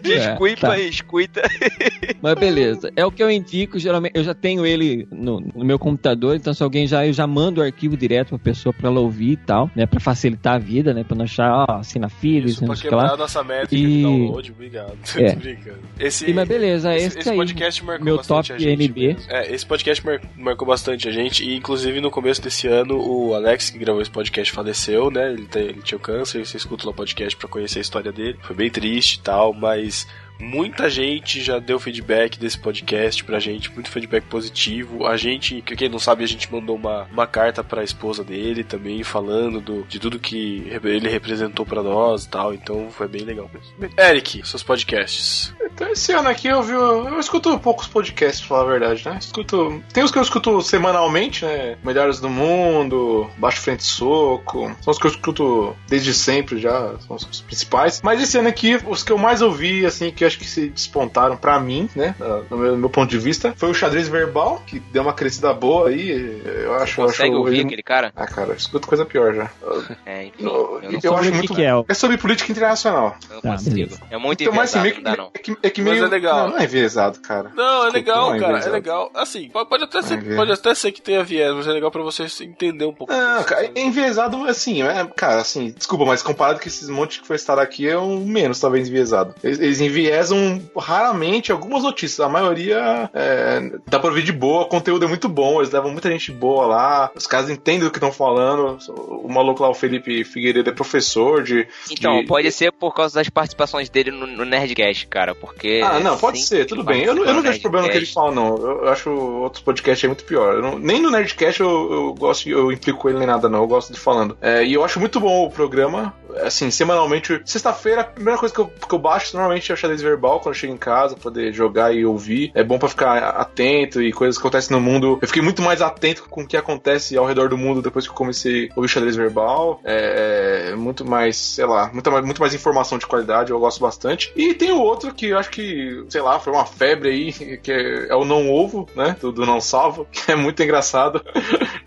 [0.02, 0.80] Desculpa É, tá.
[0.80, 1.42] escuta.
[2.22, 5.78] Mas beleza, é o que eu indico, geralmente, eu já tenho ele no, no meu
[5.78, 9.00] computador, então se alguém já, eu já mando o arquivo direto pra pessoa pra ela
[9.00, 12.54] ouvir e tal, né, pra facilitar a vida, né, pra não achar, ó, assina filhos,
[12.54, 14.97] Isso pra quebrar a nossa métrica E- de download, obrigado.
[15.18, 16.05] É.
[16.05, 18.84] Esse, E, mas beleza, esse, esse, esse aí, podcast marcou meu bastante top a gente.
[18.84, 19.08] NB.
[19.08, 19.22] mesmo.
[19.32, 21.43] É, esse podcast mar- marcou bastante a gente.
[21.43, 25.26] E inclusive no começo desse ano, o Alex, que gravou esse podcast, faleceu, né?
[25.33, 28.37] Ele, ele tinha o câncer, você escuta lá o podcast pra conhecer a história dele.
[28.41, 30.08] Foi bem triste e tal, mas.
[30.39, 35.05] Muita gente já deu feedback desse podcast pra gente, muito feedback positivo.
[35.05, 38.64] A gente, que quem não sabe, a gente mandou uma, uma carta pra esposa dele
[38.64, 42.54] também, falando do, de tudo que ele representou pra nós e tal.
[42.54, 43.93] Então foi bem legal mesmo.
[43.97, 45.54] Eric, seus podcasts.
[45.62, 46.74] Então, esse ano aqui eu vi.
[46.74, 49.18] Eu escuto poucos podcasts, pra falar a verdade, né?
[49.20, 49.84] Escuto.
[49.93, 51.78] Tem os que eu escuto semanalmente, né?
[51.84, 54.76] Melhores do Mundo, Baixo Frente Soco.
[54.82, 58.01] São os que eu escuto desde sempre já, são os principais.
[58.04, 61.36] Mas esse ano aqui, os que eu mais ouvi, assim, que acho que se despontaram
[61.37, 62.16] pra mim, né?
[62.49, 65.54] No meu, no meu ponto de vista, foi o Xadrez Verbal, que deu uma crescida
[65.54, 66.41] boa aí.
[66.63, 67.01] Eu acho.
[67.01, 68.12] eu Consegue acho ouvir ele- aquele cara?
[68.16, 69.49] Ah, cara, eu escuto coisa pior já.
[70.05, 70.43] É, enfim.
[70.45, 71.54] Eu, Eu não, eu acho muito.
[71.54, 73.16] que é o- É sobre política internacional.
[73.29, 73.75] eu não Tá, consigo.
[73.75, 74.01] beleza.
[74.09, 75.32] É muito Então, mas assim, enviesado, meio não que, dá não.
[75.33, 76.05] é que, é que Mas meio.
[76.05, 76.37] é legal.
[76.39, 77.51] Não, não é enviesado, cara.
[77.55, 79.12] Não, é Desculpa, legal, não é cara, é legal.
[79.16, 80.36] Assim, pode, até ser, É.
[80.36, 83.12] pode até ser que tenha viés, mas é legal pra você entender um pouco.
[83.13, 83.79] Não, disso, cara, sabe?
[83.79, 87.59] é enviesado, assim, é, cara, assim, desculpa, mas comparado com esses montes que foi estar
[87.59, 89.33] aqui, é um menos, talvez, enviesado.
[89.43, 89.82] Eles, eles
[90.18, 95.08] enviesam raramente algumas notícias, a maioria é, dá pra ouvir de boa, o conteúdo é
[95.08, 98.78] muito bom, eles levam muita gente boa lá, os caras entendem o que estão falando,
[98.89, 101.68] o maluco lá, o Felipe Figueiredo, é professor de...
[101.92, 105.82] Então, de- pode ser por causa das participações dele no, no Nerdcast, cara, porque...
[105.84, 107.04] Ah, não, pode ser, tudo bem.
[107.04, 108.58] Eu, não- eu não vejo problema no que ele fala, não.
[108.58, 110.56] Eu, eu acho outros podcasts aí muito pior.
[110.56, 113.60] Eu não- nem no Nerdcast eu, eu gosto, eu implico ele nem nada, não.
[113.60, 114.38] Eu gosto de falando.
[114.42, 116.14] É, e eu acho muito bom o programa.
[116.44, 117.42] Assim, semanalmente.
[117.46, 120.55] Sexta-feira, a primeira coisa que eu, que eu baixo normalmente é o xadrez verbal quando
[120.55, 122.51] eu chego em casa, poder jogar e ouvir.
[122.54, 125.17] É bom pra ficar atento e coisas que acontecem no mundo.
[125.21, 128.12] Eu fiquei muito mais atento com o que acontece ao redor do mundo depois que
[128.12, 129.82] eu comecei a ouvir xadrez verbal.
[129.84, 133.51] É, é muito mais, sei lá, muito mais, muito mais informação de qualidade.
[133.51, 134.32] Eu gosto bastante.
[134.36, 137.71] E tem o outro que eu acho que, sei lá, foi uma febre aí, que
[137.71, 139.16] é, é o Não Ovo, né?
[139.20, 141.24] Do, do Não Salvo, que é muito engraçado.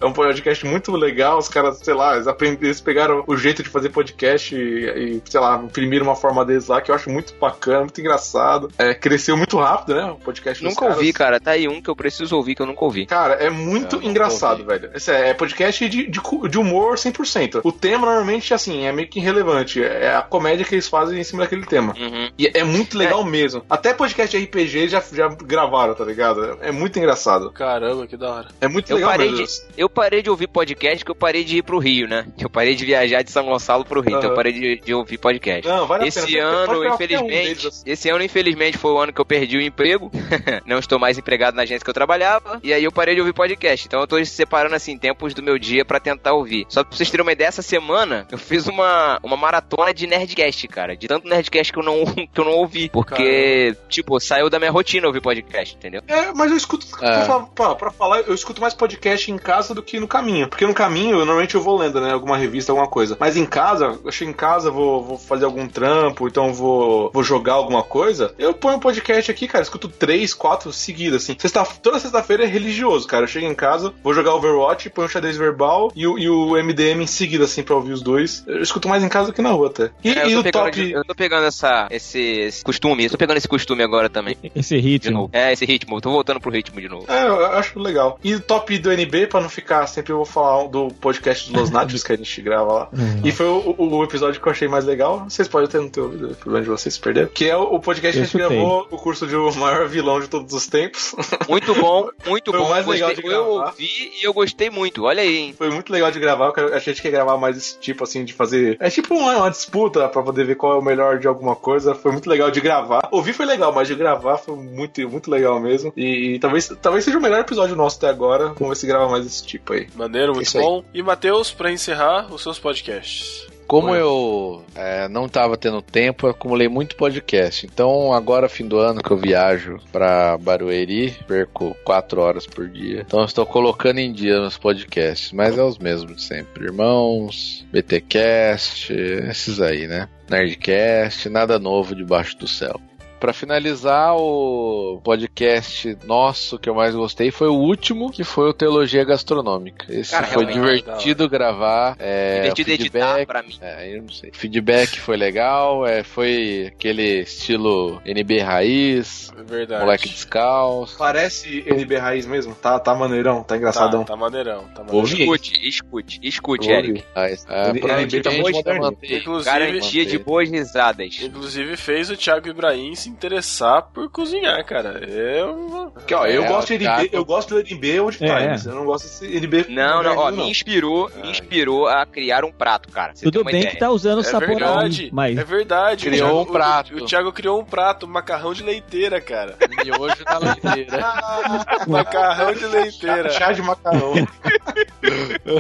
[0.01, 1.39] É um podcast muito legal.
[1.39, 5.23] Os caras, sei lá, eles, aprenderam, eles pegaram o jeito de fazer podcast e, e,
[5.25, 8.71] sei lá, imprimiram uma forma deles lá que eu acho muito bacana, muito engraçado.
[8.79, 10.05] É, cresceu muito rápido, né?
[10.11, 10.97] O podcast Nunca caras.
[10.97, 11.39] ouvi, cara.
[11.39, 13.07] Tá aí um que eu preciso ouvir que eu nunca ouvi.
[13.07, 14.91] Cara, é muito Eu nunca engraçado, velho.
[14.95, 17.61] Esse é, é podcast de, de, de humor 100%.
[17.63, 19.83] O tema, normalmente, assim, é meio que irrelevante.
[19.83, 21.95] É a comédia que eles fazem em cima daquele tema.
[21.99, 22.31] Uhum.
[22.39, 23.63] E é muito legal mesmo.
[23.69, 26.59] Até podcast de RPG já, já gravaram, tá ligado?
[26.63, 27.51] É muito engraçado.
[27.53, 28.49] Caramba, que da hora.
[28.61, 29.47] É muito Eu legal parei, mesmo.
[29.47, 32.27] de, eu parei de ouvir podcast que eu parei de ir pro Rio, né?
[32.39, 35.19] Eu parei de viajar de São Gonçalo pro Rio, então eu parei de, de ouvir
[35.19, 35.67] podcast.
[35.69, 37.83] Não, vale esse ano, um infelizmente, deles, assim.
[37.91, 40.11] esse ano, infelizmente, foi o ano que eu perdi o emprego.
[40.67, 42.61] Não estou mais empregado na agência que eu trabalhava.
[42.63, 43.87] E aí eu parei de ouvir podcast.
[43.87, 46.67] Então eu tô separando, assim, tempos do meu dia pra tentar ouvir.
[46.69, 50.69] Só pra vocês terem uma ideia, essa semana eu fiz uma, uma maratona de Nerdcast,
[50.69, 50.97] cara.
[50.97, 52.89] De tanto Nerdcast que eu não, que eu não ouvi.
[52.91, 56.03] Porque, tipo, saiu da minha rotina ouvir podcast, entendeu?
[56.07, 56.99] É, mas eu escuto, É.
[56.99, 60.49] pra, falar- pra- pra falar, eu escuto mais podcast em casa do que no caminho.
[60.49, 62.13] Porque no caminho, eu, normalmente eu vou lendo, né?
[62.13, 63.17] Alguma revista, alguma coisa.
[63.21, 67.23] Mas em casa, eu chego em casa, vou, vou fazer algum trampo, então vou, vou
[67.23, 68.35] jogar alguma coisa.
[68.39, 71.37] Eu ponho um podcast aqui, cara, escuto três, quatro seguidas, assim.
[71.39, 73.25] Sexta, toda sexta-feira é religioso, cara.
[73.25, 76.57] Eu chego em casa, vou jogar Overwatch, ponho o xadrez verbal e, o- e o
[76.57, 78.45] MDM em seguida, assim, pra ouvir os dois.
[78.47, 79.91] Eu escuto mais em casa do que na rua, até.
[80.05, 80.91] E, É, e o top.
[80.93, 84.37] eu tô pegando essa, esse, esse costume, eu tô pegando esse costume agora também.
[84.55, 85.13] Esse De ritmo.
[85.13, 85.31] novo.
[85.33, 87.05] É, esse ritmo, eu tô voltando pro ritmo de novo.
[87.09, 88.19] É, eu acho legal.
[88.23, 91.53] E o top do NB, pra não ficar indicar, sempre eu vou falar do podcast
[91.53, 92.89] dos Los que a gente grava lá.
[92.93, 93.21] Uhum.
[93.25, 95.25] E foi o, o- episódio que eu achei mais legal.
[95.29, 97.29] Vocês podem ter no teu ouvido, problema de vocês se perderam.
[97.33, 99.87] Que é o, o podcast que a Eu gente gravou o curso de o maior
[99.87, 101.15] vilão de todos os tempos.
[101.49, 102.71] Muito bom, muito Foi o bom.
[102.71, 103.67] mais legal Gostei- de eu gravar.
[103.71, 105.05] ouvi e eu gostei muito.
[105.05, 105.55] Olha aí, hein?
[105.57, 108.33] Foi muito legal de gravar, porque a gente quer gravar mais esse tipo assim de
[108.33, 108.77] fazer.
[108.81, 111.95] É tipo uma, uma disputa pra poder ver qual é o melhor de alguma coisa.
[111.95, 113.09] Foi muito legal de gravar.
[113.11, 115.93] Ouvir foi legal, mas de gravar foi muito, muito legal mesmo.
[115.97, 118.49] E, talvez, talvez seja o melhor episódio nosso até agora.
[118.59, 119.89] Vamos ver se grava mais esse tipo aí.
[119.95, 120.85] Maneiro, muito bom.
[120.93, 123.51] E Matheus, pra encerrar os seus podcasts.
[123.71, 124.01] Como Oi.
[124.01, 127.65] eu é, não tava tendo tempo, eu acumulei muito podcast.
[127.65, 133.05] Então, agora, fim do ano, que eu viajo pra Barueri, perco quatro horas por dia.
[133.07, 136.65] Então, estou colocando em dia meus podcasts, mas é os mesmos de sempre.
[136.65, 140.09] Irmãos, BTcast, esses aí, né?
[140.29, 142.81] Nerdcast, nada novo debaixo do céu.
[143.21, 148.55] Pra finalizar, o podcast nosso que eu mais gostei foi o último, que foi o
[148.55, 149.85] Teologia Gastronômica.
[149.93, 151.97] Esse Cara, foi divertido gravar.
[151.99, 153.59] É, Divertido o editar feedback- pra mim.
[153.61, 154.31] é, eu não sei.
[154.33, 159.85] Feedback foi legal, é, foi aquele estilo NB raiz, É verdade.
[159.85, 160.97] moleque descalço.
[160.97, 162.55] Parece NB Raiz mesmo?
[162.55, 164.01] Tá, tá maneirão, tá engraçadão.
[164.03, 165.05] Tá, tá maneirão, tá maneirão.
[165.05, 167.05] Escute, escute, escute, Eric.
[167.15, 168.97] Mas, é, Ele- provavelmente ele tá muito moderno.
[169.45, 171.21] Garantia de boas risadas.
[171.23, 175.01] inclusive fez o Thiago Ibrahim se interessar por cozinhar, cara.
[175.09, 175.93] Eu.
[176.13, 178.27] Ó, eu É, gosto de NB, eu gosto do NB Old É.
[178.47, 178.67] Times.
[178.67, 179.67] Eu não gosto desse NB.
[179.69, 183.13] Não, não, ó, moderno, me inspirou, me inspirou a criar um prato, cara.
[183.15, 183.71] Você Tudo bem ideia.
[183.73, 186.07] que tá usando É sabor verdade, mas é verdade.
[186.07, 186.95] Criou Thiago- um prato.
[186.95, 189.57] O, o Thiago criou um prato, macarrão de leiteira, cara.
[189.85, 191.15] Miojo na leiteira.
[191.87, 193.31] macarrão de leiteira.
[193.31, 194.15] Chá de macarrão.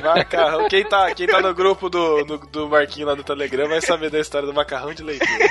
[0.02, 0.68] Macarrão.
[0.68, 4.10] Quem tá, quem tá no grupo do, no- do Marquinho lá no Telegram vai saber
[4.10, 5.46] da história do macarrão de leiteira.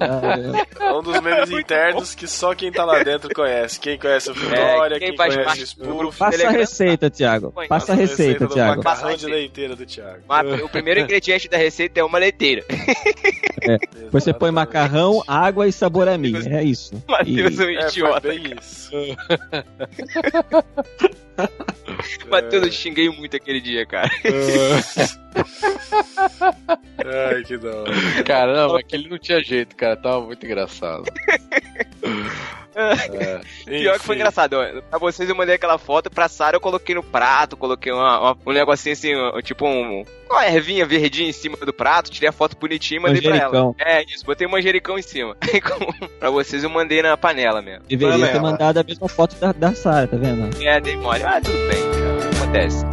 [0.00, 3.78] ah, É um dos memes internos que só quem tá lá dentro conhece.
[3.78, 6.58] Quem conhece o Vitória, É, quem quem, faz conhece parte o grupo passa a Telegram.
[6.60, 7.52] receita, Thiago.
[7.52, 7.68] Põe.
[7.68, 8.82] Passa a receita, do Thiago.
[8.82, 10.22] macarrão a de leiteira do Thiago.
[10.28, 12.64] Mas o primeiro ingrediente da receita é uma leiteira.
[13.94, 16.34] Depois você põe macarrão, água e sabor a mim.
[16.48, 17.02] É isso.
[17.08, 18.28] Matheus é um É, idiota.
[18.28, 18.90] bem isso.
[22.30, 24.10] Matheus, eu te xinguei muito aquele dia, cara.
[27.04, 27.92] Ai, que da hora.
[28.24, 29.96] Cara, não, aquele não tinha jeito, cara.
[29.96, 31.04] Tava muito engraçado.
[32.76, 33.40] É.
[33.64, 34.56] Pior que foi engraçado.
[34.90, 38.36] Pra vocês eu mandei aquela foto, pra Sara eu coloquei no prato, coloquei uma- uma-
[38.44, 39.12] um negocinho assim,
[39.44, 40.02] tipo um.
[40.28, 43.52] Uma ervinha verdinha em cima do prato, tirei a foto bonitinha e mandei pra ela.
[43.52, 43.76] Manjericão.
[43.78, 45.36] É isso, botei um manjericão em cima.
[46.18, 47.84] pra vocês eu mandei na panela mesmo.
[47.86, 48.42] Deveria ter Panela.
[48.50, 50.60] mandado a mesma foto da, da Sara, tá vendo?
[50.60, 51.22] É, dei mole.
[51.22, 52.36] Ah, tudo bem, cara.
[52.42, 52.84] Acontece.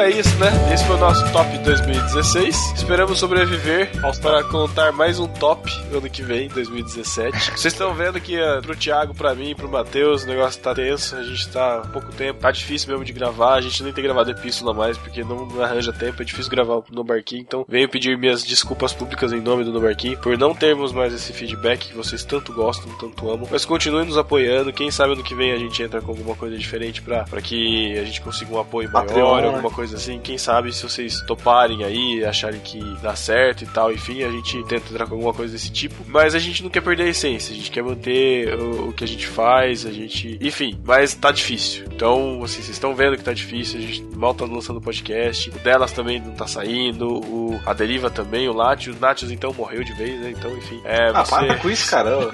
[0.00, 0.50] Então é isso, né?
[0.72, 2.72] Esse foi o nosso top 2016.
[2.74, 3.90] Esperamos sobreviver
[4.22, 7.50] para contar mais um top ano que vem, 2017.
[7.50, 11.16] Vocês estão vendo que uh, pro Thiago, pra mim, pro Matheus, o negócio tá tenso.
[11.16, 13.54] A gente tá há pouco tempo, tá difícil mesmo de gravar.
[13.54, 16.22] A gente nem tem gravado epístola mais porque não arranja tempo.
[16.22, 17.42] É difícil gravar no Barquinho.
[17.42, 21.12] Então, venho pedir minhas desculpas públicas em nome do No Barquinho por não termos mais
[21.12, 23.46] esse feedback que vocês tanto gostam, tanto amam.
[23.50, 24.72] Mas continuem nos apoiando.
[24.72, 27.98] Quem sabe ano que vem a gente entra com alguma coisa diferente pra, pra que
[27.98, 29.46] a gente consiga um apoio maior, Patreon, né?
[29.48, 30.18] alguma coisa assim.
[30.18, 34.62] Quem sabe se vocês toparem aí, acharem que dá certo e tal, enfim, a gente
[34.64, 36.04] tenta entrar com alguma coisa desse tipo.
[36.06, 39.04] Mas a gente não quer perder a essência, a gente quer manter o, o que
[39.04, 40.38] a gente faz, a gente.
[40.40, 41.84] Enfim, mas tá difícil.
[41.92, 45.50] Então, assim, vocês estão vendo que tá difícil, a gente mal tá lançando podcast.
[45.50, 48.96] O delas também não tá saindo, o, a deriva também, o Latios.
[48.96, 50.30] O Natius então morreu de vez, né?
[50.36, 50.80] Então, enfim.
[50.84, 51.30] É, Ah, você...
[51.30, 52.32] para com isso, caramba.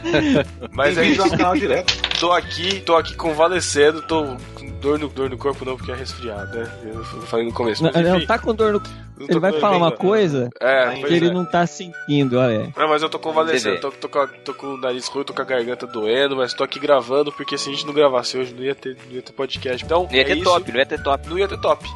[0.72, 1.24] Mas é isso.
[1.24, 1.94] no canal direto.
[2.18, 5.94] Tô aqui, tô aqui convalescendo, tô com dor no, dor no corpo não, porque é
[5.94, 6.70] resfriado, né?
[6.84, 7.82] Eu falei no começo.
[7.82, 8.82] Não, Mas, não enfim, tá com dor no.
[9.28, 11.30] Ele vai falar uma coisa É, que ele é.
[11.30, 12.72] não tá sentindo, olha.
[12.74, 15.42] Não, mas eu tô convalescendo, tô, tô, com tô com o nariz ruim, tô com
[15.42, 18.62] a garganta doendo, mas tô aqui gravando, porque se a gente não gravasse hoje, não
[18.64, 19.84] ia ter, não ia ter podcast.
[19.84, 20.44] Então, Não ia é ter isso.
[20.44, 21.28] top, não ia ter top.
[21.28, 21.86] Não ia ter top.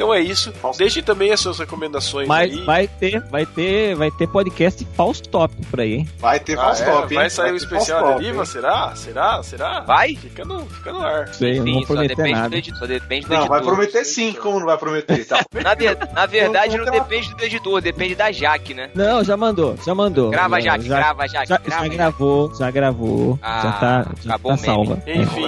[0.00, 0.50] Então é isso.
[0.78, 2.64] Deixem também as suas recomendações Mas aí.
[2.64, 6.08] vai ter, vai ter, vai ter podcast falso top por aí, hein?
[6.18, 6.86] Vai ter Ah, false é?
[6.86, 7.20] top, hein?
[7.20, 8.46] Vai sair o ter especial da top, Deriva?
[8.46, 8.96] Será?
[8.96, 9.42] Será?
[9.42, 9.80] Será?
[9.80, 10.14] Vai?
[10.16, 11.28] Fica no, fica no ar.
[11.34, 12.48] Sei, eu não vou Sim, só prometer depende, nada.
[12.48, 13.74] do editor, só depende do Não, vai editor.
[13.74, 15.26] prometer sim, como não vai prometer?
[15.26, 15.40] Tá?
[15.62, 18.90] Na, ver- na verdade, Não, depende do editor, depende da Jaque, né?
[18.94, 20.30] Não, já mandou, já mandou.
[20.30, 21.82] Grava, já, Jaque, já, grava, Jaque, já, grava.
[21.86, 25.02] já gravou, já gravou, Ah, já tá, já acabou tá o salva.
[25.06, 25.46] Enfim.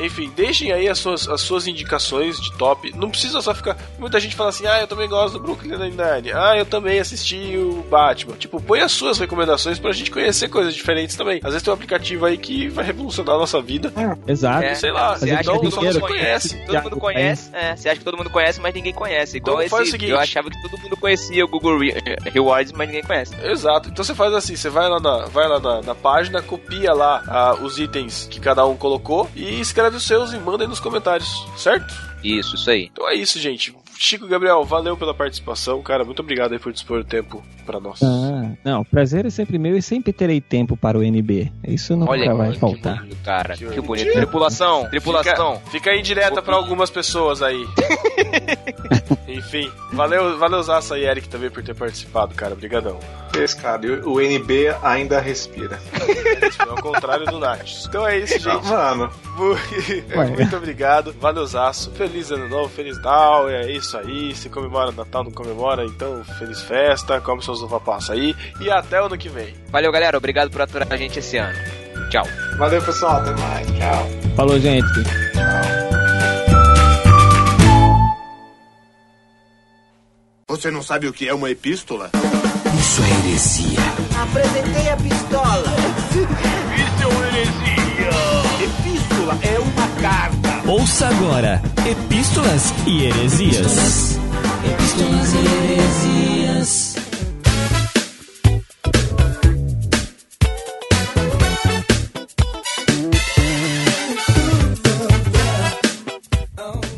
[0.00, 2.92] Enfim, deixem aí as suas, as suas indicações de top.
[2.94, 3.90] Não precisa só ficar época.
[3.98, 6.32] Muita gente fala assim: ah, eu também gosto do Brooklyn Nine-Nine.
[6.34, 8.36] Ah, eu também assisti o Batman.
[8.36, 11.38] Tipo, põe as suas recomendações pra gente conhecer coisas diferentes também.
[11.42, 13.92] Às vezes tem um aplicativo aí que vai revolucionar a nossa vida.
[14.26, 14.64] Exato.
[14.64, 14.74] É.
[14.74, 16.00] Sei lá, Você acha então que todo mundo conhece.
[16.00, 16.66] conhece?
[16.66, 19.36] Todo mundo conhece, é, você acha que todo mundo conhece, mas ninguém conhece.
[19.36, 20.10] Igual Então faz o esse, seguinte.
[20.10, 22.00] eu achava que todo mundo conhecia o Google Re-
[22.32, 23.34] Rewards, mas ninguém conhece.
[23.42, 23.88] Exato.
[23.88, 27.22] Então você faz assim, você vai lá na, vai lá na, na página, copia lá
[27.26, 30.80] ah, os itens que cada um colocou e escreve os seus e manda aí nos
[30.80, 32.09] comentários, certo?
[32.22, 32.90] Isso, isso aí.
[32.92, 33.74] Então é isso, gente.
[34.02, 36.06] Chico e Gabriel, valeu pela participação, cara.
[36.06, 38.00] Muito obrigado aí por dispor o tempo pra nós.
[38.02, 41.52] Ah, não, prazer é sempre meu e sempre terei tempo para o NB.
[41.68, 43.00] Isso nunca Olha vai faltar.
[43.00, 43.54] bonito, cara.
[43.58, 44.10] Que Que bonito.
[44.10, 45.56] Tripulação, tripulação.
[45.56, 47.62] Fica, fica aí direta pra algumas pessoas aí.
[49.28, 52.54] Enfim, valeu, valeu Zaça e Eric também por ter participado, cara.
[52.54, 52.98] Obrigadão.
[53.38, 55.78] Esse cara, e o NB ainda respira.
[56.68, 57.84] Ao contrário do Nath.
[57.86, 58.66] Então é isso, Ah, gente.
[58.66, 59.56] Mano, Mu-
[60.36, 61.14] Muito obrigado.
[61.20, 61.90] Valeu, Zaço.
[61.92, 63.48] Feliz ano novo, feliz Natal.
[63.48, 64.34] É isso aí.
[64.34, 67.20] Se comemora Natal, não comemora, então feliz festa.
[67.20, 68.34] Come seus uva passa aí.
[68.60, 69.54] E até o ano que vem.
[69.68, 70.16] Valeu, galera.
[70.16, 71.58] Obrigado por aturar a gente esse ano.
[72.10, 72.24] Tchau.
[72.58, 73.66] valeu pessoal, até mais.
[73.66, 74.06] Tchau.
[74.36, 75.30] Falou, gente.
[80.48, 82.10] Você não sabe o que é uma epístola?
[82.78, 83.80] Isso é heresia.
[84.20, 85.99] Apresentei a pistola.
[90.70, 94.16] Ouça agora Epístolas e Heresias.
[94.64, 95.38] Epístolas e
[95.72, 96.94] heresias.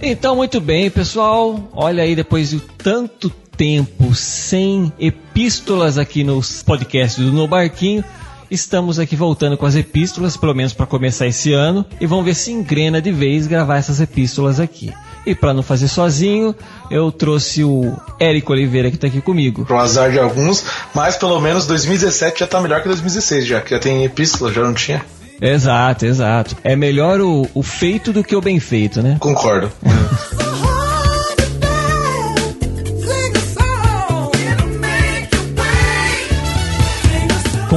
[0.02, 1.58] Então, muito bem, pessoal.
[1.72, 8.04] Olha aí, depois de tanto tempo sem epístolas aqui nos podcasts do No Barquinho,
[8.52, 12.34] estamos aqui voltando com as epístolas, pelo menos para começar esse ano, e vamos ver
[12.34, 14.92] se engrena de vez gravar essas epístolas aqui.
[15.24, 16.54] E para não fazer sozinho,
[16.90, 19.64] eu trouxe o Érico Oliveira que está aqui comigo.
[19.64, 20.64] Pro azar de alguns,
[20.94, 24.62] mas pelo menos 2017 já tá melhor que 2016 já, que já tem epístola, já
[24.62, 25.04] não tinha.
[25.40, 26.56] Exato, exato.
[26.62, 29.16] É melhor o, o feito do que o bem feito, né?
[29.18, 29.70] Concordo.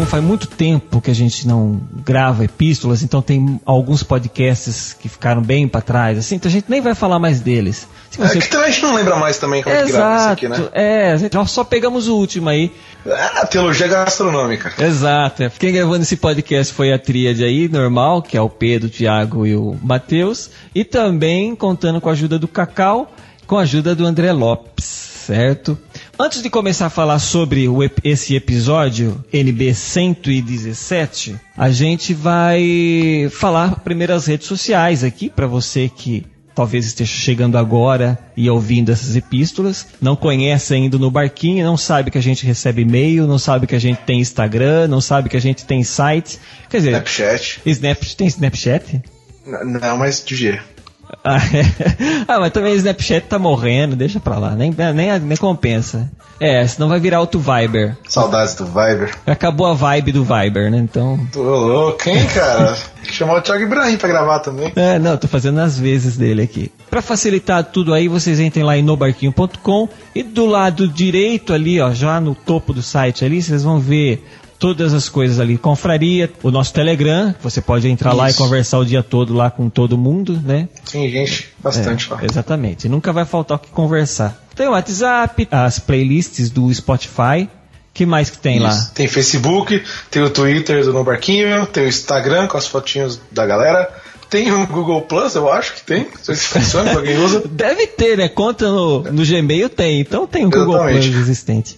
[0.05, 5.09] Como faz muito tempo que a gente não grava epístolas, então tem alguns podcasts que
[5.09, 7.87] ficaram bem para trás, assim, então a gente nem vai falar mais deles.
[8.11, 8.37] Se É você...
[8.39, 10.47] que também a gente não lembra mais também como é que grava isso Exato, aqui,
[10.47, 10.69] né?
[10.73, 12.71] é, gente- nós só pegamos o último aí.
[13.07, 14.73] Ah, teologia gastronômica.
[14.77, 15.49] Exato, é.
[15.49, 19.47] quem gravou nesse podcast foi a tríade aí, normal, que é o Pedro, o Thiago
[19.47, 23.11] e o Matheus, e também contando com a ajuda do Cacau,
[23.47, 25.75] com a ajuda do André Lopes, certo?
[26.17, 33.81] Antes de começar a falar sobre o esse episódio, NB 117, a gente vai falar
[33.81, 36.25] primeiro as redes sociais aqui, para você que
[36.55, 42.09] talvez esteja chegando agora e ouvindo essas epístolas, não conhece ainda no barquinho, não sabe
[42.09, 45.35] que a gente recebe e-mail, não sabe que a gente tem Instagram, não sabe que
[45.35, 46.39] a gente tem site.
[46.69, 47.61] Quer dizer, Snapchat.
[47.65, 49.01] Snap, tem Snapchat?
[49.45, 50.25] Não, mas.
[50.31, 50.74] Ah, é.
[52.27, 56.09] Ah, mas também o Snapchat tá morrendo, deixa pra lá, nem, nem, nem compensa.
[56.39, 57.95] É, senão vai virar outro Viber.
[58.07, 59.15] Saudades do Viber.
[59.25, 60.77] Acabou a vibe do Viber, né?
[60.77, 61.19] Então.
[61.31, 62.75] Tô louco, hein, cara?
[63.03, 64.73] Chamar o Thiago Ibrahim pra gravar também.
[64.75, 66.71] É, não, tô fazendo as vezes dele aqui.
[66.89, 71.91] Pra facilitar tudo aí, vocês entrem lá em nobarquinho.com e do lado direito ali, ó,
[71.93, 74.25] já no topo do site ali, vocês vão ver
[74.59, 75.57] todas as coisas ali.
[75.57, 78.37] Confraria, o nosso Telegram, você pode entrar lá e Isso.
[78.41, 80.67] conversar o dia todo lá com todo mundo, né?
[80.91, 82.19] Tem gente bastante lá.
[82.21, 82.87] É, exatamente.
[82.89, 84.43] Nunca vai faltar o que conversar.
[84.55, 87.49] Tem o WhatsApp, as playlists do Spotify.
[87.93, 88.69] que mais que tem lá?
[88.69, 88.91] Isso.
[88.93, 93.45] Tem Facebook, tem o Twitter do No Barquinho, tem o Instagram com as fotinhos da
[93.45, 93.89] galera.
[94.29, 96.03] Tem o Google Plus, eu acho que tem.
[96.03, 97.43] Não sei se funciona, alguém usa.
[97.47, 98.27] Deve ter, né?
[98.27, 100.01] Conta no, no Gmail tem.
[100.01, 101.09] Então tem o Google Exatamente.
[101.09, 101.77] Plus existente.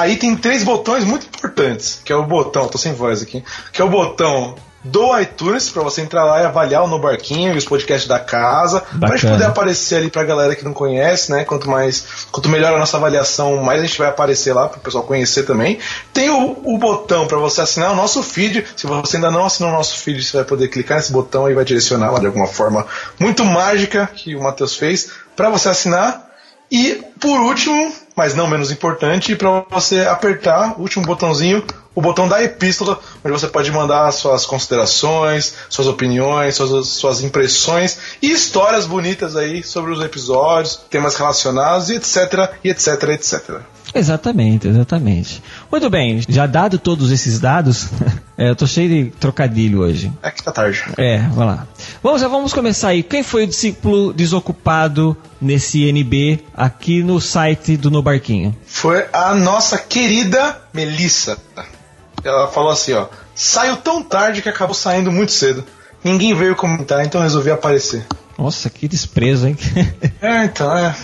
[0.00, 3.42] Aí tem três botões muito importantes, que é o botão, tô sem voz aqui,
[3.72, 4.54] que é o botão
[4.86, 8.20] do iTunes, pra você entrar lá e avaliar o No Barquinho e os podcasts da
[8.20, 9.32] casa, pra gente Bacana.
[9.32, 11.44] poder aparecer ali pra galera que não conhece, né?
[11.44, 15.04] Quanto mais, quanto melhor a nossa avaliação, mais a gente vai aparecer lá pro pessoal
[15.04, 15.78] conhecer também.
[16.12, 18.64] Tem o, o botão pra você assinar o nosso feed.
[18.76, 21.54] Se você ainda não assinou o nosso feed, você vai poder clicar nesse botão e
[21.54, 22.86] vai direcionar lá de alguma forma
[23.18, 26.25] muito mágica que o Matheus fez pra você assinar.
[26.70, 31.64] E por último, mas não menos importante, para você apertar o último botãozinho,
[31.94, 37.98] o botão da epístola, onde você pode mandar suas considerações, suas opiniões, suas, suas impressões
[38.20, 43.60] e histórias bonitas aí sobre os episódios, temas relacionados, etc, etc, etc.
[43.96, 45.42] Exatamente, exatamente.
[45.70, 47.88] Muito bem, já dado todos esses dados,
[48.36, 50.12] é, eu tô cheio de trocadilho hoje.
[50.22, 50.84] É que tá tarde.
[50.98, 51.66] É, vamos lá.
[52.02, 53.02] Vamos, já vamos começar aí.
[53.02, 58.56] Quem foi o discípulo desocupado nesse NB aqui no site do No Barquinho?
[58.66, 61.38] Foi a nossa querida Melissa.
[62.22, 63.06] Ela falou assim, ó.
[63.34, 65.64] Saiu tão tarde que acabou saindo muito cedo.
[66.02, 68.06] Ninguém veio comentar, então resolvi aparecer.
[68.38, 69.56] Nossa, que desprezo, hein?
[70.20, 70.94] É, então, é.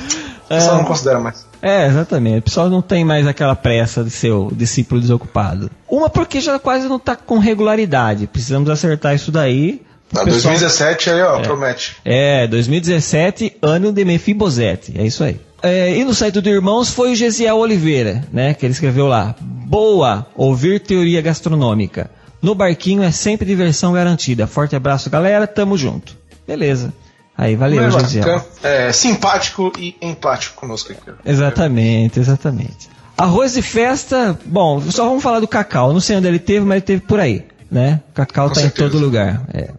[0.44, 1.47] O pessoal não considera mais.
[1.63, 2.41] É, exatamente.
[2.41, 5.71] O pessoal não tem mais aquela pressa de ser o discípulo desocupado.
[5.89, 8.27] Uma porque já quase não tá com regularidade.
[8.27, 9.81] Precisamos acertar isso daí.
[10.15, 11.97] Ah, pessoal- 2017 aí, ó, promete.
[12.05, 14.93] É, 2017, ano de Mefibosete.
[14.97, 15.41] É isso aí.
[15.63, 18.53] É, e no site do Irmãos foi o Gesiel Oliveira, né?
[18.53, 19.35] Que ele escreveu lá.
[19.41, 22.11] Boa, ouvir teoria gastronômica.
[22.43, 24.49] No barquinho é sempre diversão garantida.
[24.49, 25.47] Forte abraço, galera.
[25.47, 26.17] Tamo junto.
[26.47, 26.93] Beleza.
[27.43, 28.24] Aí, valeu, Gesiel.
[28.24, 28.44] bacana.
[28.62, 31.10] É, simpático e empático conosco aqui.
[31.24, 32.89] Exatamente, exatamente.
[33.19, 35.93] Arroz de festa, bom, só vamos falar do Cacau.
[35.93, 38.01] Não sei onde ele teve, mas ele teve por aí, né?
[38.10, 38.86] O Cacau tá certeza.
[38.86, 39.43] em todo lugar.
[39.52, 39.70] é.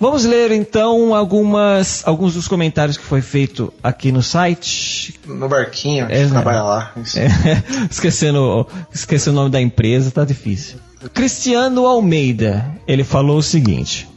[0.00, 5.18] Vamos ler então algumas, alguns dos comentários que foi feito aqui no site.
[5.26, 6.92] No barquinho, a É, gente trabalha lá.
[7.16, 8.64] É, esquecendo,
[8.94, 10.78] esqueci o nome da empresa, tá difícil.
[11.12, 14.08] Cristiano Almeida, ele falou o seguinte: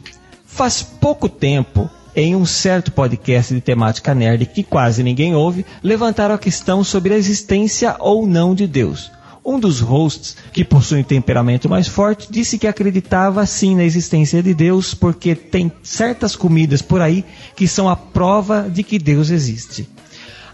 [0.46, 6.34] Faz pouco tempo, em um certo podcast de temática nerd que quase ninguém ouve, levantaram
[6.34, 9.10] a questão sobre a existência ou não de Deus.
[9.44, 14.40] Um dos hosts, que possui um temperamento mais forte, disse que acreditava sim na existência
[14.40, 17.24] de Deus porque tem certas comidas por aí
[17.56, 19.88] que são a prova de que Deus existe.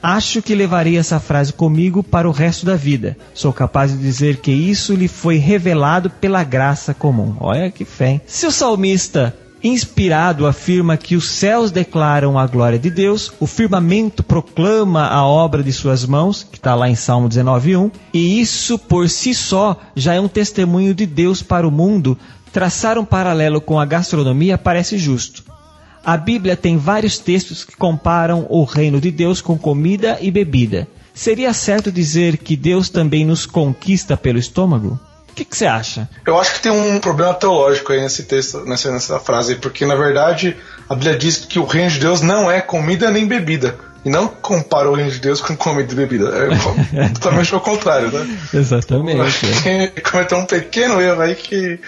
[0.03, 3.17] Acho que levarei essa frase comigo para o resto da vida.
[3.35, 7.35] Sou capaz de dizer que isso lhe foi revelado pela graça comum.
[7.41, 8.13] Olha que fé.
[8.13, 8.21] hein?
[8.27, 14.23] Se o salmista inspirado afirma que os céus declaram a glória de Deus, o firmamento
[14.23, 19.09] proclama a obra de suas mãos, que está lá em Salmo 19:1, e isso por
[19.09, 22.17] si só já é um testemunho de Deus para o mundo.
[22.53, 25.45] Traçar um paralelo com a gastronomia parece justo.
[26.05, 30.89] A Bíblia tem vários textos que comparam o reino de Deus com comida e bebida.
[31.13, 34.99] Seria certo dizer que Deus também nos conquista pelo estômago?
[35.39, 36.09] O que que você acha?
[36.27, 39.95] Eu acho que tem um problema teológico aí nesse texto, nessa, nessa frase, porque na
[39.95, 40.57] verdade
[40.89, 43.77] a Bíblia diz que o reino de Deus não é comida nem bebida.
[44.05, 46.31] E não compara o reino de Deus com comida e bebida.
[46.97, 48.39] É totalmente ao contrário, né?
[48.53, 49.21] Eu Exatamente.
[49.21, 51.79] acho que ele cometeu um pequeno erro aí que.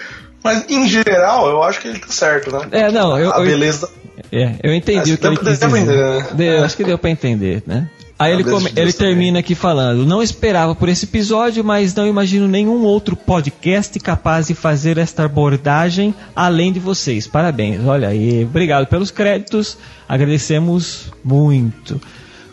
[0.43, 2.67] Mas em geral, eu acho que ele tá certo, né?
[2.71, 3.89] É, não, eu, a eu- beleza.
[4.31, 5.91] é, eu entendi Acho o que ele que quis deu pra dizer.
[5.93, 6.27] entender, né?
[6.33, 7.89] Deu, acho que deu pra entender, né?
[8.21, 12.47] Aí ele, come- ele termina aqui falando: Não esperava por esse episódio, mas não imagino
[12.47, 17.27] nenhum outro podcast capaz de fazer esta abordagem além de vocês.
[17.27, 18.43] Parabéns, olha aí.
[18.43, 19.77] Obrigado pelos créditos,
[20.07, 21.99] agradecemos muito.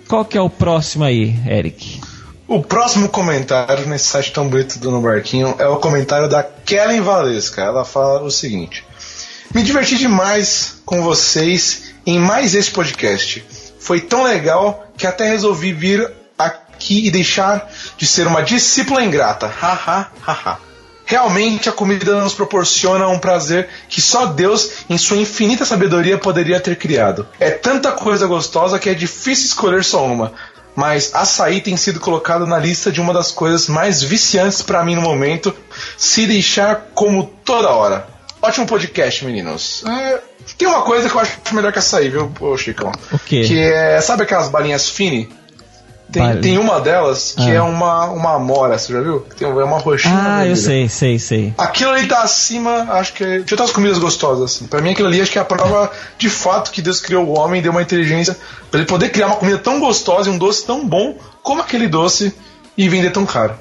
[0.08, 2.00] Qual que é o próximo aí, Eric?
[2.46, 7.02] O próximo comentário nesse site tão bonito do No Barquinho é o comentário da Kellen
[7.02, 7.60] Valesca.
[7.60, 8.82] Ela fala o seguinte:
[9.54, 13.44] Me diverti demais com vocês em mais esse podcast.
[13.78, 19.46] Foi tão legal que até resolvi vir aqui e deixar de ser uma discípula ingrata.
[19.46, 20.58] Haha, haha.
[21.04, 26.60] Realmente a comida nos proporciona um prazer que só Deus, em sua infinita sabedoria, poderia
[26.60, 27.26] ter criado.
[27.40, 30.34] É tanta coisa gostosa que é difícil escolher só uma.
[30.76, 34.94] Mas açaí tem sido colocado na lista de uma das coisas mais viciantes pra mim
[34.94, 35.52] no momento,
[35.96, 38.17] se deixar como toda hora.
[38.40, 39.82] Ótimo podcast, meninos.
[39.86, 40.20] É,
[40.56, 42.92] tem uma coisa que eu acho melhor que açaí, viu, ô Chicão?
[43.12, 43.42] O quê?
[43.46, 44.00] Que é.
[44.00, 45.28] Sabe aquelas balinhas fine?
[46.10, 47.54] Tem, tem uma delas que Ah.
[47.54, 49.20] é uma, uma amora, você já viu?
[49.36, 50.14] Tem, é uma roxinha.
[50.38, 51.52] Ah, eu sei, sei, sei.
[51.58, 54.66] Aquilo ali tá acima, acho que é, de outras comidas gostosas, assim.
[54.66, 57.36] Pra mim aquilo ali acho que é a prova de fato que Deus criou o
[57.38, 58.34] homem deu uma inteligência
[58.70, 61.86] pra ele poder criar uma comida tão gostosa e um doce tão bom como aquele
[61.86, 62.34] doce
[62.74, 63.54] e vender tão caro.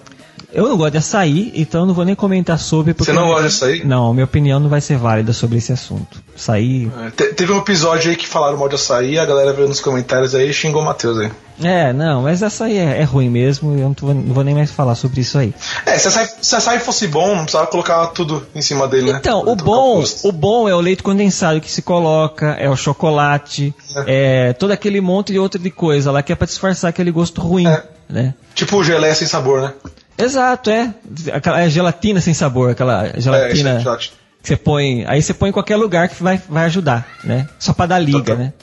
[0.54, 2.94] Eu não gosto de açaí, então eu não vou nem comentar sobre.
[2.94, 3.84] porque- Você não gosta de açaí?
[3.86, 6.24] Não, minha opinião não vai ser válida sobre esse assunto.
[6.36, 6.90] Açaí.
[7.06, 9.82] É, te- teve um episódio aí que falaram mal de açaí, a galera veio nos
[9.82, 11.32] comentários aí e xingou o Matheus aí.
[11.62, 14.72] É, não, mas açaí é, é ruim mesmo, eu não, tô- não vou nem mais
[14.72, 15.54] falar sobre isso aí.
[15.86, 19.18] É, se açaí, se açaí fosse bom, não precisava colocar tudo em cima dele, né?
[19.20, 23.74] Então, o bom, o bom é o leite condensado que se coloca, é o chocolate,
[24.06, 27.42] é todo aquele monte de outra de coisa lá que é pra disfarçar aquele gosto
[27.42, 27.84] ruim, É.
[28.08, 28.34] né?
[28.56, 29.74] Tipo gelé sem sabor, né?
[30.18, 30.94] Exato, é.
[31.32, 35.06] Aquela é gelatina sem sabor, aquela gelatina é que você põe.
[35.06, 37.48] Aí você põe em qualquer lugar que vai, vai ajudar, né?
[37.60, 38.38] Só pra dar liga, Total.
[38.38, 38.54] né?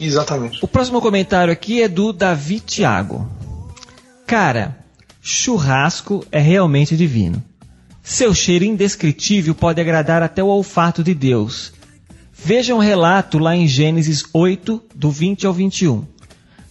[0.00, 0.58] Exatamente.
[0.62, 3.28] O próximo comentário aqui é do Davi Thiago.
[4.26, 4.76] Cara,
[5.22, 7.42] churrasco é realmente divino.
[8.02, 11.72] Seu cheiro indescritível pode agradar até o olfato de Deus.
[12.32, 16.04] Veja um relato lá em Gênesis 8, do 20 ao 21.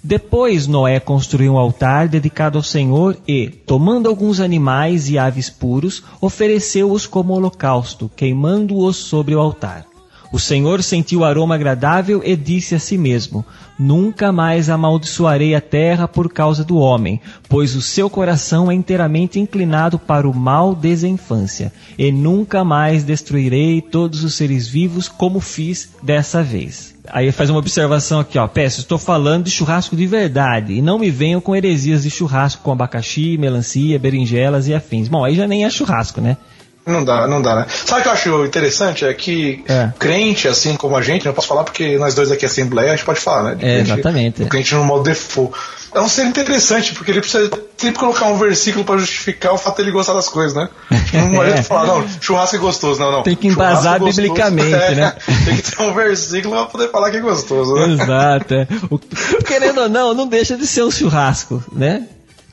[0.07, 6.03] Depois Noé construiu um altar dedicado ao Senhor e, tomando alguns animais e aves puros,
[6.21, 9.94] ofereceu-os como holocausto, queimando-os sobre o altar.
[10.31, 13.45] O Senhor sentiu o aroma agradável e disse a si mesmo:
[13.77, 17.19] Nunca mais amaldiçoarei a terra por causa do homem,
[17.49, 22.63] pois o seu coração é inteiramente inclinado para o mal desde a infância, e nunca
[22.63, 26.95] mais destruirei todos os seres vivos como fiz dessa vez.
[27.07, 28.47] Aí faz uma observação aqui, ó.
[28.47, 30.73] Peço, estou falando de churrasco de verdade.
[30.73, 35.07] E não me venham com heresias de churrasco com abacaxi, melancia, berinjelas e afins.
[35.07, 36.35] Bom, aí já nem é churrasco, né?
[36.85, 37.65] Não dá, não dá, né?
[37.67, 39.05] Sabe o que eu acho interessante?
[39.05, 39.89] É que É.
[39.97, 43.05] crente, assim como a gente, não posso falar porque nós dois aqui, Assembleia, a gente
[43.05, 43.55] pode falar, né?
[43.55, 44.43] De É, crente- exatamente.
[44.43, 45.57] O crente no modo default.
[45.95, 49.77] É um ser interessante, porque ele precisa sempre colocar um versículo pra justificar o fato
[49.77, 50.67] dele gostar das coisas, né?
[51.31, 53.23] Não adianta falar, não, churrasco é gostoso, não, não.
[53.23, 54.21] Tem que Churrasco embasar é gostoso.
[54.21, 55.13] biblicamente, É, né?
[55.45, 57.93] Tem que ter um versículo pra poder falar que é gostoso, né?
[57.93, 58.53] Exato.
[58.53, 58.67] é.
[58.91, 58.99] O-
[59.43, 62.03] querendo ou não, não deixa de ser um churrasco, né?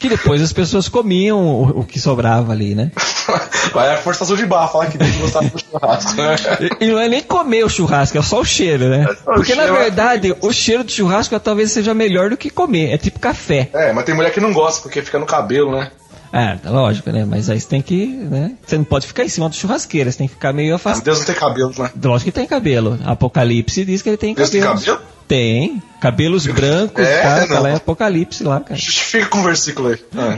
[0.03, 2.91] Que depois as pessoas comiam o, o que sobrava ali, né?
[3.73, 6.35] Vai a forçação de barra, falar que tem que gostar do churrasco, né?
[6.81, 9.07] E, e não é nem comer o churrasco, é só o cheiro, né?
[9.09, 9.79] o Porque na cheiro.
[9.79, 12.91] verdade, o cheiro do churrasco talvez seja melhor do que comer.
[12.93, 13.71] É tipo café.
[13.73, 15.93] É, mas tem mulher que não gosta, porque fica no cabelo, né?
[16.33, 17.25] É, lógico, né?
[17.25, 18.53] Mas aí você tem que, né?
[18.67, 21.05] Você não pode ficar em cima do churrasqueira, você tem que ficar meio Ah, afastado.
[21.05, 21.91] Deus não tem cabelo, né?
[22.03, 22.99] Lógico que tem cabelo.
[23.05, 24.99] Apocalipse diz que ele tem Deus tem cabelo.
[25.33, 25.83] Tem.
[26.01, 27.49] Cabelos brancos, É, não.
[27.49, 28.79] Tá lá em Apocalipse lá, cara.
[28.79, 29.99] Justifica com o versículo aí.
[30.15, 30.37] Ah,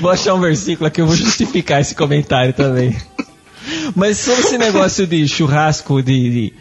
[0.00, 2.94] Vou achar um versículo aqui, eu vou justificar esse comentário também.
[3.94, 6.52] Mas sobre esse negócio de churrasco de, de,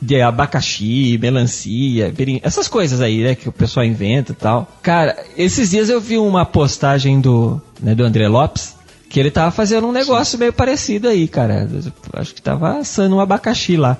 [0.00, 4.70] de abacaxi, melancia, berin- essas coisas aí, né, que o pessoal inventa e tal.
[4.82, 8.76] Cara, esses dias eu vi uma postagem do, né, do André Lopes,
[9.08, 11.68] que ele tava fazendo um negócio meio parecido aí, cara.
[12.12, 13.96] Acho que tava assando um abacaxi lá.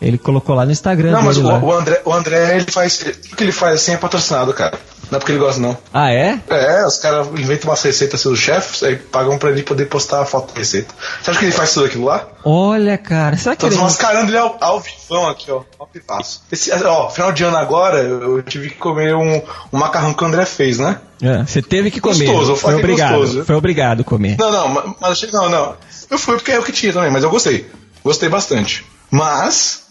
[0.00, 2.98] Ele colocou lá no Instagram Não, mas o, o André, o André, ele faz.
[2.98, 4.78] Tudo que ele faz assim é patrocinado, cara.
[5.10, 5.76] Não é porque ele gosta, não.
[5.92, 6.38] Ah, é?
[6.48, 10.24] É, os caras inventam umas receitas, seus chefes, aí pagam pra ele poder postar a
[10.24, 10.94] foto da receita.
[11.20, 12.28] Você acha que ele faz tudo aquilo lá?
[12.44, 13.74] Olha, cara, será que Tô ele...
[13.74, 15.62] desmascarando ele ao, ao vivão aqui, ó.
[15.78, 16.44] Ao vivaço.
[16.50, 20.26] Esse, ó, final de ano agora, eu, tive que comer um, um macarrão que o
[20.26, 21.00] André fez, né?
[21.20, 22.26] É, você teve que comer.
[22.26, 23.18] Gostoso, eu foi obrigado.
[23.18, 23.44] gostoso.
[23.44, 24.36] Foi obrigado a comer.
[24.38, 25.30] Não, não, ma- mas achei.
[25.32, 25.74] Não, não.
[26.08, 27.68] Eu fui porque é o que tinha também, mas eu gostei.
[28.04, 28.86] Gostei bastante.
[29.10, 29.89] Mas.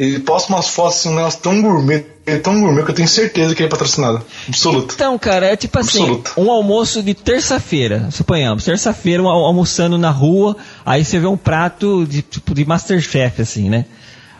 [0.00, 2.00] Ele posta umas fotos assim, um negócio tão gourmet,
[2.42, 4.24] tão gourmet que eu tenho certeza que ele é patrocinado.
[4.48, 4.94] Absoluto.
[4.94, 6.32] Então, cara, é tipo assim, Absoluto.
[6.36, 11.36] um almoço de terça-feira, suponhamos, terça-feira um al- almoçando na rua, aí você vê um
[11.36, 13.84] prato de tipo de Masterchef, assim, né?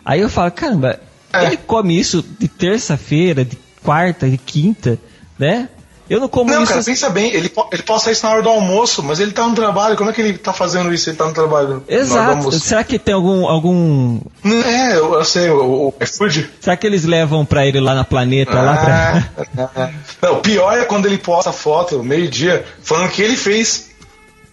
[0.04, 0.98] Aí eu falo, caramba,
[1.32, 1.46] É.
[1.46, 4.98] ele come isso de terça-feira, de quarta, de quinta,
[5.38, 5.68] né?
[6.12, 6.72] Eu não como Não, isso.
[6.72, 9.54] cara, pensa bem, ele, ele posta isso na hora do almoço, mas ele tá no
[9.54, 9.96] trabalho.
[9.96, 11.08] Como é que ele tá fazendo isso?
[11.08, 11.82] Ele tá no trabalho.
[11.88, 12.52] Exato.
[12.52, 16.50] Será que tem algum algum É, eu, eu sei, o, o iFood.
[16.60, 19.70] Será que eles levam pra ele lá na planeta lá pra...
[19.74, 19.90] Ah,
[20.20, 23.90] Não, o pior é quando ele posta a foto, meio-dia, falando que ele fez.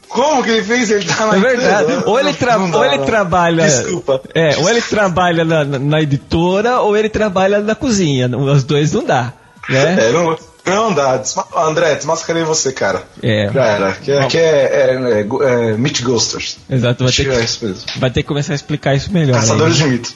[0.08, 0.90] Como que ele fez?
[0.90, 1.84] Ele tá na É verdade.
[1.84, 2.04] empresa.
[2.10, 3.06] Ou ele, tra- Não ou ele não.
[3.06, 3.66] trabalha.
[3.66, 4.22] Desculpa.
[4.34, 8.28] É, ou ele trabalha na, na- na editora ou ele trabalha na cozinha.
[8.36, 9.34] Os dois não dá.
[9.70, 10.08] Né?
[10.08, 11.18] É, não, não dá.
[11.18, 13.04] Desma André, desmascarei você, cara.
[13.22, 13.50] É.
[13.52, 13.90] Já era.
[13.90, 16.58] Aqui é, aqui é, é, é, é Meat Ghosters.
[16.70, 17.78] Exato, vai ter, É que, mesmo.
[17.98, 19.40] vai ter que começar a explicar isso melhor.
[19.40, 19.84] Caçadores aí.
[19.84, 20.14] de mito.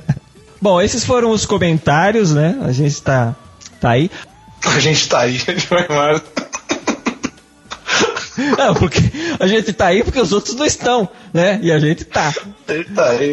[0.60, 2.58] Bom, esses foram os comentários, né?
[2.62, 3.34] A gente tá,
[3.80, 4.10] tá aí.
[4.64, 5.40] A gente tá aí.
[5.46, 6.22] A gente vai mais.
[8.56, 9.00] Não, porque
[9.38, 11.58] a gente tá aí porque os outros não estão, né?
[11.62, 12.32] E a gente tá.
[12.68, 13.32] A gente tá aí.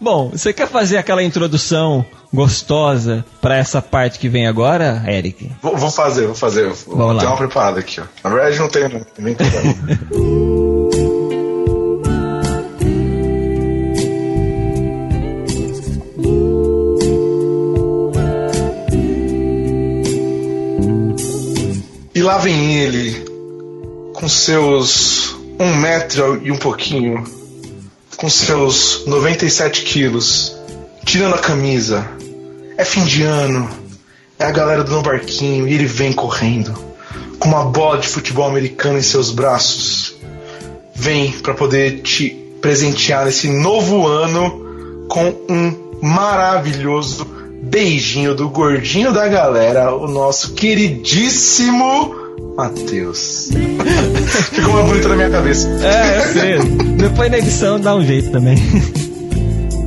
[0.00, 5.50] Bom, você quer fazer aquela introdução gostosa pra essa parte que vem agora, Eric?
[5.62, 6.68] Vou, vou fazer, vou fazer.
[6.86, 7.20] Vou Vamos lá.
[7.22, 8.04] ter uma preparada aqui, ó.
[8.22, 9.06] Na verdade, não tenho, não.
[9.18, 9.36] Nem.
[22.14, 23.24] E lá vem ele,
[24.14, 27.24] com seus um metro e um pouquinho,
[28.16, 30.56] com seus 97 quilos,
[31.04, 32.06] tirando a camisa.
[32.76, 33.68] É fim de ano,
[34.38, 36.74] é a galera do barquinho e ele vem correndo,
[37.38, 40.14] com uma bola de futebol americano em seus braços.
[40.94, 42.30] Vem para poder te
[42.60, 47.26] presentear nesse novo ano com um maravilhoso
[47.62, 52.23] beijinho do gordinho da galera, o nosso queridíssimo
[52.56, 53.50] Matheus.
[54.52, 55.68] Ficou mais bonito na minha cabeça.
[55.68, 56.58] É, eu sei.
[56.96, 58.56] Depois na edição dá um jeito também.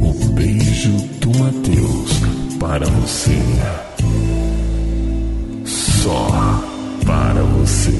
[0.01, 2.11] O beijo do Matheus
[2.59, 3.37] para você.
[6.07, 6.63] só
[7.05, 7.91] para você.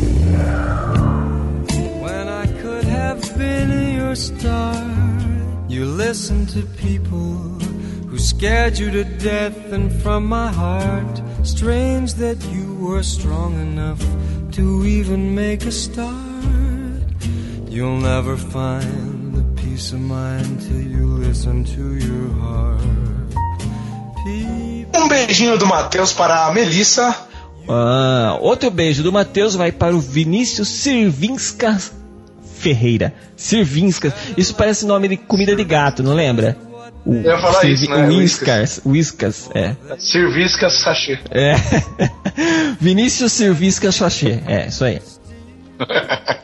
[2.01, 4.75] When I could have been your star,
[5.67, 7.59] you listened to people
[8.09, 14.01] who scared you to death, and from my heart, strange that you were strong enough
[14.57, 16.09] to even make a start.
[17.69, 22.81] You'll never find the peace of mind till you listen to your heart.
[24.25, 27.15] People Um beijinho do Matheus para a Melissa.
[27.69, 31.79] Ah, outro beijo do Matheus vai para o Vinícius Sirvinska
[32.55, 33.13] Ferreira.
[33.35, 34.11] Sirvinskas.
[34.35, 36.57] Isso parece nome de comida de gato, não lembra?
[37.05, 38.07] O, Eu ia falar isso, né?
[38.07, 38.81] Whiskas.
[38.83, 39.75] Whiskas, é.
[39.99, 41.19] Servisca sachê.
[41.29, 41.53] É.
[42.79, 44.39] Vinícius Sirviskas Sachê.
[44.47, 45.01] É, isso aí.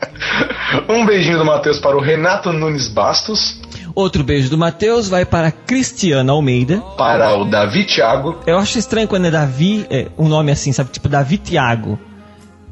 [0.88, 3.60] Um beijinho do Matheus para o Renato Nunes Bastos.
[3.94, 6.80] Outro beijo do Matheus vai para Cristiana Almeida.
[6.96, 8.40] Para o Davi Thiago.
[8.46, 10.90] Eu acho estranho quando é Davi, é, um nome assim, sabe?
[10.90, 11.98] Tipo Davi Tiago.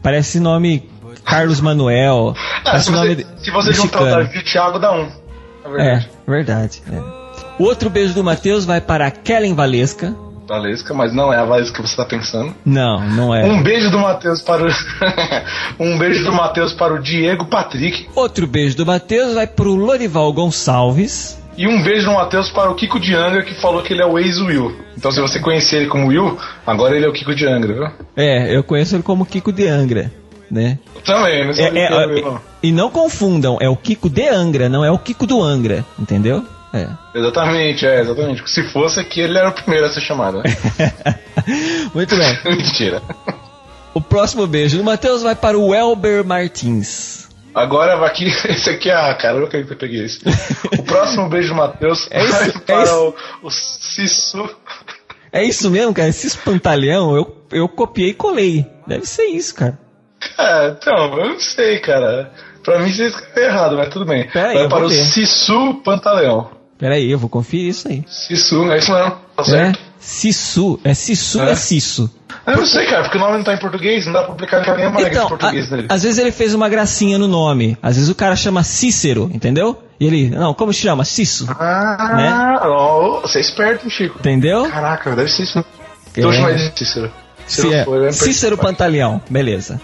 [0.02, 0.88] Parece nome
[1.24, 2.34] Carlos Manuel.
[2.64, 4.04] Ah, se, nome você, de- se você juntar o.
[4.04, 5.08] Davi Thiago, dá um.
[5.64, 6.08] É verdade.
[6.26, 6.82] É, verdade.
[6.90, 6.98] é.
[7.62, 10.12] O outro beijo do Matheus vai para a Kellen Valesca.
[10.52, 12.54] Valesca, mas não é a Valesca que você está pensando.
[12.62, 13.42] Não, não é.
[13.44, 14.68] Um beijo do Matheus para o.
[15.82, 18.06] um beijo do Matheus para o Diego Patrick.
[18.14, 21.40] Outro beijo do Matheus vai pro Lorival Gonçalves.
[21.56, 24.06] E um beijo do Matheus para o Kiko de Angra, que falou que ele é
[24.06, 24.76] o ex-Will.
[24.96, 27.88] Então, se você conhecer ele como Will, agora ele é o Kiko de Angra, viu?
[28.16, 30.10] É, eu conheço ele como Kiko de Angra,
[30.50, 30.78] né?
[31.04, 32.40] Também, não É, é, é, não.
[32.62, 36.44] e não confundam, é o Kiko de Angra, não é o Kiko do Angra, entendeu?
[36.72, 36.88] É.
[37.14, 38.48] Exatamente, é, exatamente.
[38.50, 40.38] Se fosse aqui, ele era o primeiro a ser chamado.
[40.38, 40.44] né?
[41.94, 42.38] Muito bem.
[42.56, 43.02] Mentira.
[43.94, 47.28] O próximo beijo do Matheus vai para o Elber Martins.
[47.54, 50.20] Agora vai aqui, esse aqui é a cara, eu que eu peguei esse.
[50.78, 53.14] O próximo beijo do Matheus É isso, vai é para isso.
[53.42, 54.48] o, o Sissu.
[55.30, 56.08] É isso mesmo, cara?
[56.08, 58.66] Esse espantalhão eu, eu copiei e colei.
[58.86, 59.78] Deve ser isso, cara.
[60.38, 62.30] É, então, eu não sei, cara.
[62.64, 64.28] Pra mim você escreveu errado, mas tudo bem.
[64.32, 65.04] Vai para o ver.
[65.04, 66.61] Sissu Pantaleão.
[66.82, 68.02] Pera aí, eu vou conferir isso aí.
[68.08, 69.44] Sissu, é isso mesmo, tá É?
[69.44, 69.78] certo?
[70.00, 70.80] Sissu.
[70.82, 71.52] É Sissu, É?
[71.52, 72.10] é Sisso.
[72.44, 74.76] Eu não sei, cara, porque o nome não tá em português, não dá pra aplicar
[74.76, 75.86] nenhuma regra Então, de português a- nele.
[75.88, 77.78] às vezes ele fez uma gracinha no nome.
[77.80, 79.80] Às vezes o cara chama Cícero, entendeu?
[80.00, 81.04] E ele, não, como chama?
[81.04, 81.46] Cisso.
[81.56, 82.58] Ah, né?
[82.62, 84.18] ó, você é esperto, Chico.
[84.18, 84.68] Entendeu?
[84.68, 85.60] Caraca, deve ser isso.
[85.60, 85.64] É.
[86.16, 87.12] Então chama ele de Cícero.
[87.46, 88.58] Se Se é, for, é Cícero.
[88.58, 89.80] Pantaleão, beleza.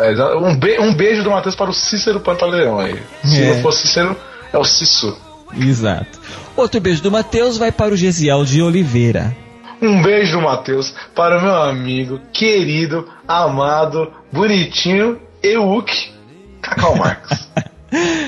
[0.00, 3.00] É, é, um, be- um beijo do Matheus para o Cícero Pantaleão aí.
[3.24, 3.54] Se É.
[3.54, 4.16] não for Cícero,
[4.52, 5.16] é o Cissu.
[5.54, 6.20] Exato.
[6.56, 9.36] Outro beijo do Matheus vai para o Gesiel de Oliveira.
[9.80, 16.16] Um beijo, Matheus, para o meu amigo, querido, amado, bonitinho, Euk
[16.62, 17.48] Cacau Marcos.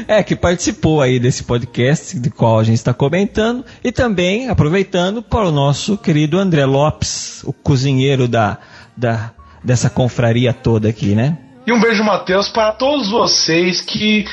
[0.07, 3.65] É, que participou aí desse podcast de qual a gente está comentando.
[3.83, 8.57] E também, aproveitando, para o nosso querido André Lopes, o cozinheiro da,
[8.97, 9.33] da,
[9.63, 11.37] dessa confraria toda aqui, né?
[11.67, 14.25] E um beijo, Matheus, para todos vocês que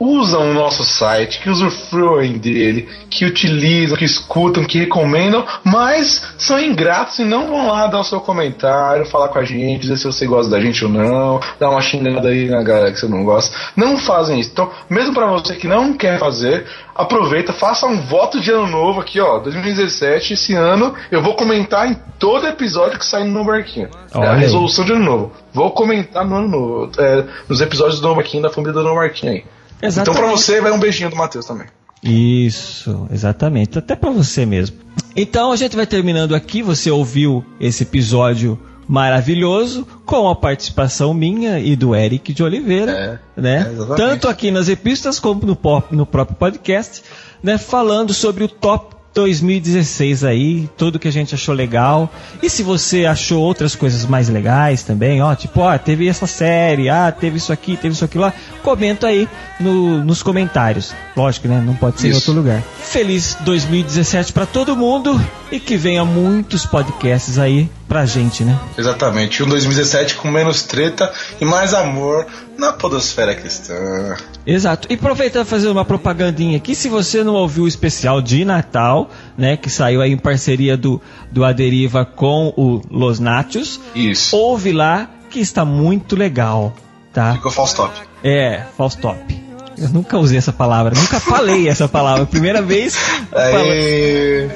[0.00, 6.58] usam o nosso site, que usufruem dele, que utilizam, que escutam, que recomendam, mas são
[6.58, 10.06] ingratos e não vão lá dar o seu comentário, falar com a gente, dizer se
[10.06, 13.22] você gosta da gente ou não, dar uma xingada aí na galera que você não
[13.24, 13.54] gosta.
[13.76, 14.50] Não fazem isso.
[14.50, 19.00] Então, mesmo para você que não quer fazer, aproveita, faça um voto de ano novo
[19.00, 23.90] aqui, ó, 2017, esse ano, eu vou comentar em todo episódio que sair no Barquinho.
[24.14, 24.40] É Olha a aí.
[24.40, 25.32] resolução de ano novo.
[25.52, 28.94] Vou comentar no ano novo, é, nos episódios do No Barquinho, da família do No
[28.94, 29.42] Barquinho
[29.82, 30.02] aí.
[30.02, 31.66] Então pra você vai um beijinho do Matheus também.
[32.02, 33.78] Isso, exatamente.
[33.78, 34.76] Até pra você mesmo.
[35.14, 36.62] Então a gente vai terminando aqui.
[36.62, 38.58] Você ouviu esse episódio
[38.88, 43.66] maravilhoso com a participação minha e do Eric de Oliveira, né?
[43.68, 43.96] é, exatamente.
[43.96, 47.02] Tanto aqui nas epistas como no, pop- no próprio podcast,
[47.42, 47.56] né?
[47.56, 52.10] Falando sobre o top 2016 aí, tudo que a gente achou legal.
[52.42, 56.88] E se você achou outras coisas mais legais também, ó, tipo, ó, teve essa série,
[56.88, 58.32] ah, teve isso aqui, teve isso aqui lá,
[58.62, 59.28] comenta aí
[59.58, 60.94] no- nos comentários.
[61.16, 61.62] Lógico, né?
[61.64, 62.30] Não pode ser em Isso.
[62.30, 62.62] outro lugar.
[62.82, 65.20] Feliz 2017 pra todo mundo
[65.50, 68.56] e que venha muitos podcasts aí pra gente, né?
[68.78, 69.42] Exatamente.
[69.42, 72.24] Um 2017 com menos treta e mais amor
[72.56, 74.16] na podosfera cristã.
[74.46, 74.86] Exato.
[74.88, 79.56] E aproveitando fazer uma propagandinha aqui, se você não ouviu o especial de Natal, né,
[79.56, 81.02] que saiu aí em parceria do,
[81.32, 84.36] do Aderiva com o Los Nachos, Isso.
[84.36, 86.72] ouve lá que está muito legal,
[87.12, 87.34] tá?
[87.34, 87.92] Ficou Faustop.
[88.22, 89.50] É, Faustop.
[89.76, 92.24] Eu nunca usei essa palavra, nunca falei essa palavra.
[92.24, 92.96] Primeira vez,
[93.32, 94.50] eu falo Aí.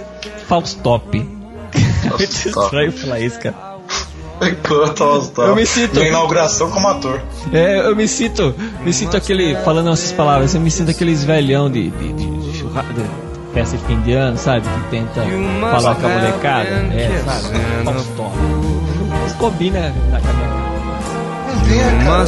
[2.08, 3.74] Muito estranho falar isso, cara.
[5.48, 7.22] Eu me sinto- Na inauguração como ator.
[7.52, 11.70] É, eu me sinto, me sinto aquele, falando essas palavras, eu me sinto aqueles velhão
[11.70, 13.04] de, de, de, churra- de
[13.54, 14.62] festa de fim de ano, sabe?
[14.68, 15.22] Que tenta
[15.70, 16.68] falar com a molecada.
[16.68, 17.54] É, sabe?
[17.84, 18.36] Faustop.
[19.38, 20.64] combina na caminhada.
[21.54, 22.24] Não tem a cara.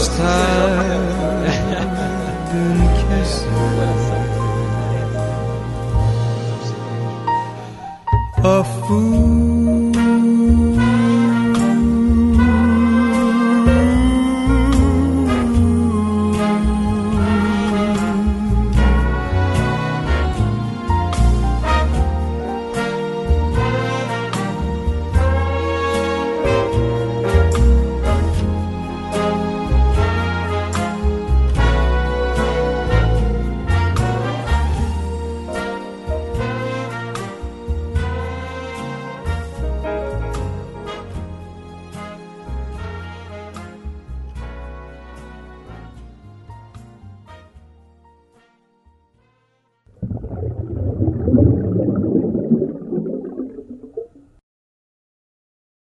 [8.45, 9.56] A fool.